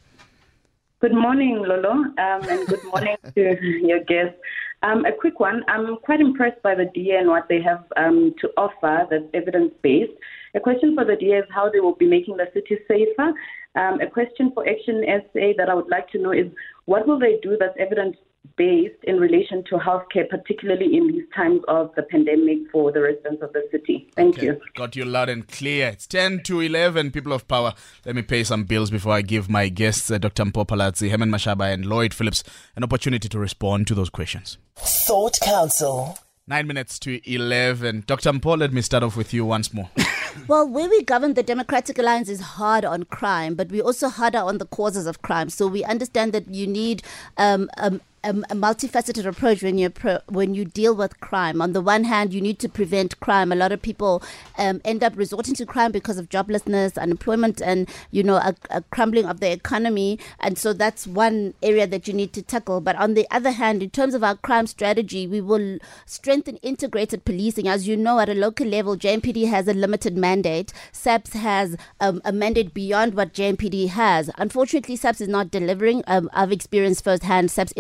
Good 1.01 1.15
morning, 1.15 1.63
Lolo, 1.65 1.91
um, 1.93 2.15
and 2.19 2.67
good 2.67 2.83
morning 2.85 3.17
to 3.35 3.57
your 3.87 4.01
guests. 4.01 4.37
Um, 4.83 5.05
a 5.05 5.13
quick 5.13 5.41
one. 5.41 5.63
I'm 5.69 5.97
quite 6.05 6.21
impressed 6.21 6.61
by 6.63 6.75
the 6.75 6.87
DA 6.95 7.17
and 7.17 7.29
what 7.29 7.47
they 7.49 7.61
have 7.63 7.85
um, 7.97 8.35
to 8.41 8.49
offer 8.57 9.07
that's 9.11 9.25
evidence 9.33 9.73
based. 9.83 10.13
A 10.55 10.61
question 10.61 10.95
for 10.95 11.05
the 11.05 11.17
DA 11.17 11.39
is 11.39 11.45
how 11.51 11.71
they 11.71 11.81
will 11.81 11.95
be 11.95 12.07
making 12.07 12.37
the 12.37 12.47
city 12.53 12.79
safer. 12.89 13.33
Um, 13.75 14.01
a 14.01 14.09
question 14.11 14.51
for 14.53 14.69
Action 14.69 15.05
SA 15.07 15.53
that 15.57 15.69
I 15.71 15.75
would 15.75 15.89
like 15.89 16.11
to 16.11 16.19
know 16.19 16.33
is 16.33 16.47
what 16.87 17.07
will 17.07 17.19
they 17.19 17.39
do 17.43 17.57
that's 17.59 17.77
evidence 17.79 18.17
based 18.57 19.03
in 19.05 19.17
relation 19.17 19.63
to 19.65 19.77
healthcare, 19.77 20.29
particularly 20.29 20.97
in 20.97 21.09
these 21.09 21.25
times 21.35 21.61
of 21.69 21.91
the 21.97 22.03
pandemic 22.03 22.59
for 22.73 22.93
the 22.93 23.01
residents 23.01 23.43
of 23.43 23.53
the 23.53 23.63
city? 23.71 24.11
Thank 24.17 24.43
you. 24.43 24.61
Got 24.75 24.97
you 24.97 25.05
loud 25.05 25.29
and 25.29 25.47
clear. 25.47 25.89
It's 25.89 26.07
10 26.07 26.43
to 26.45 26.61
11, 26.61 27.11
people 27.13 27.33
of 27.33 27.47
power. 27.49 27.75
Let 28.05 28.15
me 28.17 28.23
pay 28.23 28.45
some 28.45 28.65
bills 28.65 28.91
before 28.91 29.13
I 29.13 29.23
give 29.23 29.49
my 29.49 29.69
guests, 29.69 30.11
uh, 30.11 30.19
Dr. 30.19 30.45
Mpho 30.45 30.67
Phalatse, 30.67 31.11
Herman 31.11 31.31
Mashaba, 31.31 31.73
and 31.73 31.87
Lloyd 31.87 32.13
Phillips, 32.13 32.43
an 32.77 32.85
opportunity 32.85 33.29
to 33.29 33.39
respond 33.39 33.87
to 33.89 33.95
those 33.95 34.11
questions. 34.11 34.59
Thought 34.77 35.39
Council. 35.41 36.19
Nine 36.47 36.67
minutes 36.67 36.99
to 37.01 37.21
11. 37.31 38.05
Dr. 38.07 38.33
Mpo, 38.33 38.59
let 38.59 38.73
me 38.73 38.81
start 38.81 39.03
off 39.03 39.17
with 39.17 39.35
you 39.35 39.45
once 39.45 39.73
more. 39.73 39.91
Well, 40.47 40.69
where 40.69 40.89
we 40.89 41.03
govern, 41.03 41.35
the 41.35 41.43
Democratic 41.43 41.99
Alliance 41.99 42.29
is 42.29 42.41
hard 42.41 42.85
on 42.85 43.05
crime, 43.05 43.55
but 43.55 43.71
we're 43.71 43.83
also 43.83 44.09
harder 44.09 44.39
on 44.39 44.59
the 44.59 44.67
causes 44.67 45.07
of 45.07 45.21
crime. 45.21 45.51
So 45.51 45.67
we 45.67 45.83
understand 45.85 46.33
that 46.33 46.49
you 46.49 46.67
need 46.67 47.03
um, 47.37 47.69
um, 47.77 48.01
a, 48.25 48.31
a 48.31 48.55
multifaceted 48.55 49.27
approach 49.27 49.63
when 49.63 49.79
you 49.79 49.91
pro- 49.91 50.21
when 50.29 50.55
you 50.55 50.65
deal 50.65 50.95
with 50.95 51.21
crime. 51.21 51.61
On 51.61 51.73
the 51.73 51.81
one 51.81 52.05
hand, 52.05 52.33
you 52.33 52.41
need 52.41 52.59
to 52.61 52.69
prevent 52.69 53.19
crime. 53.21 53.53
A 53.53 53.57
lot 53.57 53.73
of 53.73 53.83
people 53.83 54.23
um, 54.59 54.81
end 54.85 55.03
up 55.05 55.17
resorting 55.17 55.55
to 55.55 55.67
crime 55.67 55.93
because 55.93 56.19
of 56.19 56.29
joblessness, 56.29 56.99
unemployment, 56.99 57.61
and 57.63 57.89
you 58.11 58.23
know 58.23 58.37
a, 58.37 58.55
a 58.71 58.83
crumbling 58.83 59.27
of 59.27 59.41
the 59.41 59.51
economy. 59.51 60.19
And 60.41 60.59
so 60.59 60.73
that's 60.73 61.07
one 61.07 61.55
area 61.63 61.87
that 61.87 62.09
you 62.09 62.15
need 62.15 62.33
to 62.35 62.43
tackle. 62.43 62.81
But 62.81 62.97
on 62.97 63.15
the 63.15 63.27
other 63.31 63.51
hand, 63.51 63.83
in 63.83 63.91
terms 63.91 64.15
of 64.15 64.25
our 64.25 64.37
crime 64.37 64.67
strategy, 64.67 65.27
we 65.27 65.41
will 65.41 65.79
strengthen 66.07 66.57
integrated 66.59 67.25
policing. 67.25 67.69
As 67.69 67.87
you 67.87 67.97
know, 67.97 68.19
at 68.19 68.29
a 68.29 68.35
local 68.35 68.67
level, 68.67 68.97
JMPD 68.97 69.49
has 69.49 69.69
a 69.69 69.75
limited 69.75 70.17
mandate. 70.17 70.73
SAPS 70.93 71.33
has 71.35 71.77
um, 72.01 72.21
a 72.25 72.33
mandate 72.33 72.75
beyond 72.75 73.15
what 73.15 73.33
JMPD 73.33 73.89
has. 73.89 74.31
Unfortunately, 74.39 74.97
SAPS 74.97 75.21
is 75.21 75.29
not 75.29 75.51
delivering. 75.51 76.03
Um, 76.07 76.29
I've 76.33 76.53
experienced 76.53 77.05
firsthand 77.05 77.51
SAPS 77.51 77.73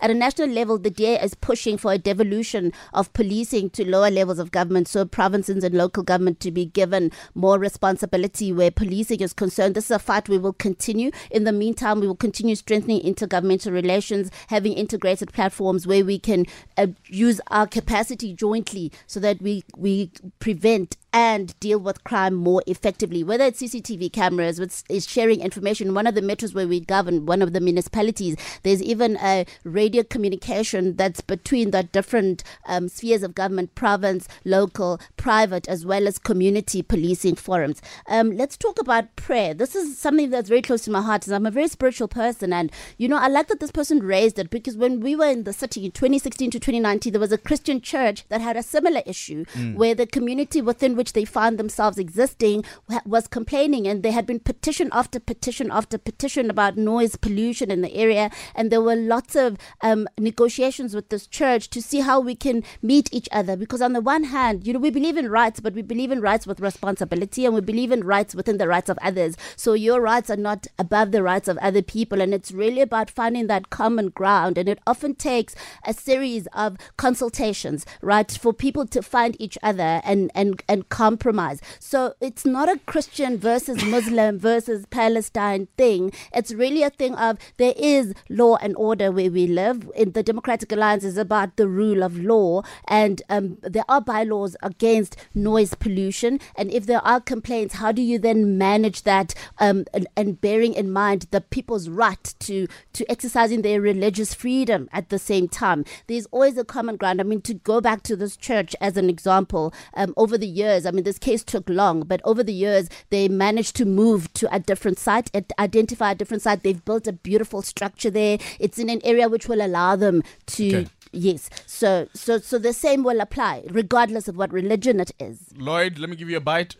At 0.00 0.10
a 0.10 0.14
national 0.14 0.48
level, 0.48 0.78
the 0.78 0.90
DA 0.90 1.22
is 1.22 1.34
pushing 1.34 1.78
for 1.78 1.92
a 1.92 1.98
devolution 1.98 2.72
of 2.92 3.12
policing 3.12 3.70
to 3.70 3.88
lower 3.88 4.10
levels 4.10 4.38
of 4.38 4.50
government, 4.50 4.88
so 4.88 5.04
provinces 5.04 5.64
and 5.64 5.74
local 5.74 6.02
government 6.02 6.40
to 6.40 6.50
be 6.50 6.66
given 6.66 7.12
more 7.34 7.58
responsibility 7.58 8.52
where 8.52 8.70
policing 8.70 9.20
is 9.20 9.32
concerned. 9.32 9.74
This 9.74 9.86
is 9.86 9.90
a 9.92 9.98
fight 9.98 10.28
we 10.28 10.38
will 10.38 10.52
continue. 10.52 11.10
In 11.30 11.44
the 11.44 11.52
meantime, 11.52 12.00
we 12.00 12.06
will 12.06 12.16
continue 12.16 12.54
strengthening 12.54 13.00
intergovernmental 13.02 13.72
relations, 13.72 14.30
having 14.48 14.72
integrated 14.72 15.32
platforms 15.32 15.86
where 15.86 16.04
we 16.04 16.18
can 16.18 16.44
uh, 16.76 16.88
use 17.06 17.40
our 17.48 17.66
capacity 17.66 18.32
jointly 18.34 18.92
so 19.06 19.20
that 19.20 19.40
we 19.40 19.62
we 19.76 20.10
prevent 20.40 20.96
and 21.12 21.58
deal 21.60 21.78
with 21.78 22.04
crime 22.04 22.34
more 22.34 22.62
effectively. 22.66 23.24
Whether 23.24 23.44
it's 23.44 23.62
CCTV 23.62 24.12
cameras, 24.12 24.60
with 24.60 24.84
is 24.88 25.08
sharing 25.08 25.40
information. 25.40 25.94
One 25.94 26.06
of 26.06 26.14
the 26.14 26.20
metros 26.20 26.54
where 26.54 26.68
we 26.68 26.80
govern, 26.80 27.26
one 27.26 27.42
of 27.42 27.52
the 27.52 27.60
municipalities, 27.60 28.36
there's 28.62 28.82
even 28.82 29.16
a 29.16 29.27
radio 29.64 30.02
communication 30.02 30.96
that's 30.96 31.20
between 31.20 31.70
the 31.70 31.82
different 31.82 32.42
um, 32.66 32.88
spheres 32.88 33.22
of 33.22 33.34
government, 33.34 33.74
province, 33.74 34.28
local, 34.44 35.00
private, 35.16 35.66
as 35.68 35.84
well 35.84 36.06
as 36.08 36.18
community 36.18 36.82
policing 36.82 37.36
forums. 37.36 37.80
Um, 38.08 38.36
let's 38.36 38.56
talk 38.56 38.80
about 38.80 39.14
prayer. 39.16 39.54
This 39.54 39.74
is 39.74 39.98
something 39.98 40.30
that's 40.30 40.48
very 40.48 40.62
close 40.62 40.82
to 40.84 40.90
my 40.90 41.02
heart. 41.02 41.22
'cause 41.22 41.32
I'm 41.32 41.46
a 41.46 41.50
very 41.60 41.68
spiritual 41.68 42.08
person, 42.08 42.52
and 42.52 42.70
you 42.96 43.08
know, 43.08 43.16
I 43.16 43.28
like 43.28 43.48
that 43.48 43.60
this 43.60 43.72
person 43.72 43.98
raised 44.00 44.38
it 44.38 44.50
because 44.50 44.76
when 44.76 45.00
we 45.00 45.12
were 45.16 45.30
in 45.36 45.42
the 45.44 45.52
city 45.52 45.84
in 45.84 45.90
2016 45.92 46.50
to 46.52 46.60
2019, 46.60 47.12
there 47.12 47.20
was 47.26 47.32
a 47.32 47.38
Christian 47.48 47.80
church 47.80 48.24
that 48.28 48.40
had 48.40 48.56
a 48.56 48.62
similar 48.62 49.02
issue 49.14 49.44
Mm. 49.54 49.74
where 49.80 49.94
the 49.94 50.06
community 50.06 50.60
within 50.70 50.94
which 50.96 51.12
they 51.14 51.24
found 51.24 51.58
themselves 51.58 51.98
existing 51.98 52.64
was 53.04 53.26
complaining, 53.38 53.86
and 53.88 54.02
there 54.02 54.12
had 54.18 54.26
been 54.26 54.40
petition 54.40 54.88
after 55.00 55.18
petition 55.32 55.70
after 55.78 55.96
petition 55.98 56.50
about 56.54 56.76
noise 56.76 57.14
pollution 57.16 57.70
in 57.70 57.80
the 57.86 57.92
area, 58.04 58.30
and 58.54 58.64
there 58.70 58.80
were 58.88 58.96
lots 59.14 59.17
of 59.36 59.56
um, 59.80 60.08
negotiations 60.18 60.94
with 60.94 61.08
this 61.08 61.26
church 61.26 61.70
to 61.70 61.82
see 61.82 62.00
how 62.00 62.20
we 62.20 62.34
can 62.34 62.64
meet 62.82 63.08
each 63.12 63.28
other. 63.32 63.56
Because 63.56 63.82
on 63.82 63.92
the 63.92 64.00
one 64.00 64.24
hand, 64.24 64.66
you 64.66 64.72
know, 64.72 64.78
we 64.78 64.90
believe 64.90 65.16
in 65.16 65.30
rights, 65.30 65.60
but 65.60 65.74
we 65.74 65.82
believe 65.82 66.10
in 66.10 66.20
rights 66.20 66.46
with 66.46 66.60
responsibility, 66.60 67.44
and 67.44 67.54
we 67.54 67.60
believe 67.60 67.92
in 67.92 68.04
rights 68.04 68.34
within 68.34 68.58
the 68.58 68.68
rights 68.68 68.88
of 68.88 68.98
others. 69.02 69.36
So 69.56 69.72
your 69.74 70.00
rights 70.00 70.30
are 70.30 70.36
not 70.36 70.66
above 70.78 71.12
the 71.12 71.22
rights 71.22 71.48
of 71.48 71.58
other 71.58 71.82
people, 71.82 72.20
and 72.20 72.32
it's 72.32 72.52
really 72.52 72.80
about 72.80 73.10
finding 73.10 73.46
that 73.46 73.70
common 73.70 74.08
ground. 74.10 74.58
And 74.58 74.68
it 74.68 74.78
often 74.86 75.14
takes 75.14 75.54
a 75.84 75.92
series 75.92 76.46
of 76.48 76.76
consultations, 76.96 77.84
right, 78.02 78.30
for 78.30 78.52
people 78.52 78.86
to 78.86 79.02
find 79.02 79.36
each 79.40 79.58
other 79.62 80.00
and 80.04 80.30
and 80.34 80.62
and 80.68 80.88
compromise. 80.88 81.60
So 81.78 82.14
it's 82.20 82.44
not 82.44 82.68
a 82.68 82.80
Christian 82.86 83.38
versus 83.38 83.84
Muslim 83.84 84.38
versus 84.38 84.86
Palestine 84.90 85.68
thing. 85.76 86.12
It's 86.32 86.52
really 86.52 86.82
a 86.82 86.90
thing 86.90 87.14
of 87.14 87.38
there 87.56 87.74
is 87.76 88.14
law 88.28 88.56
and 88.56 88.76
order 88.76 89.07
area 89.08 89.14
where 89.14 89.30
we 89.30 89.46
live. 89.46 89.90
In 89.94 90.12
the 90.12 90.22
Democratic 90.22 90.72
Alliance 90.72 91.04
is 91.04 91.18
about 91.18 91.56
the 91.56 91.68
rule 91.68 92.02
of 92.02 92.18
law, 92.18 92.62
and 92.86 93.22
um, 93.28 93.58
there 93.62 93.84
are 93.88 94.00
bylaws 94.00 94.56
against 94.62 95.16
noise 95.34 95.74
pollution. 95.74 96.40
And 96.56 96.70
if 96.70 96.86
there 96.86 97.04
are 97.04 97.20
complaints, 97.20 97.74
how 97.74 97.92
do 97.92 98.02
you 98.02 98.18
then 98.18 98.58
manage 98.58 99.02
that? 99.02 99.34
Um, 99.58 99.84
and, 99.92 100.06
and 100.16 100.40
bearing 100.40 100.74
in 100.74 100.90
mind 100.92 101.26
the 101.30 101.40
people's 101.40 101.88
right 101.88 102.34
to 102.40 102.66
to 102.92 103.10
exercising 103.10 103.62
their 103.62 103.80
religious 103.80 104.34
freedom 104.34 104.88
at 104.92 105.08
the 105.08 105.18
same 105.18 105.48
time. 105.48 105.84
There's 106.06 106.26
always 106.26 106.58
a 106.58 106.64
common 106.64 106.96
ground. 106.96 107.20
I 107.20 107.24
mean, 107.24 107.42
to 107.42 107.54
go 107.54 107.80
back 107.80 108.02
to 108.04 108.16
this 108.16 108.36
church 108.36 108.74
as 108.80 108.96
an 108.96 109.08
example, 109.08 109.72
um, 109.94 110.14
over 110.16 110.36
the 110.38 110.46
years, 110.46 110.86
I 110.86 110.90
mean, 110.90 111.04
this 111.04 111.18
case 111.18 111.42
took 111.44 111.68
long, 111.68 112.02
but 112.02 112.20
over 112.24 112.42
the 112.42 112.52
years, 112.52 112.88
they 113.10 113.28
managed 113.28 113.76
to 113.76 113.84
move 113.84 114.32
to 114.34 114.52
a 114.54 114.58
different 114.58 114.98
site, 114.98 115.30
identify 115.58 116.12
a 116.12 116.14
different 116.14 116.42
site. 116.42 116.62
They've 116.62 116.84
built 116.84 117.06
a 117.06 117.12
beautiful 117.12 117.62
structure 117.62 118.10
there. 118.10 118.38
It's 118.58 118.78
in 118.78 118.90
an 118.90 118.97
area 119.04 119.28
which 119.28 119.48
will 119.48 119.64
allow 119.64 119.96
them 119.96 120.22
to. 120.46 120.68
Okay. 120.68 120.90
Yes. 121.10 121.48
So 121.66 122.08
so 122.12 122.38
so 122.38 122.58
the 122.58 122.72
same 122.72 123.02
will 123.02 123.20
apply 123.20 123.64
regardless 123.70 124.28
of 124.28 124.36
what 124.36 124.52
religion 124.52 125.00
it 125.00 125.12
is. 125.18 125.46
Lloyd, 125.56 125.98
let 125.98 126.10
me 126.10 126.16
give 126.16 126.28
you 126.28 126.36
a 126.36 126.40
bite. 126.40 126.76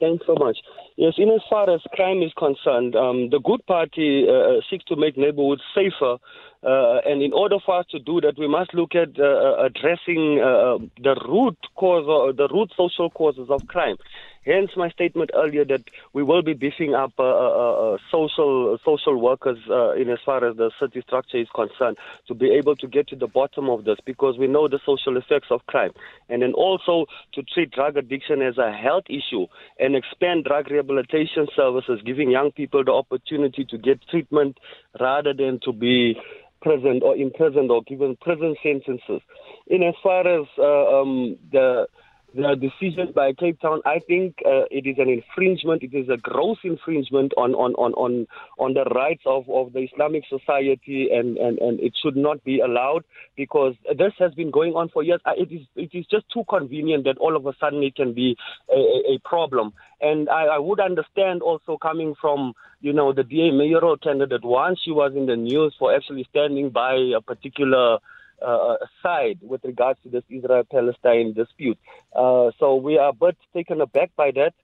Thanks 0.00 0.26
so 0.26 0.34
much. 0.34 0.58
Yes, 0.96 1.14
in 1.18 1.28
as 1.30 1.40
far 1.50 1.68
as 1.74 1.80
crime 1.92 2.22
is 2.22 2.32
concerned, 2.38 2.94
um, 2.94 3.30
the 3.30 3.40
Good 3.40 3.66
Party 3.66 4.26
uh, 4.28 4.32
uh, 4.32 4.60
seeks 4.70 4.84
to 4.84 4.96
make 4.96 5.16
neighborhoods 5.16 5.62
safer. 5.74 6.18
Uh, 6.62 7.00
and 7.04 7.20
in 7.20 7.32
order 7.32 7.56
for 7.64 7.80
us 7.80 7.86
to 7.90 7.98
do 7.98 8.20
that, 8.20 8.38
we 8.38 8.48
must 8.48 8.72
look 8.72 8.94
at 8.94 9.18
uh, 9.18 9.24
uh 9.24 9.66
addressing 9.66 10.40
uh, 10.40 10.78
the 11.02 11.14
root 11.28 11.58
cause 11.74 12.06
or 12.06 12.32
the 12.32 12.48
root 12.48 12.72
social 12.76 13.10
causes 13.10 13.50
of 13.50 13.66
crime. 13.66 13.96
Hence 14.44 14.70
my 14.76 14.90
statement 14.90 15.30
earlier 15.34 15.64
that 15.64 15.84
we 16.12 16.22
will 16.22 16.42
be 16.42 16.52
beefing 16.52 16.94
up 16.94 17.12
uh, 17.18 17.22
uh, 17.22 17.94
uh, 17.94 17.98
social 18.10 18.78
social 18.84 19.20
workers 19.20 19.58
uh, 19.70 19.92
in 19.92 20.10
as 20.10 20.18
far 20.24 20.44
as 20.44 20.56
the 20.56 20.70
city 20.80 21.02
structure 21.06 21.38
is 21.38 21.48
concerned 21.54 21.96
to 22.28 22.34
be 22.34 22.50
able 22.50 22.76
to 22.76 22.86
get 22.86 23.08
to 23.08 23.16
the 23.16 23.26
bottom 23.26 23.70
of 23.70 23.84
this 23.84 23.96
because 24.04 24.36
we 24.38 24.46
know 24.46 24.68
the 24.68 24.80
social 24.84 25.16
effects 25.16 25.48
of 25.50 25.64
crime, 25.66 25.92
and 26.28 26.42
then 26.42 26.52
also 26.52 27.06
to 27.32 27.42
treat 27.42 27.70
drug 27.70 27.96
addiction 27.96 28.42
as 28.42 28.58
a 28.58 28.70
health 28.70 29.04
issue 29.08 29.46
and 29.78 29.96
expand 29.96 30.44
drug 30.44 30.70
rehabilitation 30.70 31.46
services, 31.56 32.00
giving 32.04 32.30
young 32.30 32.52
people 32.52 32.84
the 32.84 32.92
opportunity 32.92 33.64
to 33.64 33.78
get 33.78 34.00
treatment 34.08 34.58
rather 35.00 35.32
than 35.32 35.58
to 35.64 35.72
be 35.72 36.16
present 36.60 37.02
or 37.02 37.16
imprisoned 37.16 37.70
or 37.70 37.82
given 37.82 38.16
prison 38.20 38.56
sentences. 38.62 39.20
In 39.68 39.82
as 39.82 39.94
far 40.02 40.26
as 40.26 40.46
uh, 40.58 41.00
um, 41.00 41.38
the 41.52 41.86
the 42.34 42.56
decision 42.56 43.12
by 43.14 43.32
Cape 43.32 43.60
Town, 43.60 43.80
I 43.84 44.00
think 44.00 44.36
uh, 44.44 44.64
it 44.70 44.86
is 44.86 44.96
an 44.98 45.08
infringement. 45.08 45.82
It 45.82 45.94
is 45.94 46.08
a 46.08 46.16
gross 46.16 46.58
infringement 46.64 47.32
on 47.36 47.54
on 47.54 47.74
on 47.74 47.92
on, 47.94 48.26
on 48.58 48.74
the 48.74 48.84
rights 48.94 49.22
of, 49.24 49.48
of 49.48 49.72
the 49.72 49.80
Islamic 49.80 50.24
society, 50.28 51.08
and, 51.12 51.36
and, 51.36 51.58
and 51.58 51.80
it 51.80 51.92
should 52.02 52.16
not 52.16 52.42
be 52.42 52.60
allowed 52.60 53.04
because 53.36 53.74
this 53.96 54.12
has 54.18 54.34
been 54.34 54.50
going 54.50 54.72
on 54.72 54.88
for 54.88 55.02
years. 55.02 55.20
Uh, 55.24 55.32
it 55.36 55.52
is 55.52 55.66
it 55.76 55.90
is 55.96 56.06
just 56.10 56.24
too 56.32 56.42
convenient 56.48 57.04
that 57.04 57.18
all 57.18 57.36
of 57.36 57.46
a 57.46 57.52
sudden 57.60 57.82
it 57.82 57.94
can 57.94 58.12
be 58.12 58.36
a, 58.68 59.14
a 59.14 59.18
problem. 59.24 59.72
And 60.00 60.28
I, 60.28 60.46
I 60.46 60.58
would 60.58 60.80
understand 60.80 61.40
also 61.40 61.78
coming 61.78 62.14
from 62.20 62.54
you 62.80 62.92
know 62.92 63.12
the 63.12 63.22
DA 63.22 63.52
mayoral 63.52 63.96
candidate 63.96 64.44
once 64.44 64.80
she 64.84 64.90
was 64.90 65.12
in 65.14 65.26
the 65.26 65.36
news 65.36 65.74
for 65.78 65.94
actually 65.94 66.26
standing 66.30 66.70
by 66.70 66.94
a 67.16 67.20
particular 67.20 67.98
uh, 68.42 68.76
side 69.02 69.38
with 69.42 69.64
regards 69.64 69.98
to 70.02 70.08
this 70.08 70.24
Israel-Palestine 70.30 71.32
dispute. 71.34 71.78
Uh, 72.14 72.50
so 72.58 72.76
we 72.76 72.98
are 72.98 73.12
but 73.12 73.36
taken 73.52 73.80
aback 73.80 74.10
by 74.16 74.30
that. 74.32 74.54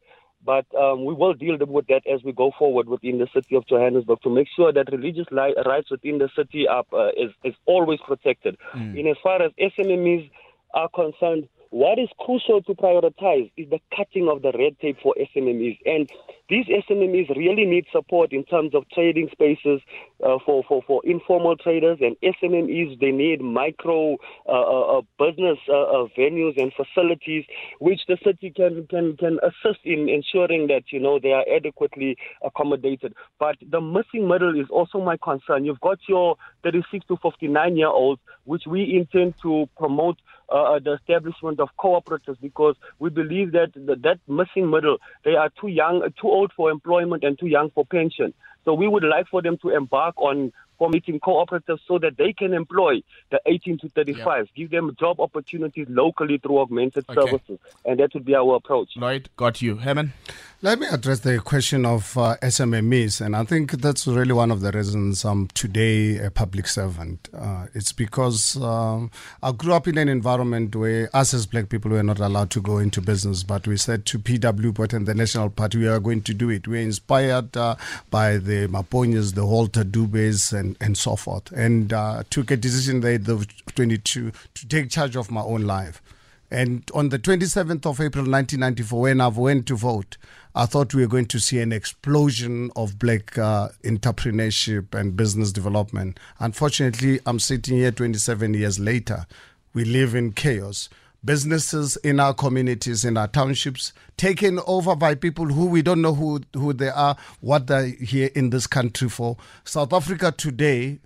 But 0.43 0.65
um, 0.75 1.05
we 1.05 1.13
will 1.13 1.35
deal 1.35 1.59
with 1.61 1.87
that 1.89 2.03
as 2.11 2.23
we 2.25 2.33
go 2.33 2.51
forward 2.59 2.89
within 2.89 3.19
the 3.19 3.29
city 3.35 3.57
of 3.57 3.67
Johannesburg 3.67 4.23
to 4.23 4.31
make 4.31 4.49
sure 4.57 4.73
that 4.73 4.91
religious 4.91 5.27
li- 5.31 5.55
rights 5.67 5.91
within 5.91 6.17
the 6.17 6.31
city 6.35 6.67
are, 6.67 6.85
uh, 6.95 7.09
is, 7.09 7.31
is 7.45 7.55
always 7.67 7.99
protected. 8.07 8.57
Mm. 8.75 8.99
In 8.99 9.07
as 9.07 9.17
far 9.23 9.43
as 9.43 9.53
SMMEs 9.61 10.31
are 10.73 10.89
concerned, 10.89 11.47
what 11.71 12.01
is 12.01 12.09
crucial 12.19 12.61
to 12.63 12.75
prioritize 12.75 13.51
is 13.57 13.71
the 13.71 13.81
cutting 13.97 14.29
of 14.29 14.43
the 14.43 14.53
red 14.59 14.79
tape 14.81 14.99
for 15.01 15.15
SMMEs. 15.17 15.79
And 15.87 16.11
these 16.49 16.67
SMMEs 16.67 17.37
really 17.37 17.65
need 17.65 17.85
support 17.93 18.33
in 18.33 18.43
terms 18.43 18.75
of 18.75 18.83
trading 18.93 19.29
spaces 19.31 19.81
uh, 20.25 20.39
for, 20.45 20.65
for, 20.67 20.83
for 20.85 21.01
informal 21.05 21.57
traders 21.57 21.99
and 22.01 22.17
SMMEs. 22.25 22.99
They 22.99 23.13
need 23.13 23.41
micro 23.41 24.17
uh, 24.49 24.51
uh, 24.51 24.99
uh 24.99 25.03
business 25.17 25.59
uh, 25.69 25.75
uh, 25.75 26.07
venues 26.19 26.61
and 26.61 26.73
facilities, 26.73 27.45
which 27.79 28.01
the 28.09 28.19
city 28.25 28.51
can, 28.51 28.89
can, 28.91 29.17
can 29.17 29.39
assist 29.45 29.79
in 29.85 30.09
ensuring 30.09 30.67
that, 30.67 30.83
you 30.91 30.99
know, 30.99 31.21
they 31.23 31.31
are 31.31 31.45
adequately 31.55 32.17
accommodated. 32.45 33.15
But 33.39 33.57
the 33.65 33.81
missing 33.81 34.27
middle 34.27 34.61
is 34.61 34.67
also 34.71 35.01
my 35.01 35.17
concern. 35.23 35.65
You've 35.65 35.81
got 35.81 35.99
your 36.09 36.35
36 36.65 37.07
to 37.07 37.17
59 37.23 37.77
year 37.77 37.87
olds, 37.87 38.21
which 38.43 38.65
we 38.67 38.97
intend 38.97 39.35
to 39.43 39.69
promote 39.79 40.17
the 40.49 40.99
establishment 41.01 41.60
of 41.61 41.69
cooperatives 41.79 42.41
because 42.41 42.77
we 42.99 43.11
believe 43.11 43.53
that 43.53 43.73
the, 43.75 43.97
that 43.97 44.19
missing 44.27 44.71
middle, 44.71 44.99
they 45.25 45.35
are 45.35 45.51
too 45.61 45.69
young, 45.69 46.03
too 46.21 46.29
old 46.29 46.53
for 46.57 46.71
employment 46.71 47.25
and 47.25 47.39
too 47.39 47.47
young 47.47 47.71
for 47.71 47.85
pension. 47.85 48.33
So 48.65 48.75
we 48.75 48.89
would 48.89 49.05
like 49.05 49.27
for 49.29 49.43
them 49.43 49.59
to 49.63 49.71
embark 49.71 50.17
on 50.19 50.53
forming 50.81 51.21
cooperatives 51.21 51.81
so 51.87 51.99
that 51.99 52.17
they 52.17 52.33
can 52.33 52.55
employ 52.55 53.03
the 53.31 53.39
18 53.45 53.79
to 53.81 53.89
35, 53.91 54.49
give 54.57 54.71
them 54.71 54.97
job 54.99 55.21
opportunities 55.21 55.87
locally 55.91 56.39
through 56.39 56.59
augmented 56.59 57.05
okay. 57.09 57.21
services. 57.21 57.59
And 57.85 58.01
that 58.01 58.15
would 58.15 58.25
be 58.25 58.35
our 58.35 58.57
approach. 58.57 58.89
Lloyd, 58.97 59.29
got 59.37 59.61
you. 59.61 59.77
Herman? 59.77 60.15
Let 60.63 60.79
me 60.79 60.87
address 60.89 61.21
the 61.21 61.39
question 61.39 61.87
of 61.87 62.19
uh, 62.19 62.37
SMMEs, 62.43 63.25
and 63.25 63.35
I 63.35 63.45
think 63.45 63.73
that's 63.81 64.07
really 64.07 64.35
one 64.35 64.51
of 64.51 64.61
the 64.61 64.71
reasons 64.71 65.25
I'm 65.25 65.47
today 65.49 66.19
a 66.19 66.31
public 66.31 66.67
servant. 66.67 67.31
Uh, 67.33 67.69
it's 67.73 67.93
because 67.93 68.59
um, 68.59 69.11
I 69.43 69.53
grew 69.53 69.73
up 69.73 69.89
in 69.89 69.97
an 69.97 70.11
environment 70.11 70.77
where 70.77 71.09
us 71.17 71.33
as 71.33 71.47
black 71.47 71.71
people 71.71 71.93
were 71.93 72.03
not 72.03 72.21
allowed 72.21 72.51
to 72.51 72.61
go 72.61 72.77
into 72.77 73.01
business, 73.01 73.43
but 73.43 73.67
we 73.67 73.79
said 73.79 74.05
to 74.05 74.19
PW 74.19 74.75
Botha 74.75 74.97
and 74.97 75.07
the 75.07 75.15
National 75.15 75.49
Party, 75.49 75.79
we 75.79 75.89
are 75.89 75.99
going 75.99 76.21
to 76.23 76.35
do 76.35 76.51
it. 76.51 76.69
We're 76.69 76.83
inspired 76.83 77.57
uh, 77.57 77.77
by 78.11 78.37
the 78.37 78.69
Maponyas, 78.69 79.35
the 79.37 79.47
Walter 79.47 79.83
Dubes, 79.83 80.53
and, 80.53 80.70
and 80.81 80.97
so 80.97 81.17
forth, 81.17 81.51
and 81.53 81.93
uh, 81.93 82.23
took 82.31 82.51
a 82.51 82.57
decision 82.57 83.01
there 83.01 83.15
at 83.15 83.25
the 83.25 83.47
22 83.75 84.33
to 84.55 84.69
take 84.69 84.91
charge 84.91 85.17
of 85.17 85.31
my 85.31 85.43
own 85.43 85.63
life. 85.63 86.03
And 86.51 86.91
on 86.95 87.11
the 87.11 87.19
27th 87.19 87.87
of 87.87 88.01
April 88.01 88.25
1994, 88.25 89.01
when 89.01 89.21
I 89.21 89.29
went 89.29 89.67
to 89.67 89.77
vote, 89.77 90.17
I 90.55 90.67
thought 90.67 90.95
we 90.95 91.03
were 91.03 91.09
going 91.09 91.27
to 91.27 91.39
see 91.39 91.61
an 91.61 91.73
explosion 91.73 92.73
of 92.75 92.99
black 92.99 93.39
uh, 93.39 93.69
entrepreneurship 93.85 94.93
and 94.93 95.15
business 95.17 95.53
development. 95.53 96.19
Unfortunately, 96.41 97.21
I'm 97.25 97.39
sitting 97.39 97.77
here 97.77 97.93
27 97.93 98.55
years 98.55 98.81
later. 98.81 99.27
We 99.75 99.85
live 99.85 100.17
in 100.17 100.33
chaos. 100.33 100.89
Businesses 101.25 101.97
in 101.97 102.19
our 102.19 102.33
communities, 102.33 103.05
in 103.05 103.17
our 103.17 103.29
townships, 103.29 103.93
taken 104.17 104.59
over 104.67 104.97
by 104.97 105.15
people 105.15 105.47
who 105.47 105.67
we 105.67 105.83
don't 105.83 106.01
know 106.01 106.15
who, 106.15 106.41
who 106.55 106.73
they 106.73 106.89
are, 106.89 107.17
what 107.41 107.67
they're 107.67 107.87
here 107.87 108.31
in 108.35 108.51
this 108.51 108.67
country 108.67 109.09
for. 109.09 109.37
South 109.65 109.93
Africa 109.93 110.33
today 110.33 110.99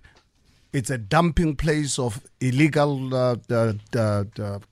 it's 0.75 0.89
a 0.89 0.97
dumping 0.97 1.55
place 1.55 1.97
of 1.97 2.21
illegal 2.41 3.15
uh, 3.15 3.37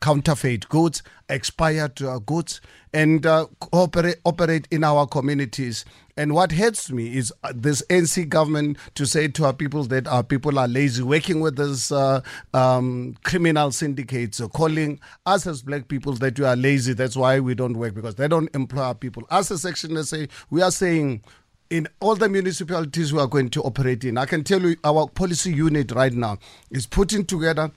counterfeit 0.02 0.68
goods, 0.68 1.02
expired 1.30 2.02
uh, 2.02 2.20
goods, 2.20 2.60
and 2.94 3.26
uh, 3.26 3.48
operate, 3.72 4.18
operate 4.26 4.68
in 4.70 4.84
our 4.84 5.08
communities. 5.08 5.86
And 6.18 6.34
what 6.36 6.52
hurts 6.52 6.92
me 6.92 7.16
is 7.16 7.34
uh, 7.46 7.54
this 7.56 7.82
ANC 7.90 8.28
government 8.28 8.80
to 8.96 9.06
say 9.06 9.30
to 9.30 9.46
our 9.46 9.54
people 9.54 9.86
that 9.86 10.06
our 10.10 10.24
people 10.24 10.60
are 10.60 10.68
lazy, 10.68 11.02
working 11.02 11.40
with 11.40 11.56
these 11.56 11.90
uh, 11.90 12.20
um, 12.54 13.16
criminal 13.24 13.72
syndicates, 13.72 14.42
calling 14.54 15.00
us 15.26 15.48
as 15.48 15.62
black 15.62 15.88
people 15.88 16.12
that 16.16 16.38
we 16.38 16.44
are 16.44 16.58
lazy. 16.58 16.92
That's 16.92 17.16
why 17.16 17.40
we 17.40 17.56
don't 17.56 17.78
work 17.78 17.94
because 17.94 18.16
they 18.16 18.28
don't 18.28 18.54
employ 18.54 18.82
our 18.84 18.96
people. 18.96 19.24
As 19.32 19.50
a 19.52 19.58
section, 19.58 20.04
say 20.04 20.28
we 20.50 20.62
are 20.62 20.72
saying 20.72 21.24
in 21.74 21.88
all 22.02 22.16
the 22.16 22.30
municipalities 22.30 23.12
we 23.12 23.20
are 23.20 23.26
going 23.26 23.50
to 23.50 23.60
operate 23.64 24.04
in. 24.04 24.16
I 24.16 24.28
can 24.28 24.44
tell 24.44 24.62
you 24.62 24.76
our 24.84 25.08
policy 25.08 25.52
unit 25.52 25.92
right 25.92 26.14
now 26.14 26.38
is 26.70 26.86
putting 26.86 27.26
together 27.26 27.72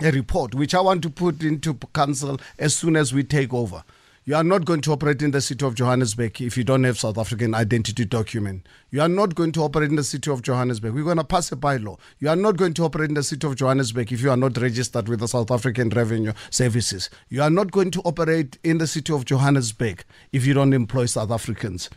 a 0.00 0.10
report 0.12 0.54
which 0.54 0.74
I 0.74 0.80
want 0.80 1.02
to 1.02 1.10
put 1.10 1.42
into 1.42 1.74
council 1.92 2.40
as 2.58 2.74
soon 2.74 2.96
as 2.96 3.12
we 3.12 3.22
take 3.22 3.52
over. 3.52 3.84
You 4.24 4.34
are 4.36 4.42
not 4.42 4.64
going 4.64 4.80
to 4.80 4.92
operate 4.92 5.20
in 5.20 5.32
the 5.32 5.42
city 5.42 5.62
of 5.66 5.74
Johannesburg 5.74 6.40
if 6.40 6.56
you 6.56 6.64
don't 6.64 6.84
have 6.84 6.98
South 6.98 7.18
African 7.18 7.54
identity 7.54 8.06
document. 8.06 8.66
You 8.90 9.02
are 9.02 9.10
not 9.10 9.34
going 9.34 9.52
to 9.52 9.60
operate 9.60 9.90
in 9.90 9.96
the 9.96 10.04
city 10.04 10.30
of 10.30 10.40
Johannesburg. 10.40 10.94
We're 10.94 11.04
going 11.04 11.18
to 11.18 11.24
pass 11.24 11.52
a 11.52 11.56
bylaw. 11.56 11.98
You 12.20 12.30
are 12.30 12.36
not 12.36 12.56
going 12.56 12.72
to 12.72 12.84
operate 12.84 13.10
in 13.10 13.14
the 13.14 13.22
city 13.22 13.46
of 13.46 13.56
Johannesburg 13.56 14.10
if 14.10 14.22
you 14.22 14.30
are 14.30 14.38
not 14.38 14.56
registered 14.56 15.06
with 15.06 15.20
the 15.20 15.28
South 15.28 15.50
African 15.50 15.90
Revenue 15.90 16.32
Services. 16.48 17.10
You 17.28 17.42
are 17.42 17.50
not 17.50 17.72
going 17.72 17.90
to 17.90 18.00
operate 18.06 18.56
in 18.64 18.78
the 18.78 18.86
city 18.86 19.12
of 19.12 19.26
Johannesburg 19.26 20.02
if 20.32 20.46
you 20.46 20.54
don't 20.54 20.72
employ 20.72 21.04
South 21.04 21.30
Africans 21.30 21.90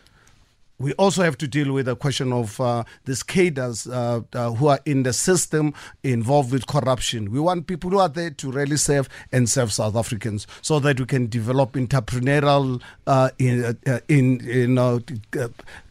we 0.80 0.94
also 0.94 1.24
have 1.24 1.38
to 1.40 1.48
deal 1.48 1.74
with 1.74 1.88
the 1.88 1.96
question 1.96 2.32
of 2.32 2.60
uh, 2.62 2.84
these 3.06 3.24
cadres 3.24 3.88
uh, 3.88 4.22
uh, 4.34 4.52
who 4.52 4.68
are 4.68 4.80
in 4.86 5.04
the 5.04 5.14
system 5.14 5.74
involved 6.04 6.52
with 6.52 6.68
corruption. 6.68 7.32
We 7.32 7.40
want 7.40 7.68
people 7.68 7.90
who 7.90 8.00
are 8.00 8.10
there 8.10 8.30
to 8.30 8.52
really 8.52 8.78
serve 8.78 9.10
and 9.32 9.50
serve 9.50 9.74
South 9.74 9.96
Africans 9.96 10.46
so 10.62 10.80
that 10.80 11.00
we 11.00 11.06
can 11.06 11.28
develop 11.28 11.74
entrepreneurial 11.74 12.82
uh, 13.08 13.30
in, 13.40 13.78
uh, 13.88 14.00
in, 14.08 14.40
you 14.44 14.68
know, 14.68 15.00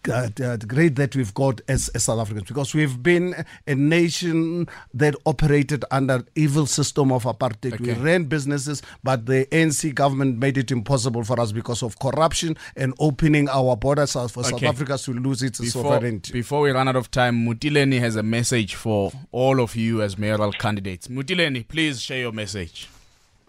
uh, 0.08 0.28
uh, 0.42 0.56
great 0.56 0.96
that 0.96 1.14
we've 1.16 1.34
got 1.34 1.60
as, 1.68 1.88
as 1.90 2.04
South 2.04 2.20
Africans 2.20 2.46
because 2.48 2.74
we've 2.74 3.02
been 3.02 3.34
a 3.66 3.74
nation 3.74 4.68
that 4.94 5.14
operated 5.24 5.84
under 5.90 6.24
evil 6.34 6.66
system 6.66 7.12
of 7.12 7.24
apartheid. 7.24 7.74
Okay. 7.74 7.84
We 7.84 7.92
ran 7.92 8.24
businesses, 8.24 8.82
but 9.02 9.26
the 9.26 9.46
ANC 9.52 9.94
government 9.94 10.38
made 10.38 10.58
it 10.58 10.70
impossible 10.70 11.24
for 11.24 11.38
us 11.40 11.52
because 11.52 11.82
of 11.82 11.98
corruption 11.98 12.56
and 12.76 12.94
opening 12.98 13.48
our 13.48 13.76
borders 13.76 14.12
for 14.12 14.20
okay. 14.20 14.42
South 14.42 14.62
Africa 14.62 14.98
to 14.98 15.12
lose 15.12 15.42
its 15.42 15.60
before, 15.60 15.82
sovereignty. 15.82 16.32
Before 16.32 16.62
we 16.62 16.70
run 16.70 16.88
out 16.88 16.96
of 16.96 17.10
time, 17.10 17.46
Mutileni 17.46 17.98
has 18.00 18.16
a 18.16 18.22
message 18.22 18.74
for 18.74 19.12
all 19.32 19.60
of 19.60 19.76
you 19.76 20.02
as 20.02 20.18
mayoral 20.18 20.52
candidates. 20.52 21.08
Mutileni, 21.08 21.66
please 21.66 22.00
share 22.00 22.20
your 22.20 22.32
message. 22.32 22.88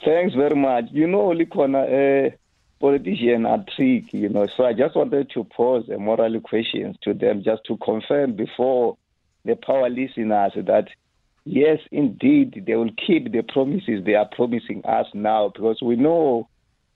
Thanks 0.05 0.36
very 0.36 0.55
much. 0.55 0.86
You 0.91 1.08
know, 1.08 1.34
Lukhona, 1.34 2.28
uh, 2.28 2.36
politicians 2.80 3.45
are 3.45 3.63
tricky, 3.75 4.19
you 4.19 4.30
know. 4.30 4.47
So 4.55 4.65
I 4.65 4.73
just 4.73 4.95
wanted 4.95 5.30
to 5.32 5.43
pose 5.43 5.89
a 5.89 5.97
moral 5.97 6.39
questions 6.41 6.95
to 7.03 7.13
them 7.13 7.43
just 7.43 7.63
to 7.65 7.78
confirm 7.78 8.36
before 8.36 8.97
the 9.45 9.55
power 9.55 9.89
listeners 9.89 10.53
that 10.55 10.88
yes, 11.47 11.80
indeed, 11.91 12.63
they 12.67 12.75
will 12.75 12.91
keep 13.05 13.32
the 13.32 13.41
promises 13.41 14.03
they 14.05 14.15
are 14.15 14.30
promising 14.36 14.84
us 14.86 15.07
now 15.13 15.49
because 15.49 15.82
we 15.82 15.95
know 15.95 16.47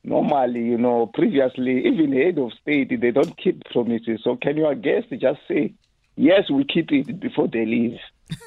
normally, 0.04 0.62
you 0.62 0.78
know, 0.78 1.10
previously, 1.14 1.86
even 1.86 2.12
head 2.14 2.38
of 2.38 2.52
state, 2.62 3.00
they 3.00 3.12
don't 3.12 3.38
keep 3.38 3.64
promises. 3.66 4.20
So 4.24 4.36
can 4.36 4.58
your 4.58 4.76
guest 4.76 5.08
just 5.12 5.40
say, 5.48 5.74
yes, 6.16 6.50
we 6.50 6.66
keep 6.66 6.92
it 6.92 7.20
before 7.20 7.48
they 7.48 7.66
leave? 7.66 8.00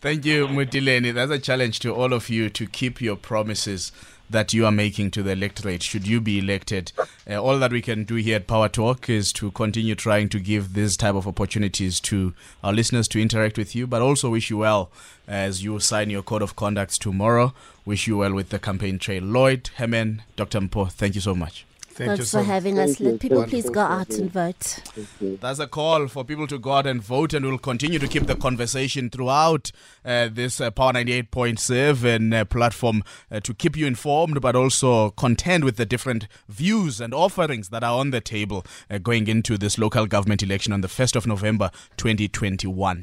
Thank 0.00 0.24
you, 0.24 0.46
Mutileni. 0.46 1.12
That's 1.12 1.32
a 1.32 1.38
challenge 1.38 1.80
to 1.80 1.94
all 1.94 2.12
of 2.12 2.28
you 2.28 2.50
to 2.50 2.66
keep 2.66 3.00
your 3.00 3.16
promises 3.16 3.92
that 4.30 4.52
you 4.52 4.66
are 4.66 4.72
making 4.72 5.10
to 5.12 5.22
the 5.22 5.32
electorate 5.32 5.82
should 5.82 6.06
you 6.06 6.20
be 6.20 6.38
elected. 6.38 6.92
Uh, 7.28 7.36
all 7.36 7.58
that 7.58 7.72
we 7.72 7.80
can 7.80 8.04
do 8.04 8.16
here 8.16 8.36
at 8.36 8.46
Power 8.46 8.68
Talk 8.68 9.08
is 9.08 9.32
to 9.34 9.50
continue 9.50 9.94
trying 9.94 10.28
to 10.30 10.40
give 10.40 10.74
this 10.74 10.96
type 10.96 11.14
of 11.14 11.26
opportunities 11.26 12.00
to 12.00 12.34
our 12.62 12.72
listeners 12.72 13.08
to 13.08 13.20
interact 13.20 13.58
with 13.58 13.74
you, 13.74 13.86
but 13.86 14.02
also 14.02 14.30
wish 14.30 14.50
you 14.50 14.58
well 14.58 14.90
as 15.26 15.62
you 15.62 15.78
sign 15.78 16.10
your 16.10 16.22
code 16.22 16.42
of 16.42 16.56
conduct 16.56 17.00
tomorrow. 17.00 17.52
Wish 17.84 18.06
you 18.06 18.18
well 18.18 18.34
with 18.34 18.50
the 18.50 18.58
campaign 18.58 18.98
trail. 18.98 19.22
Lloyd, 19.22 19.70
Herman, 19.76 20.22
Dr. 20.36 20.60
Mpho, 20.60 20.90
thank 20.90 21.14
you 21.14 21.20
so 21.20 21.34
much. 21.34 21.64
Thank 21.98 22.10
Thanks 22.10 22.30
for 22.30 22.38
so 22.38 22.42
having 22.44 22.76
Thank 22.76 22.90
us. 22.90 23.00
You. 23.00 23.10
Let 23.10 23.20
people 23.20 23.44
please 23.44 23.68
go 23.68 23.80
out 23.80 24.10
and 24.10 24.32
vote. 24.32 24.78
That's 25.20 25.58
a 25.58 25.66
call 25.66 26.06
for 26.06 26.24
people 26.24 26.46
to 26.46 26.56
go 26.56 26.74
out 26.74 26.86
and 26.86 27.02
vote, 27.02 27.34
and 27.34 27.44
we'll 27.44 27.58
continue 27.58 27.98
to 27.98 28.06
keep 28.06 28.28
the 28.28 28.36
conversation 28.36 29.10
throughout 29.10 29.72
uh, 30.04 30.28
this 30.30 30.60
uh, 30.60 30.70
Power 30.70 30.92
98.7 30.92 32.40
uh, 32.40 32.44
platform 32.44 33.02
uh, 33.32 33.40
to 33.40 33.52
keep 33.52 33.76
you 33.76 33.84
informed, 33.84 34.40
but 34.40 34.54
also 34.54 35.10
contend 35.10 35.64
with 35.64 35.76
the 35.76 35.84
different 35.84 36.28
views 36.48 37.00
and 37.00 37.12
offerings 37.12 37.70
that 37.70 37.82
are 37.82 37.98
on 37.98 38.12
the 38.12 38.20
table 38.20 38.64
uh, 38.88 38.98
going 38.98 39.26
into 39.26 39.58
this 39.58 39.76
local 39.76 40.06
government 40.06 40.40
election 40.40 40.72
on 40.72 40.82
the 40.82 40.88
1st 40.88 41.16
of 41.16 41.26
November 41.26 41.68
2021. 41.96 43.02